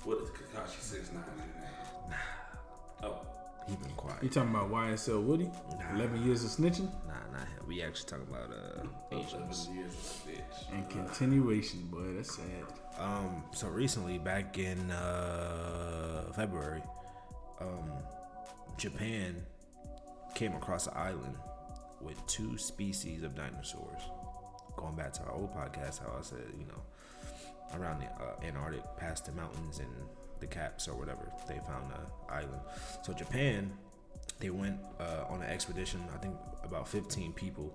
What 0.05 0.19
is 0.19 0.29
Tekashi 0.31 0.81
Six 0.81 1.11
Nine 1.13 1.23
in 1.37 1.61
there? 1.61 2.19
Oh, 3.03 3.21
he 3.69 3.77
been 3.77 3.91
quiet. 3.97 4.23
You 4.23 4.29
talking 4.29 4.51
about 4.51 4.71
YSL 4.71 5.23
Woody? 5.23 5.51
Nah. 5.79 5.95
11 5.95 6.25
years 6.27 6.45
of 6.45 6.51
snitching? 6.51 6.91
Nah, 7.07 7.15
not 7.33 7.43
him. 7.49 7.67
We 7.69 7.83
actually 7.83 8.09
talking 8.11 8.27
about 8.29 8.51
uh 8.51 9.17
Asians. 9.17 9.67
eleven 9.69 9.77
years 9.77 9.93
of 9.93 10.27
bitch. 10.29 10.73
And 10.75 10.89
continuation, 10.91 11.87
boy. 11.87 12.15
That's 12.17 12.35
sad. 12.37 12.45
Um, 12.99 13.45
so 13.53 13.69
recently, 13.69 14.19
back 14.19 14.59
in 14.59 14.91
uh, 14.91 16.33
February, 16.35 16.83
um, 17.61 17.91
Japan 18.77 19.37
came 20.35 20.55
across 20.55 20.87
an 20.87 20.95
island 20.97 21.37
with 22.01 22.25
two 22.27 22.59
species 22.59 23.23
of 23.23 23.35
dinosaurs. 23.35 24.01
Going 24.77 24.97
back 24.97 25.13
to 25.15 25.23
our 25.25 25.33
old 25.33 25.53
podcast, 25.55 26.01
how 26.01 26.15
I 26.19 26.23
said, 26.23 26.43
you 26.59 26.67
know, 26.67 27.79
around 27.79 28.01
the 28.01 28.07
uh, 28.07 28.37
Antarctic, 28.43 28.83
past 28.97 29.27
the 29.27 29.33
mountains 29.33 29.79
and 29.79 29.91
the 30.41 30.47
caps 30.47 30.89
or 30.89 30.95
whatever, 30.95 31.31
they 31.47 31.59
found 31.67 31.93
an 31.93 32.01
island. 32.29 32.61
So 33.03 33.13
Japan, 33.13 33.73
they 34.39 34.51
went 34.51 34.79
uh, 34.99 35.25
on 35.29 35.43
an 35.43 35.51
expedition. 35.51 36.01
I 36.15 36.19
think 36.19 36.35
about 36.65 36.89
15 36.89 37.33
people. 37.33 37.75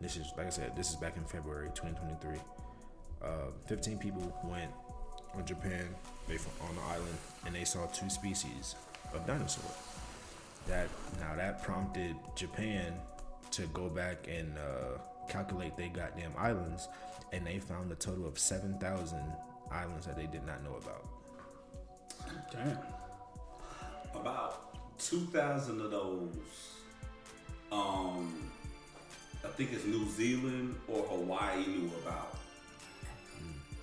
This 0.00 0.16
is, 0.16 0.32
like 0.36 0.46
I 0.46 0.50
said, 0.50 0.76
this 0.76 0.90
is 0.90 0.96
back 0.96 1.16
in 1.16 1.24
February 1.24 1.70
2023 1.74 2.38
uh, 3.24 3.50
15 3.66 3.98
people 3.98 4.22
went 4.44 4.70
on 5.34 5.44
Japan, 5.44 5.88
they 6.28 6.34
on 6.34 6.76
the 6.76 6.82
island, 6.90 7.18
and 7.46 7.54
they 7.54 7.64
saw 7.64 7.86
two 7.86 8.10
species 8.10 8.74
of 9.12 9.26
dinosaur. 9.26 9.70
That 10.68 10.88
now 11.20 11.34
that 11.36 11.62
prompted 11.62 12.16
Japan 12.36 12.94
to 13.52 13.62
go 13.68 13.88
back 13.88 14.26
and 14.28 14.56
uh, 14.58 14.98
calculate 15.28 15.76
they 15.76 15.88
goddamn 15.88 16.32
islands, 16.38 16.88
and 17.32 17.46
they 17.46 17.58
found 17.58 17.90
a 17.92 17.94
total 17.94 18.26
of 18.26 18.38
7,000 18.38 19.18
islands 19.70 20.06
that 20.06 20.16
they 20.16 20.26
did 20.26 20.46
not 20.46 20.62
know 20.62 20.76
about. 20.76 21.06
Damn. 22.52 22.78
About 24.14 24.98
two 24.98 25.20
thousand 25.26 25.80
of 25.80 25.90
those, 25.90 26.78
um, 27.72 28.50
I 29.44 29.48
think 29.48 29.72
it's 29.72 29.84
New 29.84 30.08
Zealand 30.10 30.76
or 30.88 31.02
Hawaii 31.02 31.66
knew 31.66 31.90
about 32.02 32.36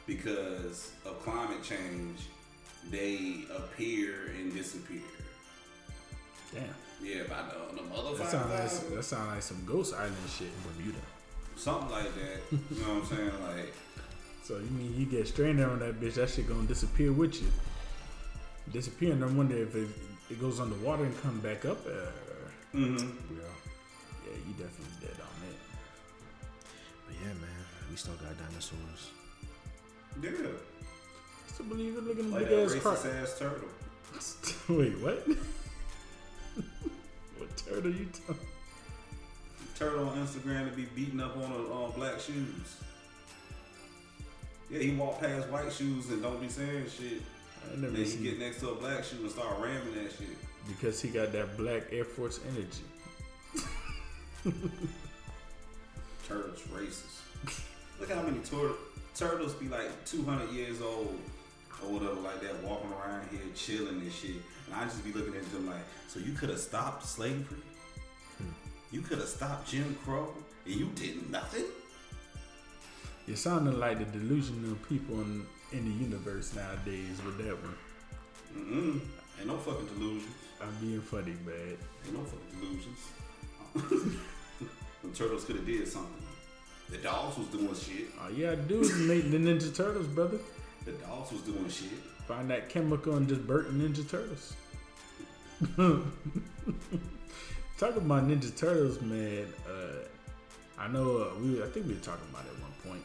because 0.08 0.92
of 1.06 1.22
climate 1.24 1.64
change. 1.64 2.20
They 2.90 3.44
appear 3.56 4.32
and 4.40 4.52
disappear. 4.54 5.02
Damn. 6.52 6.64
Yeah, 7.04 7.24
by 7.30 7.44
the, 7.44 7.76
the 7.76 7.84
mother 7.84 8.18
That 8.18 8.30
sounds 8.32 8.50
like 8.52 8.70
some, 8.70 8.96
that 8.96 9.04
sound 9.04 9.28
like 9.30 9.42
some 9.42 9.64
Ghost 9.66 9.94
Island 9.94 10.16
shit 10.38 10.48
in 10.48 10.54
Bermuda. 10.78 10.98
Something 11.56 11.92
like 11.92 12.14
that. 12.16 12.40
You 12.52 12.82
know 12.82 12.94
what 12.96 13.04
I'm 13.04 13.18
saying? 13.18 13.32
Like, 13.48 13.74
So 14.44 14.58
you 14.58 14.70
mean 14.72 14.94
you 14.98 15.06
get 15.06 15.28
stranded 15.28 15.66
on 15.66 15.80
that 15.80 16.02
bitch? 16.02 16.16
That 16.16 16.30
shit 16.30 16.48
gonna 16.48 16.68
disappear 16.68 17.12
with 17.14 17.42
you. 17.42 17.48
Disappear, 18.72 19.14
and 19.14 19.24
I 19.24 19.28
wonder 19.28 19.58
if 19.58 19.76
it, 19.76 19.88
it 20.30 20.40
goes 20.40 20.60
underwater 20.60 21.04
and 21.04 21.22
come 21.22 21.40
back 21.40 21.66
up. 21.66 21.86
Uh, 21.86 21.90
mm-hmm. 22.76 22.96
Yeah. 22.98 23.44
yeah, 24.26 24.38
you 24.48 24.54
definitely 24.54 24.96
dead 25.02 25.18
on 25.20 25.42
that. 25.42 25.60
But 27.08 27.16
yeah, 27.22 27.34
man, 27.34 27.66
we 27.90 27.96
still 27.98 28.14
got 28.16 28.38
dinosaurs. 28.38 29.12
yeah, 30.22 30.30
I 30.30 31.52
Still 31.52 31.66
believe 31.66 31.98
it? 31.98 32.04
Looking 32.04 32.10
at 32.12 32.18
them 32.18 32.32
like 32.32 32.48
big 32.48 32.58
that 32.58 32.64
ass 32.66 32.72
racist 32.74 33.04
car. 33.04 33.22
ass 33.22 33.40
turtle. 33.40 33.70
Wait, 34.78 34.98
what? 35.00 35.28
what 37.38 37.58
turtle 37.58 37.92
you 37.92 38.08
talking? 38.28 38.48
Turtle 39.78 40.08
on 40.10 40.18
Instagram 40.26 40.70
to 40.70 40.76
be 40.76 40.86
beating 40.96 41.20
up 41.20 41.36
on 41.36 41.52
a, 41.52 41.56
on 41.74 41.92
black 41.92 42.20
shoes. 42.20 42.78
Yeah, 44.70 44.80
he 44.80 44.92
walk 44.92 45.20
past 45.20 45.50
white 45.50 45.74
shoes 45.74 46.10
and 46.10 46.22
don't 46.22 46.40
be 46.40 46.48
saying 46.48 46.86
shit. 46.88 47.22
I 47.70 47.74
And 47.74 47.82
never 47.84 47.94
then 47.96 48.06
he 48.06 48.18
get 48.24 48.40
next 48.40 48.60
to 48.62 48.70
a 48.70 48.76
black 48.76 49.04
shoe 49.04 49.18
and 49.22 49.32
start 49.32 49.58
ramming 49.60 49.94
that 49.96 50.12
shit. 50.12 50.28
because 50.68 51.02
he 51.02 51.10
got 51.10 51.32
that 51.34 51.58
black 51.58 51.84
Air 51.92 52.06
Force 52.06 52.40
energy. 52.50 52.84
Turtles 56.28 56.62
racist. 56.74 57.22
Look 58.00 58.10
at 58.10 58.18
how 58.18 58.24
many 58.24 58.40
tur- 58.40 58.76
turtles 59.16 59.54
be 59.54 59.68
like 59.68 59.90
200 60.06 60.50
years 60.52 60.82
old 60.82 61.20
or 61.84 61.90
whatever 61.94 62.20
like 62.22 62.42
that, 62.42 62.62
walking 62.64 62.92
around 62.92 63.28
here 63.32 63.42
chilling 63.56 64.00
and 64.02 64.12
shit. 64.12 64.36
And 64.68 64.76
I 64.76 64.86
just 64.86 65.04
be 65.04 65.12
looking 65.12 65.36
at 65.36 65.52
them 65.52 65.68
like, 65.68 65.82
so 66.08 66.20
you 66.20 66.34
could 66.34 66.50
have 66.50 66.60
stopped 66.60 67.06
slavery? 67.06 67.58
Hmm. 68.38 68.46
You 68.92 69.02
could 69.02 69.18
have 69.18 69.28
stopped 69.28 69.70
Jim 69.70 69.96
Crow 70.06 70.34
and 70.66 70.76
you 70.76 70.90
did 70.96 71.30
nothing? 71.30 71.66
You're 73.28 73.38
sounding 73.38 73.80
like 73.80 74.00
the 74.00 74.06
delusional 74.06 74.76
people 74.90 75.22
in, 75.22 75.46
in 75.72 75.86
the 75.86 76.04
universe 76.04 76.54
nowadays 76.56 77.22
with 77.26 77.38
that 77.38 77.56
one. 77.62 77.76
Mm-mm. 78.58 79.02
Ain't 79.40 79.48
no 79.48 79.58
fucking 79.58 79.88
delusions. 79.88 80.34
I'm 80.62 80.76
being 80.80 81.02
funny, 81.02 81.36
man. 81.46 81.78
Ain't 82.06 82.14
no 82.14 82.24
fucking 82.24 82.60
delusions. 82.60 83.00
the 85.04 85.10
turtles 85.10 85.46
could 85.46 85.56
have 85.58 85.66
did 85.66 85.88
something. 85.88 86.12
The 86.90 86.98
dogs 86.98 87.38
was 87.38 87.48
doing 87.48 87.74
shit. 87.74 88.10
All 88.22 88.30
you 88.32 88.46
gotta 88.46 88.58
do 88.58 88.84
the 88.84 89.38
Ninja 89.38 89.74
Turtles, 89.74 90.08
brother. 90.08 90.40
The 90.84 90.92
dogs 90.92 91.32
was 91.32 91.42
doing 91.42 91.70
shit. 91.70 91.90
Find 92.28 92.50
that 92.50 92.70
chemical 92.70 93.16
and 93.16 93.28
just 93.28 93.48
burn 93.48 93.66
Ninja 93.66 94.10
Turtles. 94.10 94.56
Talk 97.78 97.96
about 97.96 98.28
Ninja 98.28 98.56
Turtles, 98.58 99.00
man. 99.02 99.46
Uh, 99.66 100.04
I 100.78 100.88
know 100.90 101.18
uh, 101.18 101.40
we. 101.40 101.64
I 101.64 101.68
think 101.68 101.88
we 101.88 101.94
were 101.94 102.00
talking 102.00 102.28
about 102.30 102.46
it 102.46 102.60
one 102.62 102.71
point. 102.84 103.04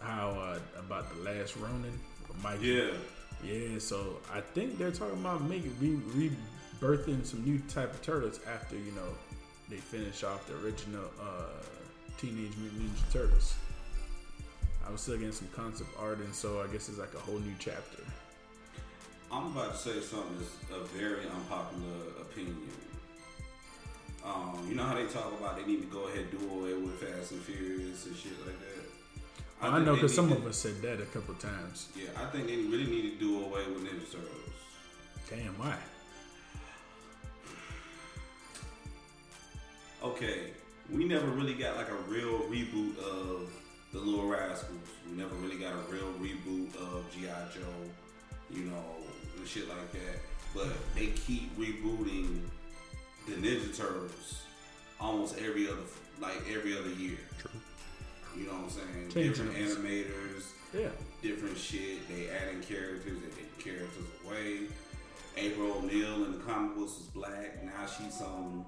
How 0.00 0.30
uh, 0.30 0.58
about 0.78 1.14
the 1.14 1.22
last 1.22 1.56
Ronin? 1.56 1.98
Mike? 2.42 2.62
Yeah. 2.62 2.90
Yeah. 3.44 3.78
So 3.78 4.18
I 4.32 4.40
think 4.40 4.78
they're 4.78 4.90
talking 4.90 5.18
about 5.18 5.42
making 5.42 5.74
re- 5.80 6.30
rebirthing 6.80 7.24
some 7.24 7.44
new 7.44 7.58
type 7.68 7.92
of 7.92 8.02
turtles 8.02 8.40
after 8.46 8.76
you 8.76 8.92
know 8.92 9.08
they 9.68 9.76
finish 9.76 10.22
off 10.22 10.46
the 10.46 10.54
original 10.64 11.04
uh, 11.20 11.62
Teenage 12.18 12.56
Mutant 12.58 12.82
Ninja 12.82 13.12
Turtles. 13.12 13.54
I 14.86 14.92
was 14.92 15.00
still 15.00 15.16
getting 15.16 15.32
some 15.32 15.48
concept 15.48 15.90
art, 15.98 16.18
and 16.18 16.32
so 16.32 16.62
I 16.62 16.68
guess 16.68 16.88
it's 16.88 16.98
like 16.98 17.14
a 17.14 17.18
whole 17.18 17.38
new 17.38 17.54
chapter. 17.58 18.02
I'm 19.32 19.46
about 19.48 19.72
to 19.72 19.78
say 19.78 20.00
something 20.00 20.38
that's 20.38 20.80
a 20.80 20.84
very 20.96 21.26
unpopular 21.26 22.22
opinion. 22.22 22.56
Um, 24.24 24.66
you 24.68 24.74
know 24.74 24.84
how 24.84 24.94
they 24.94 25.06
talk 25.06 25.32
about 25.38 25.56
they 25.56 25.64
need 25.64 25.82
to 25.82 25.86
go 25.86 26.06
ahead 26.06 26.26
and 26.30 26.38
do 26.38 26.50
away 26.50 26.74
with 26.74 27.00
Fast 27.00 27.32
and 27.32 27.40
Furious 27.42 28.06
and 28.06 28.16
shit 28.16 28.32
like 28.46 28.58
that. 28.58 28.75
I, 29.60 29.68
think 29.68 29.80
know 29.80 29.94
because 29.94 30.14
some 30.14 30.28
need 30.28 30.36
of 30.38 30.46
us 30.46 30.56
said 30.58 30.82
that 30.82 31.00
a 31.00 31.06
couple 31.06 31.34
times. 31.34 31.88
Yeah, 31.96 32.10
I 32.16 32.26
think 32.26 32.46
they 32.46 32.56
really 32.56 32.86
need 32.86 33.18
to 33.18 33.18
do 33.18 33.44
away 33.44 33.62
with 33.66 33.84
Ninja 33.84 34.12
Turtles. 34.12 34.46
Damn, 35.30 35.58
why? 35.58 35.76
Okay, 40.02 40.50
we 40.92 41.04
never 41.04 41.26
really 41.26 41.54
got 41.54 41.76
like 41.76 41.88
a 41.88 42.10
real 42.10 42.40
reboot 42.40 42.98
of 42.98 43.50
the 43.92 43.98
Little 43.98 44.28
Rascals. 44.28 44.78
We 45.08 45.16
never 45.16 45.34
really 45.36 45.58
got 45.58 45.72
a 45.72 45.92
real 45.92 46.12
reboot 46.20 46.76
of 46.76 47.04
GI 47.12 47.26
Joe, 47.54 47.72
you 48.50 48.64
know, 48.64 48.84
and 49.36 49.48
shit 49.48 49.68
like 49.68 49.92
that. 49.92 50.20
But 50.54 50.68
they 50.94 51.06
keep 51.08 51.56
rebooting 51.58 52.40
the 53.26 53.32
Ninja 53.34 53.76
Turtles 53.76 54.42
almost 55.00 55.38
every 55.38 55.66
other, 55.68 55.82
like 56.20 56.36
every 56.54 56.78
other 56.78 56.90
year. 56.90 57.18
True. 57.38 57.50
You 58.36 58.46
know 58.46 58.52
what 58.52 58.64
I'm 58.64 58.70
saying? 58.70 59.08
Change 59.10 59.36
different 59.36 59.54
names. 59.54 59.74
animators, 59.76 60.42
Yeah. 60.78 60.88
different 61.22 61.56
shit. 61.56 62.06
They 62.08 62.28
adding 62.30 62.60
characters, 62.62 63.18
they 63.22 63.28
taking 63.30 63.72
characters 63.72 64.04
away. 64.24 64.68
April 65.38 65.72
O'Neil 65.72 66.24
in 66.26 66.32
the 66.32 66.38
comic 66.44 66.76
books 66.76 66.98
was 66.98 67.06
black. 67.08 67.62
Now 67.64 67.86
she's 67.86 68.14
some 68.18 68.66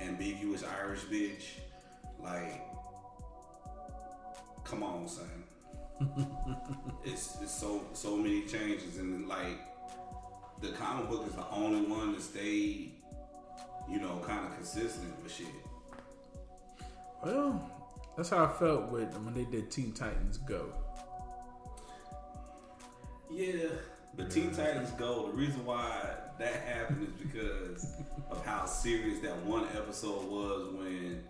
ambiguous 0.00 0.62
Irish 0.64 1.00
bitch. 1.04 1.60
Like, 2.18 2.62
come 4.64 4.82
on, 4.82 5.06
son. 5.08 5.44
it's 7.04 7.36
it's 7.40 7.52
so 7.58 7.82
so 7.94 8.16
many 8.16 8.42
changes, 8.42 8.98
and 8.98 9.26
like 9.28 9.58
the 10.60 10.68
comic 10.72 11.08
book 11.08 11.26
is 11.26 11.34
the 11.34 11.48
only 11.50 11.86
one 11.88 12.12
that 12.12 12.20
stayed, 12.22 12.92
you 13.90 13.98
know, 14.00 14.20
kind 14.26 14.46
of 14.46 14.54
consistent 14.54 15.22
with 15.22 15.32
shit. 15.32 15.46
Well, 17.24 17.70
that's 18.16 18.30
how 18.30 18.44
I 18.44 18.48
felt 18.48 18.90
with 18.90 19.12
when 19.18 19.34
they 19.34 19.44
did 19.44 19.70
Teen 19.70 19.92
Titans 19.92 20.38
Go. 20.38 20.72
Yeah, 23.30 23.68
but 24.16 24.30
Teen 24.30 24.52
Titans 24.52 24.90
Go. 24.92 25.28
The 25.28 25.32
reason 25.36 25.64
why 25.66 26.14
that 26.38 26.54
happened 26.54 27.08
is 27.08 27.26
because 27.26 27.96
of 28.30 28.44
how 28.44 28.64
serious 28.64 29.20
that 29.20 29.36
one 29.44 29.64
episode 29.74 30.24
was 30.24 30.72
when 30.74 31.22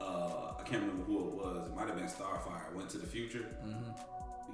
uh, 0.00 0.54
I 0.58 0.62
can't 0.62 0.82
remember 0.82 1.04
who 1.04 1.18
it 1.18 1.34
was. 1.34 1.68
It 1.68 1.76
might 1.76 1.88
have 1.88 1.96
been 1.96 2.06
Starfire. 2.06 2.74
Went 2.74 2.88
to 2.90 2.98
the 2.98 3.06
future. 3.06 3.46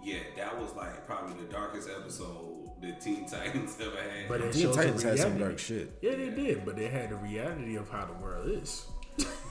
Yeah, 0.02 0.18
that 0.36 0.60
was 0.60 0.74
like 0.74 1.06
probably 1.06 1.34
the 1.42 1.50
darkest 1.50 1.88
episode 1.88 2.56
the 2.80 2.92
Teen 2.92 3.26
Titans 3.26 3.76
ever 3.80 3.96
had. 3.96 4.28
But 4.28 4.40
it 4.40 4.52
Teen 4.52 4.72
Titans 4.72 5.02
had 5.02 5.18
some 5.18 5.38
dark 5.38 5.58
shit. 5.58 5.92
Yeah, 6.02 6.16
they 6.16 6.30
did, 6.30 6.64
but 6.64 6.76
they 6.76 6.88
had 6.88 7.10
the 7.10 7.16
reality 7.16 7.76
of 7.76 7.88
how 7.90 8.04
the 8.06 8.12
world 8.14 8.48
is. 8.50 8.86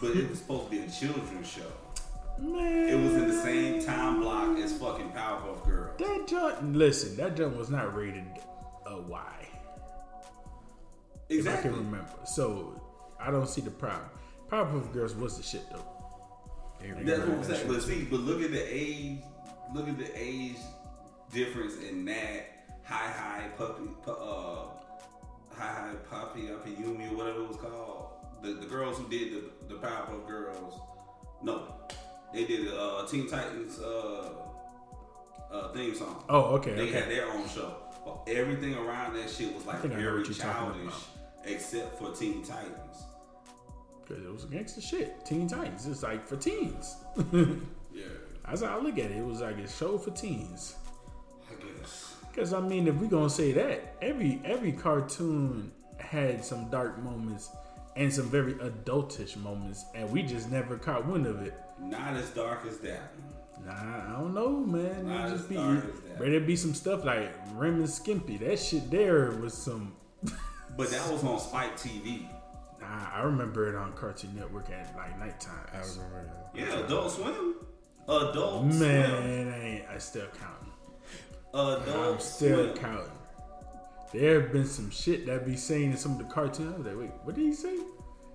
but 0.02 0.12
it 0.12 0.30
was 0.30 0.40
supposed 0.42 0.66
to 0.66 0.72
be 0.72 0.80
a 0.80 0.90
children's 0.90 1.48
show. 1.50 1.72
Man, 2.40 2.90
It 2.90 2.96
was 3.02 3.14
in 3.14 3.28
the 3.30 3.42
same 3.42 3.84
time 3.86 4.20
block 4.22 4.58
as 4.58 4.74
fucking 4.78 5.12
Powerpuff 5.12 5.66
Girls. 5.66 5.98
that 6.00 6.28
jump. 6.28 6.58
Listen, 6.76 7.16
that 7.18 7.36
jump 7.38 7.56
was 7.58 7.70
not 7.70 7.96
rated 7.96 8.26
a 8.86 9.02
Y. 9.02 9.48
If 11.30 11.32
I 11.32 11.34
Exactly. 11.36 11.70
can 11.72 11.80
remember. 11.80 12.10
So 12.26 12.82
I 13.20 13.32
don't 13.32 13.48
see 13.48 13.62
the 13.62 13.72
problem. 13.72 14.10
Powerpuff 14.50 14.92
Girls 14.94 15.16
was 15.16 15.38
the 15.38 15.44
shit 15.44 15.64
though. 15.72 15.86
That's 17.04 17.20
what 17.22 17.30
I'm 17.30 17.44
saying. 17.44 17.68
But 17.68 17.82
see, 17.82 18.04
but 18.04 18.20
look 18.20 18.42
at 18.44 18.52
the 18.52 18.62
age, 18.64 19.20
look 19.74 19.88
at 19.88 19.98
the 19.98 20.12
age 20.16 20.58
difference 21.34 21.76
in 21.78 22.06
that 22.06 22.66
high 22.84 23.10
high 23.12 23.48
puppy, 23.58 23.90
uh, 24.08 24.66
high 25.52 25.74
high 25.74 25.96
puppy, 26.10 26.52
uppy 26.52 26.72
Yumi 26.76 27.12
or 27.12 27.16
whatever 27.18 27.42
it 27.42 27.48
was 27.48 27.58
called. 27.58 28.10
The 28.44 28.54
the 28.54 28.68
girls 28.68 28.98
who 29.00 29.08
did 29.10 29.34
the 29.34 29.74
the 29.74 29.80
Powerpuff 29.82 30.28
Girls, 30.28 30.80
no, 31.42 31.74
they 32.36 32.46
did 32.46 32.68
a 32.68 32.80
uh, 32.80 33.08
Teen 33.08 33.28
Titans 33.28 33.80
uh, 33.80 34.30
uh, 35.52 35.70
theme 35.74 35.96
song. 35.96 36.24
Oh, 36.30 36.56
okay, 36.58 36.74
They 36.76 36.88
had 36.92 37.10
their 37.10 37.32
own 37.32 37.48
show. 37.48 37.76
But 38.04 38.20
everything 38.28 38.76
around 38.76 39.16
that 39.16 39.30
shit 39.30 39.56
was 39.56 39.66
like 39.66 39.82
think 39.82 39.94
I 39.94 39.98
know 39.98 40.04
very 40.04 40.20
what 40.20 40.28
you're 40.28 40.38
talking 40.38 40.82
childish, 40.82 40.94
except 41.46 41.98
for 41.98 42.12
Teen 42.12 42.44
Titans. 42.44 43.04
Because 44.04 44.24
it 44.24 44.32
was 44.32 44.46
gangster 44.46 44.82
shit. 44.82 45.26
Teen 45.26 45.48
Titans. 45.48 45.88
It's 45.88 46.04
like 46.04 46.28
for 46.28 46.36
teens. 46.36 46.96
Yeah, 47.96 48.04
That's 48.46 48.62
how 48.62 48.78
I 48.78 48.82
look 48.82 49.00
at 49.00 49.06
it. 49.10 49.16
It 49.16 49.26
was 49.26 49.40
like 49.40 49.58
a 49.58 49.70
show 49.70 49.98
for 49.98 50.12
teens. 50.12 50.76
I 51.50 51.54
guess. 51.64 52.18
Because 52.30 52.52
I 52.52 52.60
mean, 52.60 52.90
if 52.90 52.96
we 52.96 53.08
gonna 53.08 53.30
say 53.30 53.54
that, 53.54 53.96
every 54.02 54.42
every 54.44 54.74
cartoon 54.74 55.72
had 55.98 56.44
some 56.44 56.70
dark 56.70 57.02
moments 57.02 57.52
and 57.96 58.12
some 58.14 58.30
very 58.30 58.54
adultish 58.56 59.38
moments, 59.38 59.86
and 59.96 60.10
we 60.12 60.22
just 60.24 60.52
never 60.52 60.78
caught 60.78 61.06
wind 61.08 61.26
of 61.26 61.42
it. 61.42 61.54
Not 61.82 62.16
as 62.16 62.30
dark 62.32 62.66
as 62.68 62.78
that. 62.80 63.14
Nah, 63.66 63.72
I 63.74 64.12
don't 64.20 64.34
know, 64.34 64.50
man. 64.50 65.08
Not 65.08 65.30
It 65.30 65.34
as 65.34 65.38
just 65.40 65.50
be 65.50 65.56
dark 65.56 65.78
as 65.94 66.00
that. 66.02 66.20
better 66.20 66.40
be 66.40 66.56
some 66.56 66.74
stuff 66.74 67.04
like 67.06 67.34
Ren 67.54 67.76
and 67.76 67.86
Stimpy. 67.86 68.40
That 68.40 68.60
shit 68.60 68.90
there 68.92 69.32
was 69.32 69.54
some. 69.54 69.96
But 70.78 70.90
that 70.92 71.10
was 71.10 71.24
on 71.24 71.40
Spike 71.40 71.78
TV. 71.78 72.28
Nah, 72.82 73.10
I 73.14 73.22
remember 73.22 73.70
it 73.70 73.76
on 73.76 73.94
Cartoon 73.94 74.36
Network 74.36 74.70
at 74.72 74.94
like 74.98 75.18
nighttime. 75.18 75.54
I 75.74 75.78
remember 75.78 76.30
that. 76.54 76.60
Yeah, 76.60 76.80
Adult 76.86 77.12
Swim. 77.14 77.56
Adult 78.10 78.74
Swim. 78.74 78.80
Man, 78.80 79.54
I, 79.54 79.86
I 79.96 79.98
still 80.00 80.28
counting. 80.38 80.74
Adult 81.54 82.16
I'm 82.16 82.20
still 82.20 82.74
Swim. 82.74 82.78
counting. 82.78 83.12
There 84.14 84.42
have 84.42 84.52
been 84.54 84.66
some 84.66 84.90
shit 84.92 85.26
that 85.26 85.46
be 85.46 85.56
seen 85.58 85.92
in 85.92 85.98
some 85.98 86.14
of 86.14 86.18
the 86.20 86.24
cartoons. 86.26 86.74
I 86.74 86.78
was 86.78 86.88
like, 86.88 86.98
wait, 86.98 87.12
what 87.24 87.36
did 87.36 87.44
he 87.46 87.54
say? 87.54 87.76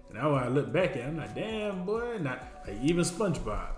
And 0.09 0.15
now 0.15 0.35
when 0.35 0.43
I 0.43 0.49
look 0.49 0.73
back 0.73 0.91
at, 0.91 0.97
it, 0.99 1.05
I'm 1.07 1.17
like, 1.17 1.35
damn 1.35 1.85
boy, 1.85 2.19
not 2.21 2.43
like 2.67 2.77
even 2.83 3.05
SpongeBob. 3.05 3.69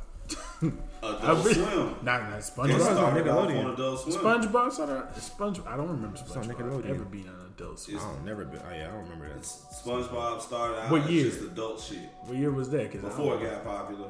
Adult 0.63 0.75
I 1.03 1.33
really- 1.33 1.55
Swim. 1.55 1.97
Nah, 2.03 2.19
nah, 2.31 2.37
It 2.37 2.41
SpongeBob. 2.41 2.81
started 2.81 3.29
off 3.29 3.49
Nickelodeon. 3.49 3.65
on 3.67 3.71
Adult 3.75 4.01
Swim. 4.01 4.17
SpongeBob 4.17 4.73
started 4.73 4.97
out- 4.97 5.17
Sponge. 5.19 5.61
I 5.67 5.77
don't 5.77 5.89
remember 5.89 6.17
SpongeBob 6.19 6.55
Nickelodeon. 6.55 6.91
ever 6.91 7.05
being 7.05 7.27
an 7.29 7.35
adult. 7.55 7.79
Swim. 7.79 7.97
It's- 7.97 8.09
I 8.11 8.15
don't 8.15 8.25
never 8.25 8.45
been. 8.45 8.61
Oh 8.69 8.75
yeah, 8.75 8.89
I 8.89 8.91
don't 8.93 9.03
remember 9.05 9.29
that. 9.29 9.43
SpongeBob 9.43 10.41
started 10.41 10.81
out 10.81 10.91
What 10.91 11.03
as 11.03 11.11
year? 11.11 11.25
just 11.27 11.43
adult 11.43 11.81
shit 11.81 11.99
What 12.25 12.37
year 12.37 12.51
was 12.51 12.71
that? 12.71 12.91
Cause 12.93 13.01
before 13.03 13.37
it 13.37 13.43
got 13.51 13.65
popular. 13.65 14.09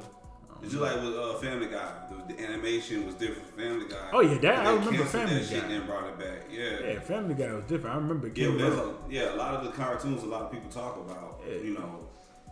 It's 0.63 0.71
just 0.71 0.81
like 0.81 0.95
with 0.95 1.15
uh, 1.15 1.33
Family 1.35 1.67
Guy. 1.67 1.91
The, 2.27 2.33
the 2.33 2.43
animation 2.43 3.05
was 3.05 3.15
different 3.15 3.47
from 3.49 3.57
Family 3.59 3.85
Guy. 3.89 4.09
Oh, 4.13 4.21
yeah, 4.21 4.37
that- 4.39 4.65
I 4.67 4.73
remember 4.73 5.03
Family 5.05 5.35
that 5.39 5.45
shit 5.45 5.59
Guy. 5.61 5.65
and 5.67 5.73
then 5.73 5.85
brought 5.85 6.07
it 6.07 6.17
back. 6.17 6.45
Yeah. 6.51 6.79
Yeah, 6.93 6.99
Family 7.01 7.35
Guy 7.35 7.53
was 7.53 7.65
different. 7.65 7.95
I 7.95 7.99
remember 7.99 8.27
Yeah, 8.27 8.33
Kim 8.33 8.51
but 8.53 8.57
there's 8.59 8.75
Bur- 8.75 8.81
a, 9.09 9.11
yeah, 9.11 9.33
a 9.33 9.37
lot 9.37 9.53
of 9.55 9.65
the 9.65 9.71
cartoons 9.71 10.23
a 10.23 10.25
lot 10.25 10.41
of 10.43 10.51
people 10.51 10.69
talk 10.69 10.97
about, 10.97 11.41
Yeah. 11.47 11.55
you 11.57 11.73
know. 11.73 12.07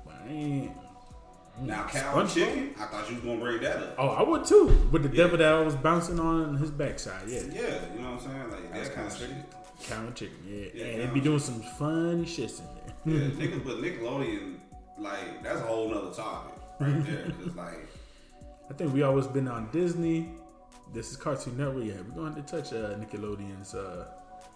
but 0.06 0.16
I 0.26 0.30
ain't- 0.30 0.72
Now, 1.62 1.84
cow 1.88 2.20
and 2.20 2.30
SpongeBob? 2.30 2.34
chicken, 2.34 2.76
I 2.80 2.86
thought 2.86 3.10
you 3.10 3.16
was 3.16 3.24
gonna 3.24 3.40
bring 3.40 3.62
that 3.62 3.78
up. 3.78 3.96
Oh, 3.98 4.08
I 4.10 4.24
would 4.24 4.46
too. 4.46 4.68
With 4.92 5.04
the 5.04 5.10
Yeah. 5.10 5.24
devil 5.24 5.38
that 5.38 5.66
was 5.66 5.76
bouncing 5.76 6.20
on 6.20 6.56
his 6.58 6.72
backside. 6.72 7.28
Yeah. 7.28 7.42
Yeah, 7.52 7.80
you 7.94 8.02
know 8.02 8.12
what 8.12 8.22
I'm 8.24 8.28
saying? 8.28 8.52
Like 8.52 8.74
that 8.74 8.96
kind 8.96 9.08
of 9.08 9.18
shit. 9.18 9.30
Cow 9.88 10.00
and 10.02 10.16
chicken. 10.16 10.38
Yeah. 10.48 10.66
Yeah, 10.74 10.86
and 10.86 11.02
they 11.10 11.14
be 11.14 11.22
doing 11.22 11.40
some 11.40 11.62
funny 11.80 12.26
shits 12.26 12.60
in 12.60 12.66
there. 13.14 13.22
Yeah, 13.22 13.30
niggas, 13.48 13.64
but 13.66 13.78
Nickelodeon, 13.78 14.56
like 14.98 15.44
that's 15.44 15.60
a 15.60 15.64
whole 15.64 15.90
nother 15.90 16.14
topic 16.14 16.54
right 16.80 17.06
there. 17.06 17.26
Cause 17.44 17.56
like, 17.56 17.88
I 18.72 18.74
think 18.74 18.94
we 18.94 19.04
always 19.04 19.28
been 19.28 19.50
on 19.50 19.68
Disney. 19.74 20.30
This 20.94 21.12
is 21.12 21.18
Cartoon 21.18 21.58
Network. 21.58 21.84
Yeah, 21.84 21.96
we're 22.08 22.24
going 22.24 22.36
to 22.36 22.42
touch 22.42 22.72
uh, 22.72 22.96
Nickelodeon's. 22.96 23.76
Uh, 23.76 24.06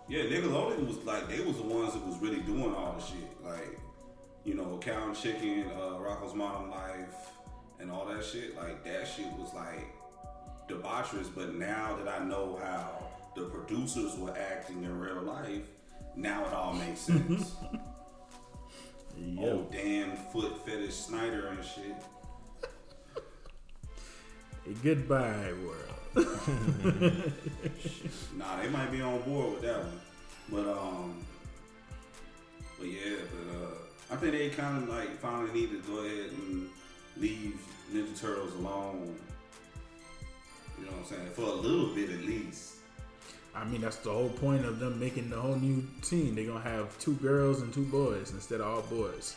yeah, 0.08 0.21
Nickelodeon 0.21 0.88
was 0.88 1.04
like 1.04 1.28
they 1.28 1.41
was 1.41 1.58
the 1.58 1.63
ones 1.63 1.91
that 1.91 2.08
was 2.08 2.17
really 2.19 2.39
doing 2.39 2.73
all 2.73 2.95
the 2.97 3.04
shit. 3.04 3.28
Like, 3.43 3.78
you 4.45 4.54
know, 4.54 4.78
Cow 4.78 5.08
and 5.08 5.17
Chicken, 5.17 5.65
uh, 5.75 5.99
Rocko's 5.99 6.34
Modern 6.34 6.69
Life, 6.69 7.32
and 7.82 7.91
all 7.91 8.06
that 8.06 8.23
shit. 8.23 8.56
Like 8.56 8.86
that 8.86 9.06
shit 9.06 9.30
was 9.34 9.54
like 9.54 9.86
debaucherous. 10.69 11.28
But 11.36 11.56
now 11.56 11.97
that 11.97 12.08
I 12.08 12.23
know 12.23 12.58
how 12.63 13.04
the 13.36 13.49
producers 13.49 14.17
were 14.17 14.34
acting 14.38 14.86
in 14.86 14.97
real 14.97 15.23
life, 15.23 15.67
now 16.15 16.45
it 16.45 16.54
all 16.54 16.71
makes 16.71 16.99
sense. 17.01 17.56
yeah. 19.17 19.45
Oh 19.45 19.67
damn, 19.73 20.15
foot 20.15 20.65
fetish 20.65 21.08
Schneider 21.08 21.47
and 21.47 21.65
shit. 21.65 21.97
A 24.67 24.73
goodbye 24.84 25.54
world. 25.63 25.82
Nah, 28.38 28.62
they 28.62 28.69
might 28.69 28.91
be 28.91 29.01
on 29.01 29.21
board 29.21 29.54
with 29.54 29.62
that 29.62 29.80
one, 29.80 30.01
but 30.51 30.67
um, 30.67 31.25
but 32.78 32.88
yeah, 32.88 33.15
but 33.32 33.56
uh, 33.56 33.71
I 34.12 34.15
think 34.17 34.34
they 34.34 34.49
kind 34.49 34.84
of 34.84 34.89
like 34.89 35.17
finally 35.19 35.51
need 35.54 35.71
to 35.71 35.82
go 35.89 35.99
ahead 35.99 36.32
and 36.32 36.69
leave 37.17 37.60
Ninja 37.93 38.19
Turtles 38.19 38.54
alone. 38.56 39.15
You 40.78 40.86
know 40.86 40.91
what 40.91 40.99
I'm 40.99 41.06
saying? 41.06 41.30
For 41.34 41.41
a 41.43 41.54
little 41.54 41.95
bit 41.95 42.10
at 42.10 42.25
least. 42.25 42.75
I 43.56 43.63
mean, 43.63 43.82
that's 43.82 43.97
the 43.97 44.12
whole 44.12 44.30
point 44.30 44.65
of 44.65 44.80
them 44.80 44.99
making 44.99 45.30
the 45.30 45.39
whole 45.39 45.56
new 45.56 45.86
team. 46.01 46.36
They're 46.36 46.45
gonna 46.45 46.60
have 46.60 46.97
two 46.99 47.15
girls 47.15 47.62
and 47.62 47.73
two 47.73 47.86
boys 47.86 48.32
instead 48.32 48.60
of 48.60 48.67
all 48.67 48.82
boys. 48.82 49.36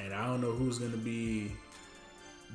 And 0.00 0.12
I 0.12 0.26
don't 0.26 0.40
know 0.40 0.50
who's 0.50 0.78
gonna 0.78 0.96
be 0.96 1.52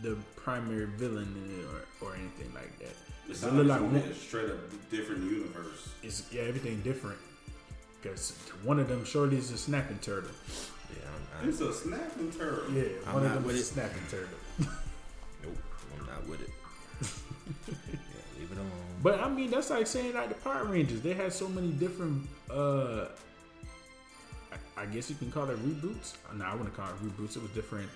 the 0.01 0.15
primary 0.35 0.85
villain 0.85 1.33
in 1.43 1.59
it 1.59 1.65
or, 1.65 2.07
or 2.09 2.15
anything 2.15 2.53
like 2.53 2.77
that. 2.79 2.95
It 3.29 3.35
It 3.43 3.43
like 3.43 3.65
like 3.67 3.81
it's 3.81 3.81
one, 3.81 3.93
gonna 3.99 4.11
a 4.11 4.13
straight 4.13 4.49
up 4.49 4.89
different 4.89 5.23
universe. 5.23 5.89
it's 6.03 6.23
yeah, 6.31 6.43
everything 6.43 6.81
different. 6.81 7.17
Because 8.01 8.31
one 8.63 8.79
of 8.79 8.87
them 8.87 9.03
surely 9.05 9.37
is 9.37 9.51
a 9.51 9.57
snapping 9.57 9.99
turtle. 9.99 10.29
Yeah, 10.91 11.09
I'm, 11.41 11.49
It's 11.49 11.59
a 11.61 11.73
snapping 11.73 12.31
turtle. 12.31 12.71
Yeah, 12.71 12.83
I'm 13.07 13.13
one 13.15 13.23
of 13.25 13.29
not 13.29 13.35
them 13.35 13.43
with 13.45 13.55
is 13.55 13.61
a 13.61 13.63
it. 13.63 13.65
snapping 13.65 14.03
turtle. 14.09 14.37
nope, 15.43 15.57
I'm 15.99 16.05
not 16.05 16.27
with 16.27 16.41
it. 16.41 16.49
yeah, 17.67 18.39
leave 18.39 18.51
it 18.51 18.57
alone. 18.57 18.71
But 19.03 19.19
I 19.19 19.29
mean, 19.29 19.49
that's 19.51 19.69
like 19.69 19.87
saying 19.87 20.13
like 20.13 20.29
the 20.29 20.35
Power 20.35 20.63
Rangers. 20.65 21.01
They 21.01 21.13
had 21.13 21.33
so 21.33 21.49
many 21.49 21.69
different. 21.71 22.27
uh 22.49 23.07
I, 24.77 24.83
I 24.83 24.85
guess 24.85 25.09
you 25.09 25.15
can 25.15 25.31
call 25.31 25.49
it 25.49 25.57
reboots. 25.65 26.13
No, 26.35 26.45
I 26.45 26.53
wouldn't 26.53 26.75
call 26.75 26.87
it 26.87 26.95
reboots. 27.03 27.35
It 27.35 27.41
was 27.41 27.51
different, 27.51 27.89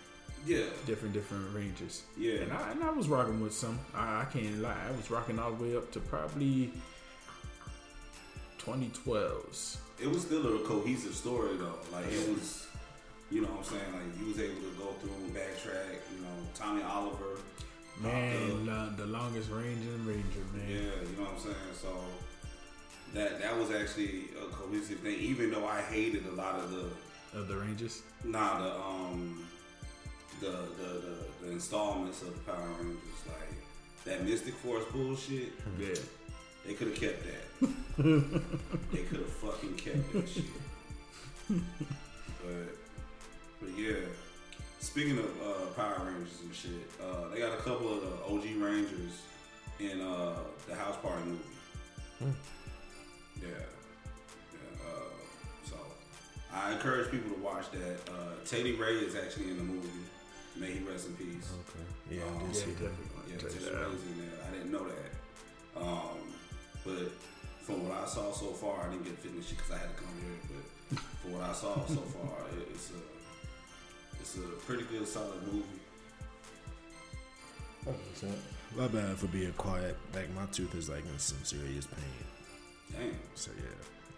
Yeah, 0.45 0.63
different, 0.88 1.13
different 1.13 1.54
Rangers. 1.56 2.01
Yeah. 2.17 2.36
and 2.41 2.51
I, 2.54 2.71
and 2.71 2.84
I 2.84 2.89
was 2.91 3.08
rocking 3.08 3.39
with 3.41 3.54
some. 3.54 3.80
I, 3.93 4.21
I 4.21 4.25
can't 4.25 4.60
lie. 4.62 4.75
I 4.88 4.91
was 4.91 5.12
rocking 5.12 5.38
all 5.39 5.51
the 5.51 5.63
way 5.63 5.75
up 5.77 5.91
to 5.91 5.99
probably 5.99 6.71
2012s. 8.60 9.77
it 10.01 10.08
was 10.08 10.21
still 10.23 10.56
a 10.56 10.60
cohesive 10.67 11.15
story 11.15 11.58
though. 11.58 11.75
Like 11.91 12.06
it 12.12 12.30
was, 12.30 12.67
you 13.30 13.41
know 13.41 13.47
what 13.49 13.60
I'm 13.60 13.63
saying? 13.65 13.93
Like 13.93 14.19
you 14.19 14.25
was 14.27 14.39
able 14.39 14.62
to 14.62 14.77
go 14.77 14.86
through 15.01 15.13
and 15.25 15.36
backtrack. 15.36 15.99
You 16.15 16.21
know, 16.23 16.36
Tommy 16.56 16.84
Oliver. 16.84 17.39
Man, 18.01 18.65
lo- 18.65 18.89
the 18.97 19.06
longest 19.06 19.49
ranging 19.51 20.06
Ranger, 20.06 20.23
man. 20.56 20.67
Yeah, 20.69 20.75
you 20.77 21.17
know 21.17 21.23
what 21.23 21.34
I'm 21.34 21.39
saying. 21.39 21.56
So 21.80 21.89
that 23.13 23.39
that 23.41 23.58
was 23.58 23.71
actually 23.71 24.25
a 24.41 24.45
cohesive 24.51 24.99
thing. 24.99 25.19
Even 25.19 25.51
though 25.51 25.65
I 25.67 25.82
hated 25.82 26.25
a 26.25 26.32
lot 26.32 26.56
of 26.60 26.71
the 26.71 27.38
Of 27.39 27.47
the 27.47 27.58
Rangers. 27.58 28.01
nah 28.23 28.60
the 28.60 28.75
um 28.75 29.45
the 30.41 30.47
the 30.47 30.89
the, 30.99 31.45
the 31.45 31.51
installments 31.51 32.21
of 32.23 32.34
the 32.34 32.51
Power 32.51 32.67
Rangers 32.80 32.97
like 33.27 34.06
that 34.06 34.25
Mystic 34.25 34.56
Force 34.56 34.84
bullshit. 34.91 35.54
Yeah. 35.80 35.93
They 36.65 36.73
could 36.73 36.88
have 36.89 36.99
kept 36.99 37.23
that. 37.23 37.69
they 38.91 39.01
could 39.04 39.19
have 39.19 39.30
fucking 39.30 39.75
kept 39.75 40.13
that 40.13 40.27
shit. 40.27 40.43
But 41.47 42.75
but 43.60 43.69
yeah. 43.77 43.95
Speaking 44.80 45.19
of 45.19 45.25
uh, 45.25 45.65
Power 45.75 46.06
Rangers 46.06 46.39
and 46.43 46.56
shit, 46.56 46.89
uh, 46.99 47.30
they 47.30 47.39
got 47.39 47.54
a 47.54 47.62
couple 47.62 47.93
of 47.93 48.01
the 48.01 48.25
OG 48.25 48.62
Rangers 48.62 49.21
in 49.80 50.01
uh, 50.01 50.34
the 50.67 50.75
House 50.75 50.97
Party 50.97 51.23
movie. 51.25 52.36
Yeah. 53.39 53.47
yeah 54.54 54.88
uh, 54.88 55.69
so 55.69 55.75
I 56.51 56.73
encourage 56.73 57.12
people 57.12 57.32
to 57.32 57.39
watch 57.41 57.69
that. 57.71 57.99
Uh, 58.10 58.43
Teddy 58.43 58.73
Ray 58.73 58.95
is 58.95 59.15
actually 59.15 59.51
in 59.51 59.58
the 59.58 59.63
movie. 59.63 59.88
May 60.55 60.71
he 60.73 60.79
rest 60.79 61.07
in 61.07 61.13
peace. 61.15 61.49
Okay. 61.53 62.17
Yeah, 62.17 62.23
I 62.23 62.27
Um, 62.27 62.39
did 62.39 62.55
Yeah, 62.55 62.61
see 62.61 62.71
that. 62.71 62.79
definitely. 62.91 63.31
Yeah, 63.31 63.37
Check 63.37 63.51
Teddy 63.51 63.65
that 63.65 63.75
out. 63.75 63.91
Ray's 63.91 64.03
in 64.03 64.17
there. 64.19 64.39
I 64.45 64.51
didn't 64.51 64.71
know 64.71 64.85
that. 64.87 65.11
Um, 65.81 66.17
but 66.83 67.11
from 67.63 67.87
what 67.87 67.97
I 67.97 68.05
saw 68.05 68.31
so 68.33 68.47
far, 68.53 68.85
I 68.87 68.89
didn't 68.91 69.05
get 69.05 69.21
to 69.21 69.27
finish 69.29 69.51
it 69.51 69.57
because 69.57 69.71
I 69.71 69.77
had 69.79 69.95
to 69.95 70.03
come 70.03 70.13
here. 70.19 70.37
But 70.89 70.99
from 71.21 71.31
what 71.33 71.41
I 71.43 71.53
saw 71.53 71.85
so 71.87 72.01
far, 72.15 72.45
it, 72.57 72.67
it's 72.73 72.91
a 72.91 72.99
it's 74.19 74.35
a 74.37 74.47
pretty 74.67 74.83
good, 74.83 75.07
solid 75.07 75.41
movie. 75.47 75.63
My 78.75 78.87
bad 78.87 79.17
for 79.17 79.27
being 79.27 79.53
quiet. 79.53 79.97
Like 80.13 80.29
my 80.35 80.45
tooth 80.51 80.75
is 80.75 80.89
like 80.89 81.05
in 81.05 81.17
some 81.17 81.39
serious 81.43 81.85
pain. 81.87 82.25
Damn. 82.91 83.15
So 83.35 83.51
yeah, 83.57 83.63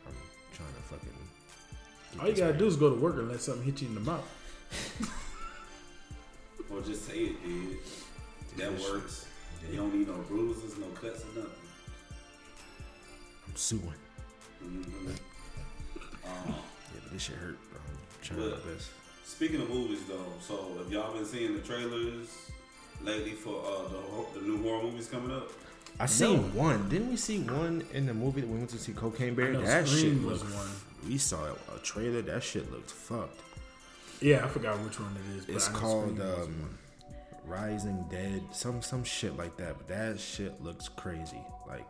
I'm 0.07 0.13
trying 0.53 0.73
to 0.73 0.81
fucking. 0.81 1.09
get 2.13 2.21
All 2.21 2.27
you 2.29 2.35
gotta 2.35 2.51
pain. 2.53 2.59
do 2.59 2.67
is 2.67 2.75
go 2.75 2.89
to 2.89 2.95
work 2.99 3.15
and 3.17 3.29
let 3.29 3.39
something 3.41 3.63
hit 3.63 3.81
you 3.81 3.87
in 3.89 3.95
the 3.95 4.01
mouth. 4.01 4.27
Or 6.73 6.81
just 6.81 7.05
say 7.07 7.17
it, 7.19 7.43
dude. 7.43 7.77
That 8.57 8.71
Yeah, 8.71 8.77
shit. 8.77 8.91
works. 8.91 9.25
You 9.71 9.77
don't 9.77 9.93
need 9.95 10.07
no 10.07 10.13
bruises, 10.27 10.77
no 10.77 10.87
cuts, 10.87 11.21
or 11.23 11.39
nothing. 11.39 11.51
I'm 13.47 13.55
suing. 13.55 13.81
hmm 14.61 14.81
Um, 16.25 16.47
Yeah, 16.47 16.53
but 17.03 17.11
this 17.11 17.21
shit 17.23 17.35
hurt. 17.35 17.57
Bro. 17.71 17.79
I'm 17.89 17.97
trying 18.21 18.39
Look. 18.41 18.65
my 18.65 18.71
best. 18.73 18.89
Speaking 19.25 19.61
of 19.61 19.69
movies, 19.69 19.99
though, 20.07 20.25
so 20.41 20.75
have 20.77 20.91
y'all 20.91 21.13
been 21.13 21.25
seeing 21.25 21.53
the 21.53 21.61
trailers 21.61 22.27
lately 23.01 23.31
for 23.31 23.63
uh, 23.65 23.87
the 23.89 24.39
the 24.39 24.45
new 24.45 24.61
horror 24.63 24.83
movies 24.83 25.07
coming 25.07 25.31
up? 25.35 25.49
I 25.99 26.07
seen 26.07 26.53
one. 26.55 26.89
Didn't 26.89 27.09
we 27.09 27.17
see 27.17 27.39
one 27.39 27.83
in 27.93 28.05
the 28.07 28.13
movie 28.13 28.41
that 28.41 28.49
we 28.49 28.57
went 28.57 28.69
to 28.71 28.77
see 28.79 28.93
Cocaine 28.93 29.35
Bear? 29.35 29.49
I 29.49 29.51
know 29.53 29.61
That 29.61 29.87
shit 29.87 30.21
was 30.23 30.41
looked. 30.43 30.55
one. 30.55 30.69
We 31.07 31.17
saw 31.17 31.37
a 31.75 31.79
trailer. 31.83 32.21
That 32.23 32.43
shit 32.43 32.71
looked 32.71 32.89
fucked. 32.91 33.39
Yeah, 34.23 34.45
I 34.45 34.47
forgot 34.47 34.79
which 34.79 34.99
one 34.99 35.15
it 35.15 35.37
is. 35.37 35.45
But 35.45 35.55
It's 35.55 35.69
I 35.69 35.73
called 35.73 36.19
um. 36.21 36.77
Rising 37.45 38.05
Dead, 38.09 38.41
some 38.51 38.81
some 38.81 39.03
shit 39.03 39.35
like 39.35 39.57
that. 39.57 39.75
But 39.77 39.87
that 39.89 40.19
shit 40.19 40.61
looks 40.63 40.87
crazy. 40.87 41.41
Like 41.67 41.85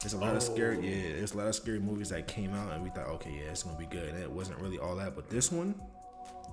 there's 0.00 0.14
a 0.14 0.18
lot 0.18 0.34
of 0.34 0.42
scary. 0.42 0.78
Oh. 0.78 0.80
Yeah, 0.80 1.16
there's 1.16 1.34
a 1.34 1.36
lot 1.36 1.46
of 1.46 1.54
scary 1.54 1.78
movies 1.78 2.08
that 2.08 2.26
came 2.26 2.54
out, 2.54 2.72
and 2.72 2.82
we 2.82 2.88
thought, 2.88 3.08
okay, 3.08 3.30
yeah, 3.30 3.50
it's 3.50 3.62
gonna 3.64 3.78
be 3.78 3.86
good. 3.86 4.08
And 4.08 4.22
it 4.22 4.30
wasn't 4.30 4.58
really 4.60 4.78
all 4.78 4.96
that. 4.96 5.14
But 5.14 5.28
this 5.28 5.52
one, 5.52 5.74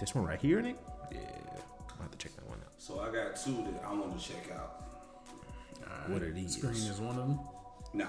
this 0.02 0.14
one 0.14 0.26
right 0.26 0.40
here, 0.40 0.62
Nick. 0.62 0.76
Yeah, 1.12 1.20
I 1.20 2.02
have 2.02 2.12
to 2.12 2.18
check 2.18 2.36
that 2.36 2.48
one 2.48 2.58
out. 2.60 2.74
So 2.78 3.00
I 3.00 3.06
got 3.06 3.38
two 3.38 3.54
that 3.72 3.86
I 3.86 3.94
want 3.94 4.20
to 4.20 4.28
check 4.28 4.52
out. 4.54 4.84
What 6.08 6.22
are 6.22 6.32
these? 6.32 6.58
Scream 6.58 6.74
is 6.74 7.00
one 7.00 7.18
of 7.18 7.28
them. 7.28 7.40
Nah, 7.94 8.06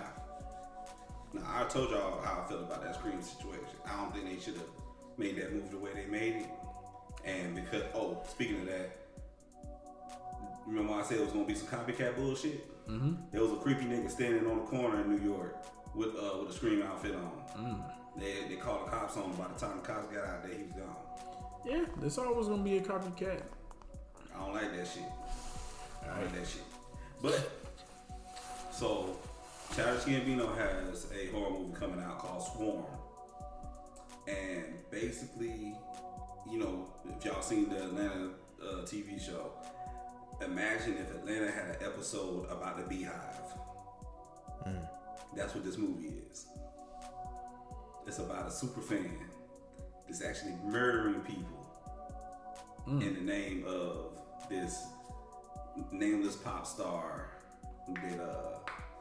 nah. 1.34 1.42
I 1.44 1.68
told 1.68 1.90
y'all 1.90 2.20
how 2.22 2.42
I 2.42 2.48
felt 2.48 2.62
about 2.62 2.82
that 2.82 2.96
Scream 2.96 3.22
situation. 3.22 3.76
I 3.86 3.96
don't 3.96 4.12
think 4.12 4.28
they 4.28 4.42
should 4.42 4.54
have 4.54 4.66
made 5.18 5.36
that 5.36 5.52
move 5.52 5.70
the 5.70 5.78
way 5.78 5.90
they 5.94 6.06
made 6.06 6.36
it. 6.36 6.46
And 7.24 7.54
because 7.54 7.82
oh, 7.94 8.22
speaking 8.28 8.60
of 8.60 8.66
that, 8.66 8.96
remember 10.66 10.94
I 10.94 11.02
said 11.02 11.18
it 11.18 11.24
was 11.24 11.32
gonna 11.32 11.44
be 11.44 11.54
some 11.54 11.68
copycat 11.68 12.16
bullshit? 12.16 12.68
Mm-hmm. 12.88 13.14
There 13.30 13.42
was 13.42 13.52
a 13.52 13.56
creepy 13.56 13.84
nigga 13.84 14.10
standing 14.10 14.46
on 14.46 14.58
the 14.58 14.64
corner 14.64 15.00
in 15.02 15.16
New 15.16 15.22
York 15.22 15.56
with 15.94 16.08
uh, 16.16 16.38
with 16.40 16.50
a 16.50 16.52
Scream 16.52 16.82
outfit 16.82 17.14
on. 17.14 17.84
They 18.16 18.48
they 18.48 18.56
called 18.56 18.86
the 18.86 18.90
cops 18.90 19.16
on 19.16 19.24
him. 19.24 19.36
By 19.36 19.46
the 19.48 19.58
time 19.58 19.80
the 19.80 19.86
cops 19.86 20.08
got 20.08 20.24
out 20.24 20.42
there, 20.42 20.54
he 20.54 20.64
was 20.64 20.72
gone. 20.72 20.96
Yeah, 21.64 21.84
there's 22.00 22.18
always 22.18 22.36
was 22.36 22.48
gonna 22.48 22.62
be 22.62 22.78
a 22.78 22.80
copycat. 22.80 23.42
I 24.34 24.38
don't 24.38 24.54
like 24.54 24.76
that 24.76 24.86
shit. 24.86 25.04
I 26.02 26.06
don't 26.08 26.22
like 26.22 26.34
that 26.34 26.46
shit. 26.46 26.62
But 27.22 27.50
so 28.72 29.16
Childish 29.76 30.04
Gambino 30.04 30.56
has 30.56 31.06
a 31.12 31.26
horror 31.32 31.50
movie 31.50 31.74
coming 31.78 32.00
out 32.00 32.18
called 32.18 32.42
Swarm, 32.42 32.84
and 34.26 34.64
basically, 34.90 35.74
you 36.50 36.58
know, 36.58 36.86
if 37.16 37.24
y'all 37.24 37.42
seen 37.42 37.68
the 37.68 37.84
Atlanta 37.84 38.30
uh, 38.62 38.82
TV 38.84 39.20
show, 39.24 39.52
imagine 40.44 40.96
if 40.98 41.10
Atlanta 41.14 41.50
had 41.50 41.66
an 41.70 41.76
episode 41.80 42.46
about 42.50 42.76
the 42.76 42.94
BeyHive. 42.94 43.58
That's 45.34 45.54
what 45.54 45.64
this 45.64 45.78
movie 45.78 46.12
is. 46.30 46.46
It's 48.06 48.18
about 48.18 48.48
a 48.48 48.50
super 48.50 48.80
fan 48.82 49.18
that's 50.06 50.22
actually 50.22 50.54
murdering 50.64 51.20
people 51.20 51.58
in 52.86 53.14
the 53.14 53.20
name 53.20 53.64
of 53.66 54.18
this 54.50 54.84
nameless 55.90 56.36
pop 56.36 56.66
star 56.66 57.30
that 57.94 58.20
uh, 58.20 58.58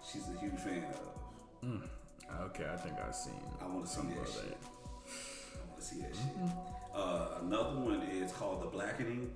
she's 0.10 0.24
a 0.30 0.40
huge 0.40 0.60
fan 0.60 0.86
of. 0.86 1.82
Okay, 2.46 2.66
I 2.72 2.78
think 2.78 2.96
I've 3.06 3.16
seen. 3.16 3.34
I 3.60 3.66
want 3.68 3.86
to 3.86 3.92
see 3.92 4.02
that 4.02 4.28
shit. 4.30 4.58
I 4.58 5.70
want 5.70 5.80
to 5.80 5.86
see 5.86 6.00
that 6.02 6.16
shit. 6.16 6.81
Uh, 6.94 7.38
another 7.42 7.80
one 7.80 8.02
is 8.02 8.32
called 8.34 8.62
The 8.62 8.68
Blackening. 8.68 9.32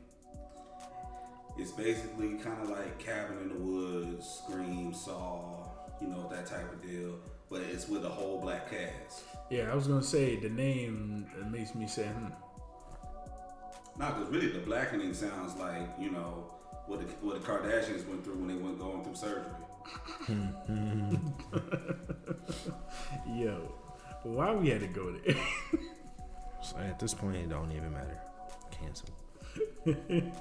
It's 1.58 1.72
basically 1.72 2.34
kind 2.36 2.62
of 2.62 2.70
like 2.70 3.00
Cabin 3.00 3.38
in 3.38 3.50
the 3.50 3.56
Woods, 3.56 4.42
Scream, 4.44 4.94
Saw, 4.94 5.66
you 6.02 6.08
know, 6.08 6.28
that 6.30 6.46
type 6.46 6.72
of 6.72 6.82
deal. 6.82 7.16
But 7.50 7.62
it's 7.62 7.88
with 7.88 8.04
a 8.04 8.10
whole 8.10 8.42
black 8.42 8.70
cast. 8.70 9.24
Yeah, 9.50 9.72
I 9.72 9.76
was 9.76 9.88
gonna 9.88 10.04
say 10.04 10.36
the 10.36 10.50
name 10.50 11.28
it 11.40 11.50
makes 11.50 11.74
me 11.76 11.88
say, 11.88 12.08
hmm. 12.08 12.28
Nah, 13.98 14.12
because 14.12 14.30
really 14.30 14.50
the 14.50 14.60
blackening 14.60 15.14
sounds 15.14 15.56
like, 15.56 15.88
you 15.98 16.12
know, 16.12 16.52
what 16.88 17.00
the, 17.00 17.06
what 17.26 17.42
the 17.42 17.48
Kardashians 17.48 18.06
went 18.08 18.26
through 18.26 18.36
when 18.36 18.48
they 18.48 18.56
went 18.56 18.78
going 18.78 19.04
through 19.04 19.16
surgery. 19.16 19.46
Yo, 23.34 23.72
why 24.24 24.54
we 24.54 24.70
had 24.70 24.82
to 24.82 24.88
go 24.88 25.12
there? 25.12 25.36
So 26.66 26.78
at 26.78 26.98
this 27.00 27.14
point, 27.14 27.36
it 27.36 27.50
don't 27.50 27.72
even 27.72 27.94
matter. 27.94 28.18
Cancel. 28.72 29.10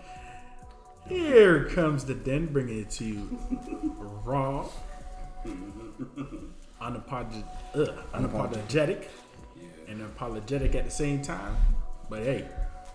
Here 1.09 1.65
comes 1.67 2.05
the 2.07 2.15
den, 2.15 2.47
bringing 2.47 2.81
it 2.81 2.91
to 2.93 3.05
you 3.05 3.39
raw, 4.25 4.67
unapolog- 6.81 7.45
ugh, 7.75 7.89
unapologetic, 8.15 9.09
Yeah. 9.55 9.65
and 9.89 10.01
apologetic 10.03 10.75
at 10.75 10.87
the 10.87 10.91
same 10.91 11.21
time. 11.21 11.57
But 12.09 12.23
hey, 12.23 12.49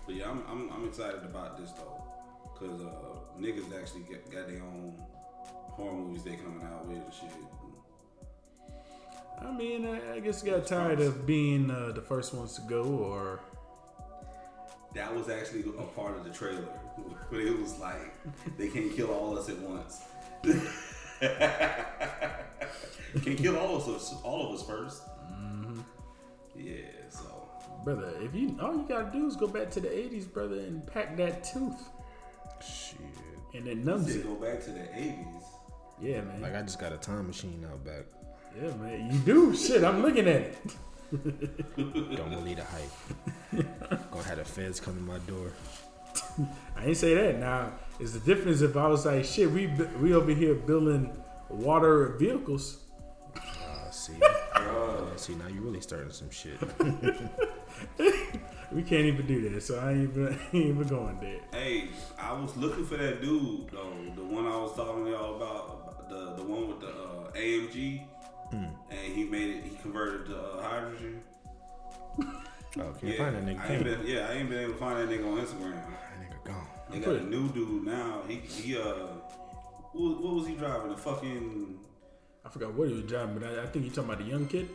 But 0.06 0.16
yeah, 0.16 0.28
I'm, 0.28 0.42
I'm, 0.50 0.70
I'm 0.72 0.84
excited 0.88 1.22
about 1.22 1.56
this 1.56 1.70
though. 1.70 2.02
Because 2.52 2.80
uh, 2.80 2.90
niggas 3.40 3.72
actually 3.80 4.02
get, 4.02 4.28
got 4.30 4.48
their 4.48 4.60
own 4.60 4.96
horror 5.46 5.92
movies 5.92 6.24
they 6.24 6.34
coming 6.34 6.62
out 6.64 6.84
with 6.86 6.96
and 6.98 7.14
shit. 7.14 7.30
I 9.42 9.50
mean, 9.52 9.86
I, 9.86 10.14
I 10.16 10.20
guess 10.20 10.42
you 10.44 10.50
got 10.52 10.66
tired 10.66 11.00
of 11.00 11.26
being 11.26 11.70
uh, 11.70 11.92
the 11.94 12.00
first 12.02 12.34
ones 12.34 12.54
to 12.54 12.62
go, 12.62 12.82
or 12.84 13.40
That 14.94 15.14
was 15.14 15.28
actually 15.28 15.60
a 15.78 15.82
part 15.82 16.16
of 16.16 16.24
the 16.24 16.30
trailer. 16.30 16.68
But 17.30 17.40
it 17.40 17.58
was 17.58 17.78
like, 17.78 18.12
they 18.58 18.68
can't 18.68 18.92
kill 18.94 19.10
all 19.12 19.38
us 19.38 19.48
at 19.48 19.58
once. 19.60 20.02
can 23.22 23.36
kill 23.36 23.56
all 23.56 23.76
of 23.76 23.88
us, 23.88 24.14
all 24.24 24.48
of 24.48 24.54
us 24.60 24.62
1st 24.66 25.00
Yeah, 26.56 26.74
so. 27.08 27.48
brother, 27.84 28.12
if 28.20 28.34
you 28.34 28.56
all 28.60 28.74
you 28.74 28.84
gotta 28.88 29.10
do 29.12 29.26
is 29.26 29.36
go 29.36 29.46
back 29.46 29.70
to 29.70 29.80
the 29.80 29.88
'80s, 29.88 30.30
brother, 30.32 30.56
and 30.56 30.84
pack 30.86 31.16
that 31.16 31.44
tooth, 31.44 31.88
Shit. 32.60 32.98
and 33.54 33.66
it 33.68 33.78
numbs 33.78 34.06
Did 34.06 34.16
it. 34.16 34.24
go 34.26 34.34
back 34.34 34.60
to 34.64 34.70
the 34.70 34.80
80s. 34.80 35.42
Yeah, 36.02 36.20
man. 36.22 36.42
Like 36.42 36.54
I 36.54 36.62
just 36.62 36.78
got 36.80 36.92
a 36.92 36.96
time 36.98 37.26
machine 37.26 37.64
out 37.70 37.84
back. 37.84 38.04
Yeah, 38.56 38.74
man. 38.76 39.10
You 39.12 39.18
do 39.20 39.56
shit. 39.56 39.84
I'm 39.84 40.02
looking 40.02 40.26
at 40.26 40.42
it. 40.42 40.58
Don't 41.76 42.30
believe 42.30 42.58
the 42.58 42.64
hype. 42.64 42.90
Gonna 44.10 44.22
have 44.24 44.38
the 44.38 44.44
feds 44.44 44.80
come 44.80 44.94
to 44.96 45.02
my 45.02 45.18
door. 45.18 45.50
I 46.76 46.86
ain't 46.86 46.96
say 46.96 47.14
that. 47.14 47.38
Now, 47.38 47.72
it's 47.98 48.12
the 48.12 48.20
difference 48.20 48.60
if 48.60 48.76
I 48.76 48.86
was 48.86 49.06
like, 49.06 49.24
shit, 49.24 49.50
we 49.50 49.66
we 50.00 50.14
over 50.14 50.32
here 50.32 50.54
building 50.54 51.10
water 51.48 52.16
vehicles. 52.18 52.78
Uh, 53.36 53.90
see, 53.90 54.14
Bruh. 54.54 55.18
see 55.18 55.34
now 55.34 55.48
you 55.48 55.60
really 55.60 55.80
starting 55.80 56.10
some 56.12 56.30
shit. 56.30 56.58
We 58.72 58.82
can't 58.82 59.04
even 59.04 59.26
do 59.26 59.50
that, 59.50 59.62
so 59.64 59.80
I 59.80 59.90
ain't 59.90 60.10
even, 60.10 60.38
ain't 60.52 60.66
even 60.66 60.86
going 60.86 61.18
there. 61.20 61.40
Hey, 61.52 61.88
I 62.16 62.32
was 62.32 62.56
looking 62.56 62.86
for 62.86 62.96
that 62.96 63.20
dude 63.20 63.68
though, 63.72 63.92
the 64.14 64.22
one 64.22 64.46
I 64.46 64.56
was 64.56 64.76
talking 64.76 65.06
to 65.06 65.10
y'all 65.10 65.34
about, 65.36 66.08
the 66.08 66.34
the 66.36 66.44
one 66.44 66.68
with 66.68 66.80
the 66.80 66.86
uh, 66.86 67.32
AMG, 67.32 68.02
and 68.52 68.68
he 69.14 69.24
made 69.24 69.56
it. 69.56 69.64
He 69.64 69.76
converted 69.82 70.26
to 70.26 70.38
uh, 70.40 70.62
hydrogen. 70.62 71.20
Oh, 72.78 72.92
can 72.98 73.08
you 73.08 73.14
Yeah, 73.14 73.18
find 73.18 73.36
that 73.36 73.46
nigga? 73.46 73.60
I 73.68 73.74
ain't 73.74 73.84
been, 73.84 74.06
yeah, 74.06 74.28
I 74.28 74.32
ain't 74.34 74.48
been 74.48 74.58
able 74.60 74.72
to 74.74 74.78
find 74.78 74.98
that 74.98 75.08
nigga 75.08 75.32
on 75.32 75.38
Instagram. 75.38 75.72
That 75.72 76.20
nigga 76.20 76.44
gone. 76.44 76.66
They 76.90 76.98
got 77.00 77.14
a 77.16 77.24
new 77.24 77.48
dude 77.52 77.84
now. 77.84 78.22
He 78.28 78.34
he 78.36 78.76
uh, 78.78 78.82
what, 79.92 80.22
what 80.22 80.34
was 80.34 80.46
he 80.46 80.54
driving? 80.54 80.92
A 80.92 80.96
fucking 80.96 81.78
I 82.44 82.48
forgot 82.48 82.72
what 82.74 82.88
he 82.88 82.94
was 82.94 83.04
driving, 83.04 83.38
but 83.38 83.48
I, 83.48 83.62
I 83.62 83.66
think 83.66 83.84
you 83.84 83.90
talking 83.90 84.10
about 84.10 84.18
the 84.24 84.30
young 84.30 84.46
kid. 84.46 84.68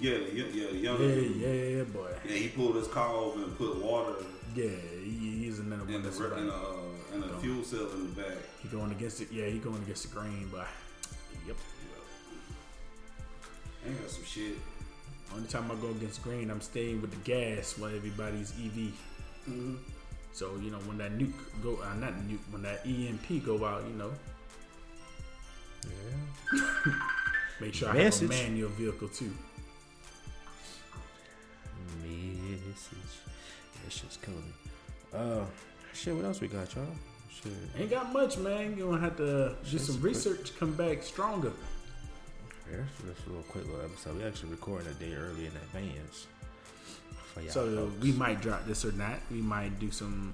yeah, 0.00 0.18
the, 0.18 0.32
yeah, 0.34 0.70
young 0.70 1.00
Yeah, 1.00 1.06
dude. 1.14 1.36
yeah, 1.36 1.48
yeah, 1.48 1.82
boy. 1.84 2.10
Yeah, 2.28 2.34
he 2.36 2.48
pulled 2.48 2.76
his 2.76 2.88
car 2.88 3.08
over 3.14 3.42
and 3.42 3.56
put 3.56 3.76
water 3.82 4.14
Yeah, 4.54 4.68
he, 5.02 5.44
he's 5.44 5.58
another 5.60 5.84
one 5.84 5.94
in 5.94 6.02
the 6.02 6.08
that's 6.10 6.20
in 6.20 6.48
a 6.48 6.52
uh, 6.52 7.14
in 7.14 7.22
a 7.22 7.40
fuel 7.40 7.62
cell 7.64 7.90
in 7.92 8.14
the 8.14 8.22
back. 8.22 8.36
He 8.62 8.68
going 8.68 8.90
against 8.90 9.20
it. 9.20 9.28
Yeah, 9.32 9.46
he 9.46 9.58
going 9.58 9.82
against 9.82 10.02
the 10.10 10.14
grain, 10.18 10.48
but 10.52 10.66
yep. 11.46 11.56
Ain't 13.86 14.00
got 14.00 14.10
some 14.10 14.24
shit. 14.24 14.56
Only 15.34 15.48
time 15.48 15.70
I 15.70 15.74
go 15.76 15.90
against 15.90 16.22
grain, 16.22 16.50
I'm 16.50 16.60
staying 16.60 17.00
with 17.02 17.10
the 17.10 17.16
gas 17.30 17.76
while 17.78 17.94
everybody's 17.94 18.52
EV. 18.52 18.92
Mm-hmm. 19.48 19.74
So 20.32 20.52
you 20.62 20.70
know 20.70 20.78
when 20.80 20.98
that 20.98 21.16
nuke 21.18 21.32
go, 21.62 21.78
uh, 21.82 21.94
not 21.94 22.12
nuke, 22.28 22.38
when 22.50 22.62
that 22.62 22.86
EMP 22.86 23.44
go 23.44 23.64
out, 23.64 23.84
you 23.86 23.94
know, 23.94 24.12
Yeah. 25.84 26.92
make 27.60 27.74
sure 27.74 27.88
I 27.88 27.94
Message. 27.94 28.30
have 28.30 28.40
a 28.40 28.42
manual 28.48 28.68
vehicle 28.70 29.08
too. 29.08 29.32
Message. 32.02 33.14
That 33.84 33.92
shit's 33.92 34.16
coming. 34.18 34.52
Uh, 35.14 35.44
shit. 35.92 36.14
What 36.14 36.24
else 36.24 36.40
we 36.40 36.48
got, 36.48 36.74
y'all? 36.74 36.86
Shit. 37.30 37.52
Ain't 37.78 37.90
got 37.90 38.12
much, 38.12 38.36
man. 38.38 38.76
You 38.76 38.86
gonna 38.90 39.00
have 39.00 39.16
to 39.18 39.54
do 39.70 39.78
some 39.78 39.96
quick. 40.00 40.14
research, 40.14 40.56
come 40.58 40.72
back 40.74 41.02
stronger. 41.02 41.52
That's 42.70 43.16
just 43.16 43.26
a 43.26 43.30
little 43.30 43.44
quick 43.44 43.66
little 43.66 43.82
episode. 43.82 44.16
We 44.16 44.24
actually 44.24 44.50
recording 44.50 44.88
a 44.88 44.94
day 44.94 45.14
early 45.14 45.46
in 45.46 45.52
advance. 45.52 46.26
So 47.48 47.88
folks. 47.90 48.02
we 48.02 48.12
might 48.12 48.40
drop 48.40 48.66
this 48.66 48.84
or 48.84 48.92
not. 48.92 49.18
We 49.30 49.42
might 49.42 49.78
do 49.78 49.90
some 49.90 50.32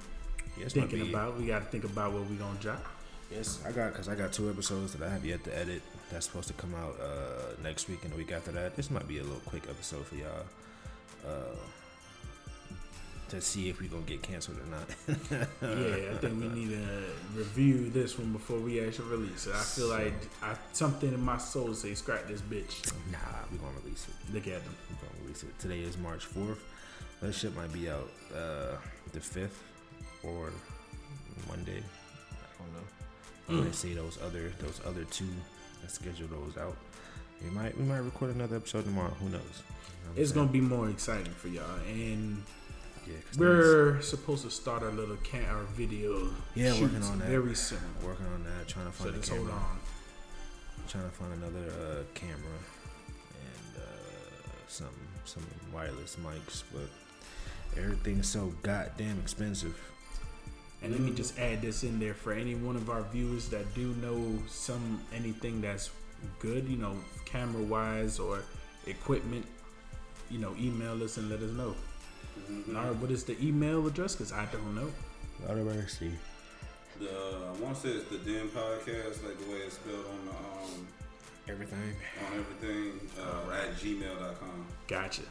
might 0.57 0.73
thinking 0.73 1.09
about. 1.09 1.38
We 1.38 1.47
got 1.47 1.61
to 1.61 1.64
think 1.66 1.85
about 1.85 2.12
what 2.12 2.29
we 2.29 2.37
gonna 2.37 2.59
drop. 2.61 2.85
Yes, 3.31 3.61
I 3.66 3.73
got 3.73 3.92
because 3.92 4.09
I 4.09 4.14
got 4.14 4.33
two 4.33 4.51
episodes 4.51 4.92
that 4.92 5.07
I 5.07 5.11
have 5.11 5.25
yet 5.25 5.42
to 5.45 5.59
edit. 5.59 5.83
That's 6.11 6.27
supposed 6.27 6.49
to 6.49 6.55
come 6.55 6.75
out 6.75 6.97
uh, 7.01 7.62
next 7.62 7.88
week 7.88 8.05
and 8.05 8.12
the 8.12 8.16
week 8.16 8.31
after 8.31 8.53
that. 8.53 8.77
This 8.77 8.90
might 8.90 9.09
be 9.09 9.18
a 9.18 9.23
little 9.23 9.40
quick 9.47 9.64
episode 9.68 10.07
for 10.07 10.16
y'all 10.16 10.45
uh, 11.27 11.57
to 13.33 13.40
see 13.40 13.68
if 13.68 13.81
we 13.81 13.88
gonna 13.88 14.03
get 14.03 14.23
canceled 14.23 14.59
or 14.59 14.71
not. 14.71 14.88
yeah, 15.62 16.12
I 16.12 16.16
think 16.18 16.40
we 16.40 16.49
need 16.49 16.71
to 16.71 17.05
review 17.35 17.88
this 17.90 18.18
one 18.18 18.33
before 18.33 18.59
we 18.59 18.85
actually 18.87 19.09
release 19.09 19.47
it. 19.47 19.55
I 19.55 19.59
feel 19.62 19.88
like 19.88 20.12
I, 20.42 20.55
something 20.73 21.12
in 21.12 21.23
my 21.25 21.38
soul 21.38 21.75
say 21.75 21.95
scrap 21.95 22.27
this 22.29 22.42
bitch. 22.42 22.92
nah, 23.11 23.18
we 23.51 23.59
gonna 23.59 23.73
release 23.83 24.07
it. 24.09 24.35
Look 24.35 24.47
at 24.47 24.62
them. 24.64 24.75
We 24.90 24.97
gonna 24.97 25.23
release 25.23 25.42
it. 25.42 25.59
Today 25.59 25.81
is 25.81 25.97
March 25.99 26.25
fourth. 26.27 26.62
That 27.21 27.33
shit 27.33 27.57
might 27.57 27.73
be 27.73 27.88
out 27.88 28.11
uh, 28.37 28.77
the 29.12 29.20
fifth 29.20 29.62
or 30.22 30.51
Monday. 31.49 31.83
I 31.83 32.62
don't 32.62 32.72
know. 32.74 32.87
I'm 33.49 33.59
gonna 33.59 33.72
see 33.72 33.95
those 33.95 34.18
other 34.22 34.53
those 34.61 34.80
other 34.87 35.05
two 35.05 35.24
and 35.80 35.91
schedule 35.91 36.28
those 36.28 36.57
out. 36.59 36.76
We 37.43 37.51
might 37.51 37.76
we 37.78 37.85
might 37.85 37.99
record 38.01 38.35
another 38.35 38.57
episode 38.57 38.85
tomorrow. 38.85 39.14
Who 39.20 39.30
knows? 39.30 39.41
You 39.41 40.09
know 40.09 40.20
It's 40.20 40.30
saying? 40.33 40.41
gonna 40.47 40.53
be 40.53 40.61
more 40.61 40.91
exciting 40.91 41.33
for 41.33 41.49
y'all, 41.49 41.64
and 41.89 42.43
yeah, 43.07 43.14
we're 43.38 44.00
supposed 44.03 44.44
to 44.44 44.50
start 44.50 44.82
our 44.82 44.90
little 44.92 45.16
can 45.24 45.44
our 45.46 45.64
video 45.74 46.28
Yeah, 46.55 46.72
working 46.80 47.03
on 47.03 47.18
that. 47.18 47.28
very 47.28 47.55
soon. 47.55 47.78
working 48.05 48.26
on 48.26 48.44
that, 48.44 48.68
trying 48.68 48.90
to 48.90 48.96
So 48.96 49.05
find 49.05 49.16
a 49.16 49.18
just 49.18 49.30
hold 49.30 49.48
camera, 49.48 49.55
on. 49.62 49.78
trying 50.88 51.05
to 51.05 51.11
find 51.11 51.32
another 51.34 51.70
uh, 51.70 52.03
camera 52.14 52.59
and 53.40 53.76
uh, 53.82 53.82
some 54.68 54.86
some 55.24 55.44
wireless 55.72 56.16
mics, 56.16 56.62
but 56.72 56.88
everything's 57.80 58.28
so 58.28 58.53
goddamn 58.62 59.18
expensive. 59.20 59.78
And 60.82 60.90
let 60.90 61.00
me 61.00 61.12
just 61.12 61.38
add 61.38 61.62
this 61.62 61.84
in 61.84 62.00
there 62.00 62.12
for 62.14 62.32
any 62.32 62.57
one 62.57 62.74
of 62.74 62.90
our 62.90 63.03
viewers 63.12 63.48
that 63.50 63.72
do 63.74 63.94
know 64.03 64.36
some 64.48 65.00
anything 65.14 65.61
that's 65.61 65.90
good, 66.40 66.68
you 66.68 66.76
know, 66.76 66.96
camera 67.24 67.62
wise 67.62 68.18
or 68.18 68.42
equipment, 68.86 69.46
you 70.28 70.38
know, 70.38 70.55
email 70.59 71.00
us 71.05 71.18
and 71.18 71.28
let 71.30 71.40
us 71.40 71.53
know. 71.53 71.74
All 72.68 72.74
right, 72.84 72.96
what 72.96 73.11
is 73.11 73.24
the 73.24 73.36
email 73.44 73.86
address? 73.86 74.14
Because 74.14 74.32
I 74.32 74.46
don't 74.46 74.74
know. 74.74 74.90
Lord 75.46 75.59
have 75.59 75.66
mercy. 75.66 76.12
The 77.00 77.09
I 77.09 77.62
want 77.62 77.74
to 77.76 77.80
say 77.80 77.88
it's 77.90 78.09
the 78.11 78.18
Den 78.18 78.48
podcast, 78.48 79.24
like 79.26 79.38
the 79.38 79.50
way 79.53 79.59
it's 79.66 79.74
spelled 79.74 80.07
on 80.07 80.26
the 80.26 80.30
um 80.32 80.86
Everything. 81.48 81.94
on 82.30 82.38
everything 82.38 83.00
uh, 83.20 83.53
at 83.53 83.74
gmail.com. 83.76 84.66
Gotcha. 84.86 85.22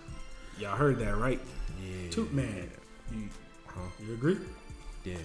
Y'all 0.60 0.76
heard 0.76 1.00
that 1.00 1.16
right? 1.18 1.40
Yeah. 1.82 2.10
Toot 2.10 2.34
man. 2.34 2.70
You, 3.14 3.30
Huh? 3.68 3.80
you 4.06 4.14
agree? 4.14 4.38
Yeah. 5.06 5.16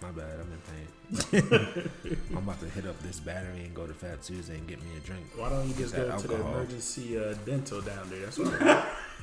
My 0.00 0.10
bad. 0.12 0.40
I've 0.40 0.48
been 0.48 1.42
paying. 1.42 1.90
I'm 2.30 2.38
about 2.38 2.60
to 2.60 2.66
hit 2.70 2.86
up 2.86 2.98
this 3.00 3.20
battery 3.20 3.64
and 3.64 3.74
go 3.74 3.86
to 3.86 3.92
Fat 3.92 4.22
Tuesday 4.22 4.54
and 4.56 4.66
get 4.66 4.80
me 4.82 4.88
a 4.96 5.00
drink. 5.00 5.24
Why 5.36 5.50
don't 5.50 5.66
you 5.68 5.74
just 5.74 5.94
go 5.94 6.06
That 6.08 6.18
to 6.20 6.28
the 6.28 6.36
emergency 6.36 7.18
uh, 7.18 7.34
dental 7.44 7.80
down 7.82 8.08
there? 8.08 8.20
That's 8.20 8.38
what 8.38 8.48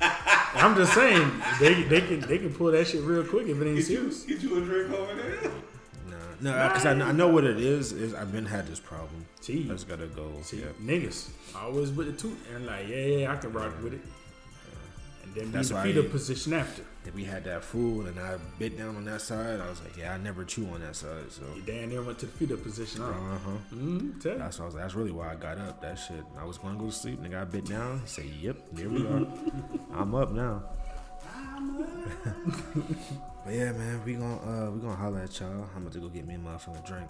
I'm 0.54 0.74
just 0.76 0.94
saying. 0.94 1.30
They 1.60 1.82
they 1.84 2.00
can 2.00 2.20
they 2.20 2.38
can 2.38 2.52
pull 2.54 2.70
that 2.72 2.86
shit 2.86 3.02
real 3.02 3.24
quick 3.24 3.46
if 3.48 3.60
it 3.60 3.66
ain't 3.66 3.76
Get 3.78 3.88
you, 3.88 4.10
serious. 4.10 4.22
get 4.24 4.40
you 4.42 4.56
a 4.56 4.60
drink 4.64 4.92
over 4.92 5.14
there. 5.14 5.50
Nah, 6.40 6.52
no, 6.52 6.68
because 6.68 6.86
I, 6.86 6.92
I 6.92 7.12
know 7.12 7.28
what 7.28 7.44
it 7.44 7.58
is. 7.58 7.92
Is 7.92 8.14
I've 8.14 8.32
been 8.32 8.46
had 8.46 8.66
this 8.66 8.80
problem. 8.80 9.24
See, 9.40 9.64
I 9.68 9.72
just 9.72 9.88
gotta 9.88 10.06
go. 10.06 10.30
see, 10.42 10.60
yeah. 10.60 10.66
niggas 10.82 11.30
always 11.56 11.90
with 11.90 12.06
the 12.06 12.12
tooth 12.12 12.38
and 12.54 12.66
like, 12.66 12.88
yeah, 12.88 12.96
yeah, 13.04 13.32
I 13.32 13.36
can 13.36 13.52
rock 13.52 13.72
with 13.82 13.94
it. 13.94 14.00
And 15.24 15.34
then 15.34 15.44
be 15.46 15.50
That's 15.52 15.70
in 15.70 15.74
the 15.76 15.80
why 15.80 15.86
fetal 15.86 16.04
I- 16.04 16.08
position 16.08 16.52
after. 16.54 16.82
If 17.06 17.14
we 17.14 17.24
had 17.24 17.44
that 17.44 17.62
food 17.62 18.06
and 18.06 18.18
I 18.18 18.38
bit 18.58 18.78
down 18.78 18.96
on 18.96 19.04
that 19.04 19.20
side, 19.20 19.60
I 19.60 19.68
was 19.68 19.82
like, 19.82 19.96
yeah, 19.96 20.14
I 20.14 20.16
never 20.16 20.42
chew 20.44 20.66
on 20.68 20.80
that 20.80 20.96
side. 20.96 21.30
So. 21.30 21.42
You 21.54 21.60
damn 21.62 21.90
near 21.90 22.02
went 22.02 22.18
to 22.20 22.26
the 22.26 22.32
fetal 22.32 22.56
position. 22.56 23.02
Huh? 23.02 23.08
Uh 23.08 23.38
huh. 23.38 23.50
Mm, 23.74 24.22
tell. 24.22 24.38
That's 24.38 24.58
why 24.58 24.64
I 24.64 24.66
was. 24.66 24.74
like, 24.74 24.84
That's 24.84 24.94
really 24.94 25.10
why 25.10 25.32
I 25.32 25.34
got 25.34 25.58
up. 25.58 25.82
That 25.82 25.96
shit. 25.96 26.24
I 26.38 26.44
was 26.44 26.56
going 26.56 26.74
to 26.74 26.80
go 26.80 26.86
to 26.86 26.92
sleep. 26.92 27.18
and 27.18 27.26
I 27.26 27.40
got 27.40 27.52
bit 27.52 27.66
down. 27.66 28.00
He 28.00 28.06
said, 28.06 28.24
"Yep, 28.24 28.56
there 28.72 28.88
we 28.88 29.06
are. 29.06 29.26
I'm 29.94 30.14
up 30.14 30.32
now." 30.32 30.62
but 33.44 33.52
yeah, 33.52 33.72
man, 33.72 34.00
we 34.04 34.14
gonna 34.14 34.66
uh 34.66 34.70
we 34.70 34.80
gonna 34.80 34.96
holler 34.96 35.20
at 35.20 35.40
y'all. 35.40 35.68
I'm 35.74 35.82
about 35.82 35.92
to 35.92 36.00
go 36.00 36.08
get 36.08 36.26
me 36.26 36.36
my 36.36 36.52
mother 36.52 36.56
a 36.56 36.70
motherfucking 36.70 36.86
drink. 36.86 37.08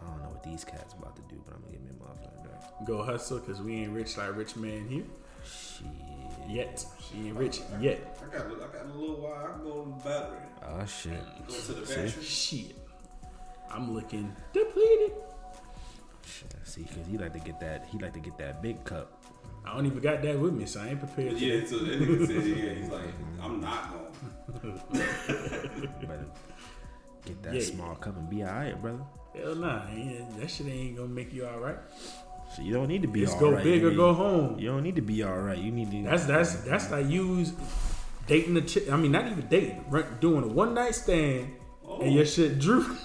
I 0.00 0.10
don't 0.10 0.22
know 0.22 0.28
what 0.30 0.42
these 0.42 0.64
cats 0.64 0.94
about 0.94 1.16
to 1.16 1.22
do, 1.22 1.42
but 1.46 1.54
I'm 1.54 1.60
gonna 1.62 1.72
get 1.72 1.82
me 1.82 1.90
a 1.90 2.02
motherfucking 2.02 2.42
drink. 2.42 2.86
Go 2.86 3.02
hustle 3.02 3.38
because 3.38 3.60
we 3.60 3.76
ain't 3.82 3.92
rich 3.92 4.16
like 4.16 4.36
rich 4.36 4.56
man 4.56 4.88
here 4.88 5.04
Shit. 5.44 5.86
yet. 6.48 6.84
She 7.00 7.28
ain't 7.28 7.36
rich 7.36 7.60
yet. 7.80 8.18
I 8.22 8.36
got, 8.36 8.46
a- 8.46 8.54
I 8.54 8.66
got 8.78 8.86
a 8.86 8.98
little 8.98 9.16
while. 9.16 9.46
I 9.46 9.52
can 9.52 9.64
go 9.64 9.84
to 9.84 9.90
the 9.90 10.08
battery. 10.08 10.38
Oh 10.64 10.86
shit. 10.86 11.46
Go 11.48 11.54
to 11.54 11.72
the 11.72 11.86
See? 11.86 11.94
battery. 11.94 12.22
Shit. 12.24 12.76
I'm 13.70 13.94
looking 13.94 14.34
depleted. 14.52 15.12
Shit. 16.26 16.54
See, 16.64 16.84
cause 16.84 17.06
he 17.10 17.18
like 17.18 17.32
to 17.32 17.38
get 17.40 17.58
that. 17.60 17.86
He 17.90 17.98
like 17.98 18.12
to 18.14 18.20
get 18.20 18.36
that 18.38 18.62
big 18.62 18.84
cup. 18.84 19.22
I 19.64 19.74
don't 19.76 19.86
even 19.86 20.00
got 20.00 20.22
that 20.22 20.38
with 20.38 20.52
me, 20.54 20.66
so 20.66 20.80
I 20.80 20.88
ain't 20.88 20.98
prepared. 20.98 21.34
Yeah, 21.38 21.60
to 21.60 21.66
so 21.68 21.78
that 21.78 22.00
nigga 22.00 22.26
said, 22.26 22.44
yeah, 22.58 22.74
he's 22.74 22.88
like, 22.90 23.04
I'm 23.40 23.60
not 23.60 23.92
going. 24.62 24.80
Better 24.92 26.26
get 27.24 27.42
that 27.44 27.54
Yeah. 27.54 27.60
small 27.60 27.94
cup 27.96 28.16
and 28.16 28.28
be 28.28 28.42
alright, 28.42 28.80
brother. 28.82 29.04
Hell 29.34 29.54
nah, 29.54 29.86
ain't- 29.88 30.38
that 30.40 30.50
shit 30.50 30.66
ain't 30.66 30.96
gonna 30.96 31.08
make 31.08 31.32
you 31.32 31.46
all 31.46 31.58
right. 31.60 31.78
So 32.54 32.62
you 32.62 32.72
don't 32.72 32.88
need 32.88 33.02
to 33.02 33.08
be 33.08 33.22
It's 33.22 33.32
all 33.32 33.40
go 33.40 33.52
right. 33.52 33.64
big 33.64 33.80
You 33.80 33.88
or 33.88 33.90
need- 33.90 33.96
go 33.96 34.12
home. 34.12 34.58
You 34.58 34.68
don't 34.68 34.82
need 34.82 34.96
to 34.96 35.02
be 35.02 35.22
all 35.22 35.38
right. 35.38 35.58
You 35.58 35.72
need 35.72 35.90
to. 35.90 36.02
That's 36.02 36.26
that's 36.26 36.54
that's 36.62 36.90
like 36.90 37.08
you 37.08 37.46
dating 38.26 38.54
the 38.54 38.62
chick. 38.62 38.90
I 38.90 38.96
mean, 38.96 39.12
not 39.12 39.26
even 39.26 39.46
dating, 39.48 39.84
doing 40.20 40.44
a 40.44 40.48
one 40.48 40.74
night 40.74 40.94
stand, 40.94 41.54
and 41.84 42.02
oh. 42.02 42.04
your 42.04 42.26
shit 42.26 42.58
drew. 42.58 42.84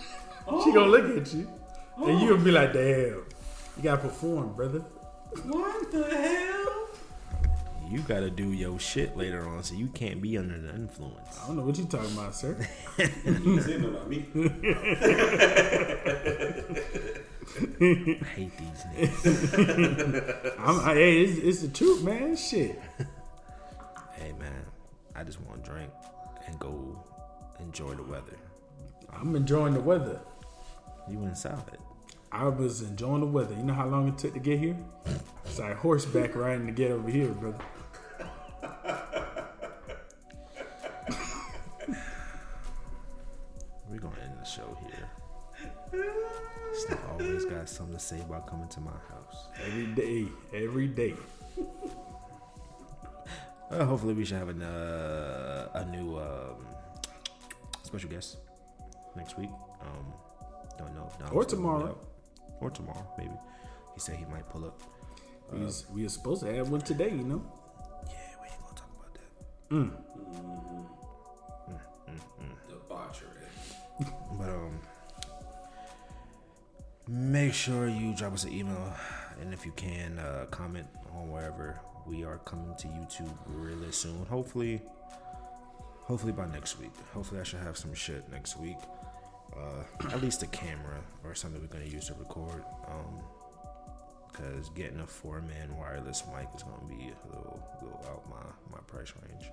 she 0.63 0.73
gonna 0.73 0.81
oh. 0.81 0.89
look 0.89 1.17
at 1.17 1.33
you, 1.33 1.47
and 1.97 2.19
you 2.19 2.29
gonna 2.29 2.43
be 2.43 2.51
like, 2.51 2.73
"Damn, 2.73 3.23
you 3.77 3.83
gotta 3.83 4.01
perform, 4.01 4.53
brother." 4.53 4.79
What 5.43 5.91
the 5.91 6.03
hell? 6.03 6.89
You 7.89 7.99
gotta 8.01 8.29
do 8.29 8.51
your 8.51 8.77
shit 8.79 9.15
later 9.15 9.47
on, 9.47 9.63
so 9.63 9.75
you 9.75 9.87
can't 9.87 10.21
be 10.21 10.37
under 10.37 10.59
the 10.59 10.71
influence. 10.71 11.39
I 11.41 11.47
don't 11.47 11.55
know 11.55 11.63
what 11.63 11.77
you 11.77 11.85
talking 11.85 12.11
about, 12.11 12.35
sir. 12.35 12.57
You 13.25 13.61
saying 13.61 13.85
about 13.85 14.09
me? 14.09 14.25
I 17.55 17.59
hate 18.35 18.51
these 18.57 19.09
niggas. 19.09 20.55
I'm, 20.59 20.79
I, 20.81 20.93
hey, 20.93 21.23
it's, 21.23 21.37
it's 21.39 21.61
the 21.61 21.69
truth, 21.69 22.03
man. 22.03 22.35
Shit. 22.35 22.79
hey 24.13 24.33
man, 24.33 24.65
I 25.15 25.23
just 25.23 25.39
want 25.41 25.63
to 25.63 25.71
drink 25.71 25.91
and 26.45 26.59
go 26.59 27.03
enjoy 27.59 27.93
the 27.93 28.03
weather. 28.03 28.37
I'm 29.13 29.35
enjoying 29.35 29.73
the 29.73 29.81
weather. 29.81 30.19
You 31.09 31.23
inside? 31.23 31.77
I 32.31 32.47
was 32.47 32.81
enjoying 32.81 33.21
the 33.21 33.27
weather. 33.27 33.55
You 33.55 33.63
know 33.63 33.73
how 33.73 33.87
long 33.87 34.09
it 34.09 34.17
took 34.17 34.33
to 34.33 34.39
get 34.39 34.59
here? 34.59 34.77
It's 35.45 35.59
like 35.59 35.77
horseback 35.77 36.35
riding 36.35 36.67
to 36.67 36.73
get 36.73 36.91
over 36.91 37.09
here, 37.09 37.29
brother. 37.29 37.57
About 48.27 48.47
coming 48.47 48.67
to 48.69 48.79
my 48.81 48.91
house. 48.91 49.47
Every 49.65 49.87
day, 49.87 50.27
every 50.53 50.87
day. 50.87 51.13
Uh, 53.69 53.83
hopefully, 53.83 54.13
we 54.13 54.23
should 54.23 54.37
have 54.37 54.47
an, 54.47 54.61
uh, 54.61 55.67
a 55.73 55.83
new 55.91 56.17
um, 56.17 56.65
special 57.83 58.09
guest 58.09 58.37
next 59.13 59.37
week. 59.37 59.49
Um, 59.81 60.13
don't 60.77 60.95
know. 60.95 61.09
if 61.11 61.19
Dom's 61.19 61.33
Or 61.33 61.43
tomorrow. 61.43 61.79
gonna 61.79 61.93
be 61.93 61.99
out. 61.99 62.61
Or 62.61 62.69
tomorrow, 62.69 63.05
maybe. 63.17 63.33
He 63.93 63.99
said 63.99 64.15
he 64.15 64.23
might 64.31 64.47
pull 64.47 64.63
up. 64.63 64.79
We 65.51 65.59
was, 65.65 65.83
we 65.93 66.03
was 66.03 66.13
supposed 66.13 66.43
to 66.45 66.55
have 66.55 66.69
one 66.69 66.79
today, 66.79 67.09
you 67.09 67.23
know. 67.23 67.41
Yeah, 68.07 68.13
we 68.41 68.47
ain't 68.47 68.61
gonna 68.61 68.73
talk 68.73 68.89
about 68.97 69.13
that. 69.15 69.97
Debauchery. 72.69 73.27
But 74.39 74.49
um, 74.49 74.79
make 77.07 77.53
sure 77.53 77.87
you 77.87 78.13
drop 78.15 78.33
us 78.33 78.43
an 78.43 78.53
email, 78.53 78.93
and 79.41 79.53
if 79.53 79.65
you 79.65 79.71
can, 79.75 80.19
uh, 80.19 80.45
comment 80.51 80.87
on 81.15 81.31
wherever 81.31 81.79
we 82.05 82.23
are 82.23 82.37
coming 82.39 82.75
to 82.77 82.87
YouTube 82.87 83.33
really 83.47 83.91
soon. 83.91 84.25
Hopefully, 84.25 84.81
hopefully 86.03 86.33
by 86.33 86.47
next 86.47 86.79
week. 86.79 86.91
Hopefully, 87.13 87.39
I 87.39 87.43
should 87.43 87.59
have 87.59 87.77
some 87.77 87.93
shit 87.93 88.29
next 88.31 88.59
week. 88.59 88.77
Uh, 89.55 90.09
at 90.11 90.21
least 90.21 90.43
a 90.43 90.47
camera 90.47 91.01
or 91.23 91.33
something 91.33 91.59
we're 91.61 91.67
gonna 91.67 91.85
use 91.85 92.07
to 92.07 92.13
record. 92.13 92.63
Um, 92.87 93.21
because 94.29 94.69
getting 94.69 94.99
a 94.99 95.07
four-man 95.07 95.75
wireless 95.77 96.23
mic 96.35 96.47
is 96.55 96.61
gonna 96.61 96.85
be 96.87 97.11
a 97.11 97.27
little, 97.27 97.59
little 97.81 98.05
out 98.09 98.29
my 98.29 98.75
my 98.77 98.83
price 98.85 99.13
range. 99.27 99.49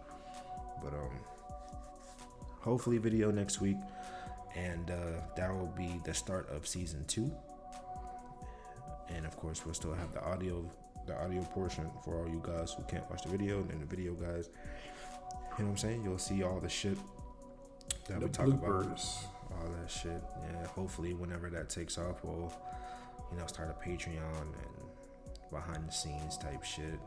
But 0.83 0.93
um, 0.93 1.19
hopefully, 2.61 2.99
video 2.99 3.31
next 3.31 3.61
week 3.61 3.77
and 4.55 4.91
uh, 4.91 5.21
that 5.37 5.53
will 5.53 5.73
be 5.77 6.01
the 6.05 6.15
start 6.15 6.49
of 6.51 6.67
season 6.67 7.05
two. 7.07 7.31
And 9.15 9.27
of 9.27 9.37
course, 9.37 9.65
we'll 9.65 9.75
still 9.75 9.95
have 9.95 10.13
the 10.13 10.23
audio, 10.25 10.65
the 11.07 11.15
audio 11.23 11.43
portion 11.43 11.91
for 12.05 12.19
all 12.19 12.29
you 12.29 12.43
guys 12.45 12.73
who 12.73 12.83
can't 12.85 13.09
watch 13.11 13.23
the 13.23 13.29
video, 13.29 13.61
and 13.61 13.71
then 13.71 13.81
the 13.81 13.87
video 13.87 14.15
guys. 14.15 14.49
You 15.59 15.65
know 15.65 15.71
what 15.71 15.71
I'm 15.71 15.77
saying? 15.77 16.05
You'll 16.05 16.19
see 16.19 16.43
all 16.43 16.59
the 16.61 16.69
shit 16.69 16.99
that 18.09 18.21
The 18.21 18.27
we 18.27 18.33
talk 18.33 18.49
about, 18.49 18.75
all 18.75 19.69
that 19.81 19.91
shit. 19.91 20.23
Yeah, 20.51 20.67
hopefully, 20.69 21.15
whenever 21.15 21.51
that 21.51 21.69
takes 21.69 21.99
off, 21.99 22.25
we'll 22.25 22.53
you 23.31 23.39
know 23.39 23.47
start 23.47 23.69
a 23.71 23.89
Patreon 23.89 24.41
and 24.41 24.85
behind 25.51 25.87
the 25.87 25.93
scenes 25.93 26.37
type 26.37 26.65
shit, 26.65 26.99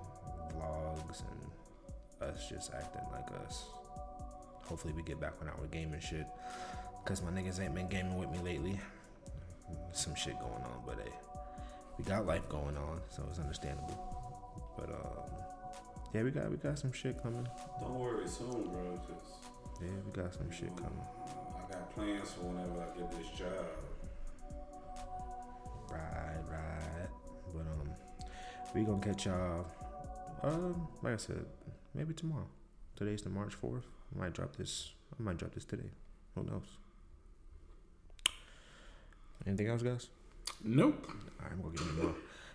vlogs, 0.56 1.22
and 2.22 2.30
us 2.30 2.48
just 2.50 2.74
acting 2.74 3.02
like 3.12 3.28
us. 3.46 3.66
Hopefully, 4.64 4.94
we 4.94 5.04
get 5.04 5.20
back 5.20 5.34
on 5.42 5.48
our 5.48 5.68
gaming 5.72 6.00
shit. 6.00 6.26
Cause 7.08 7.22
my 7.22 7.32
niggas 7.32 7.62
ain't 7.62 7.74
been 7.74 7.88
gaming 7.88 8.18
with 8.18 8.30
me 8.32 8.40
lately. 8.40 8.78
Some 9.94 10.14
shit 10.14 10.38
going 10.42 10.52
on, 10.52 10.82
but 10.86 10.98
hey, 11.02 11.14
we 11.98 12.04
got 12.04 12.26
life 12.26 12.50
going 12.50 12.76
on, 12.76 13.00
so 13.10 13.24
it's 13.30 13.40
understandable. 13.40 13.98
But 14.78 14.90
um, 14.90 15.40
yeah, 16.14 16.24
we 16.24 16.32
got 16.32 16.52
we 16.52 16.58
got 16.58 16.78
some 16.78 16.92
shit 16.92 17.24
coming. 17.24 17.48
Don't 17.80 17.98
worry 17.98 18.28
soon, 18.28 18.64
bro, 18.74 19.00
because 19.08 19.24
Yeah, 19.82 19.88
we 20.06 20.22
got 20.22 20.34
some 20.34 20.52
shit 20.52 20.76
coming. 20.76 21.00
I 21.56 21.72
got 21.72 21.96
plans 21.96 22.32
for 22.32 22.42
whenever 22.42 22.82
I 22.82 23.00
get 23.00 23.10
this 23.12 23.40
job. 23.40 23.66
Right, 25.90 26.44
right. 26.52 27.10
But 27.54 27.62
um, 27.62 27.90
we 28.76 28.84
gonna 28.84 29.00
catch 29.00 29.28
y'all. 29.28 29.66
Um, 30.44 30.90
like 31.02 31.14
I 31.14 31.18
said, 31.18 31.46
maybe 31.96 32.14
tomorrow. 32.14 32.50
Today's 32.98 33.22
the 33.22 33.30
March 33.30 33.54
fourth. 33.54 33.86
I 34.14 34.20
might 34.20 34.34
drop 34.34 34.58
this. 34.58 34.92
I 35.18 35.24
might 35.24 35.38
drop 35.38 35.54
this 35.54 35.64
today. 35.64 35.92
Who 36.36 36.44
knows? 36.44 36.66
Anything 39.46 39.68
else, 39.68 39.82
guys? 39.82 40.08
Nope. 40.64 41.06
All 41.08 41.46
right, 41.46 41.52
I'm 41.52 41.62
gonna 41.62 41.76
get 41.76 41.96
me 41.96 42.02
a 42.02 42.06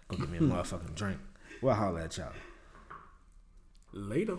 go 0.08 0.16
get 0.16 0.28
me 0.28 0.38
a 0.38 0.40
motherfucking 0.40 0.94
drink. 0.94 1.18
We'll 1.60 1.74
holla 1.74 2.04
at 2.04 2.16
y'all. 2.16 2.32
Later. 3.92 4.38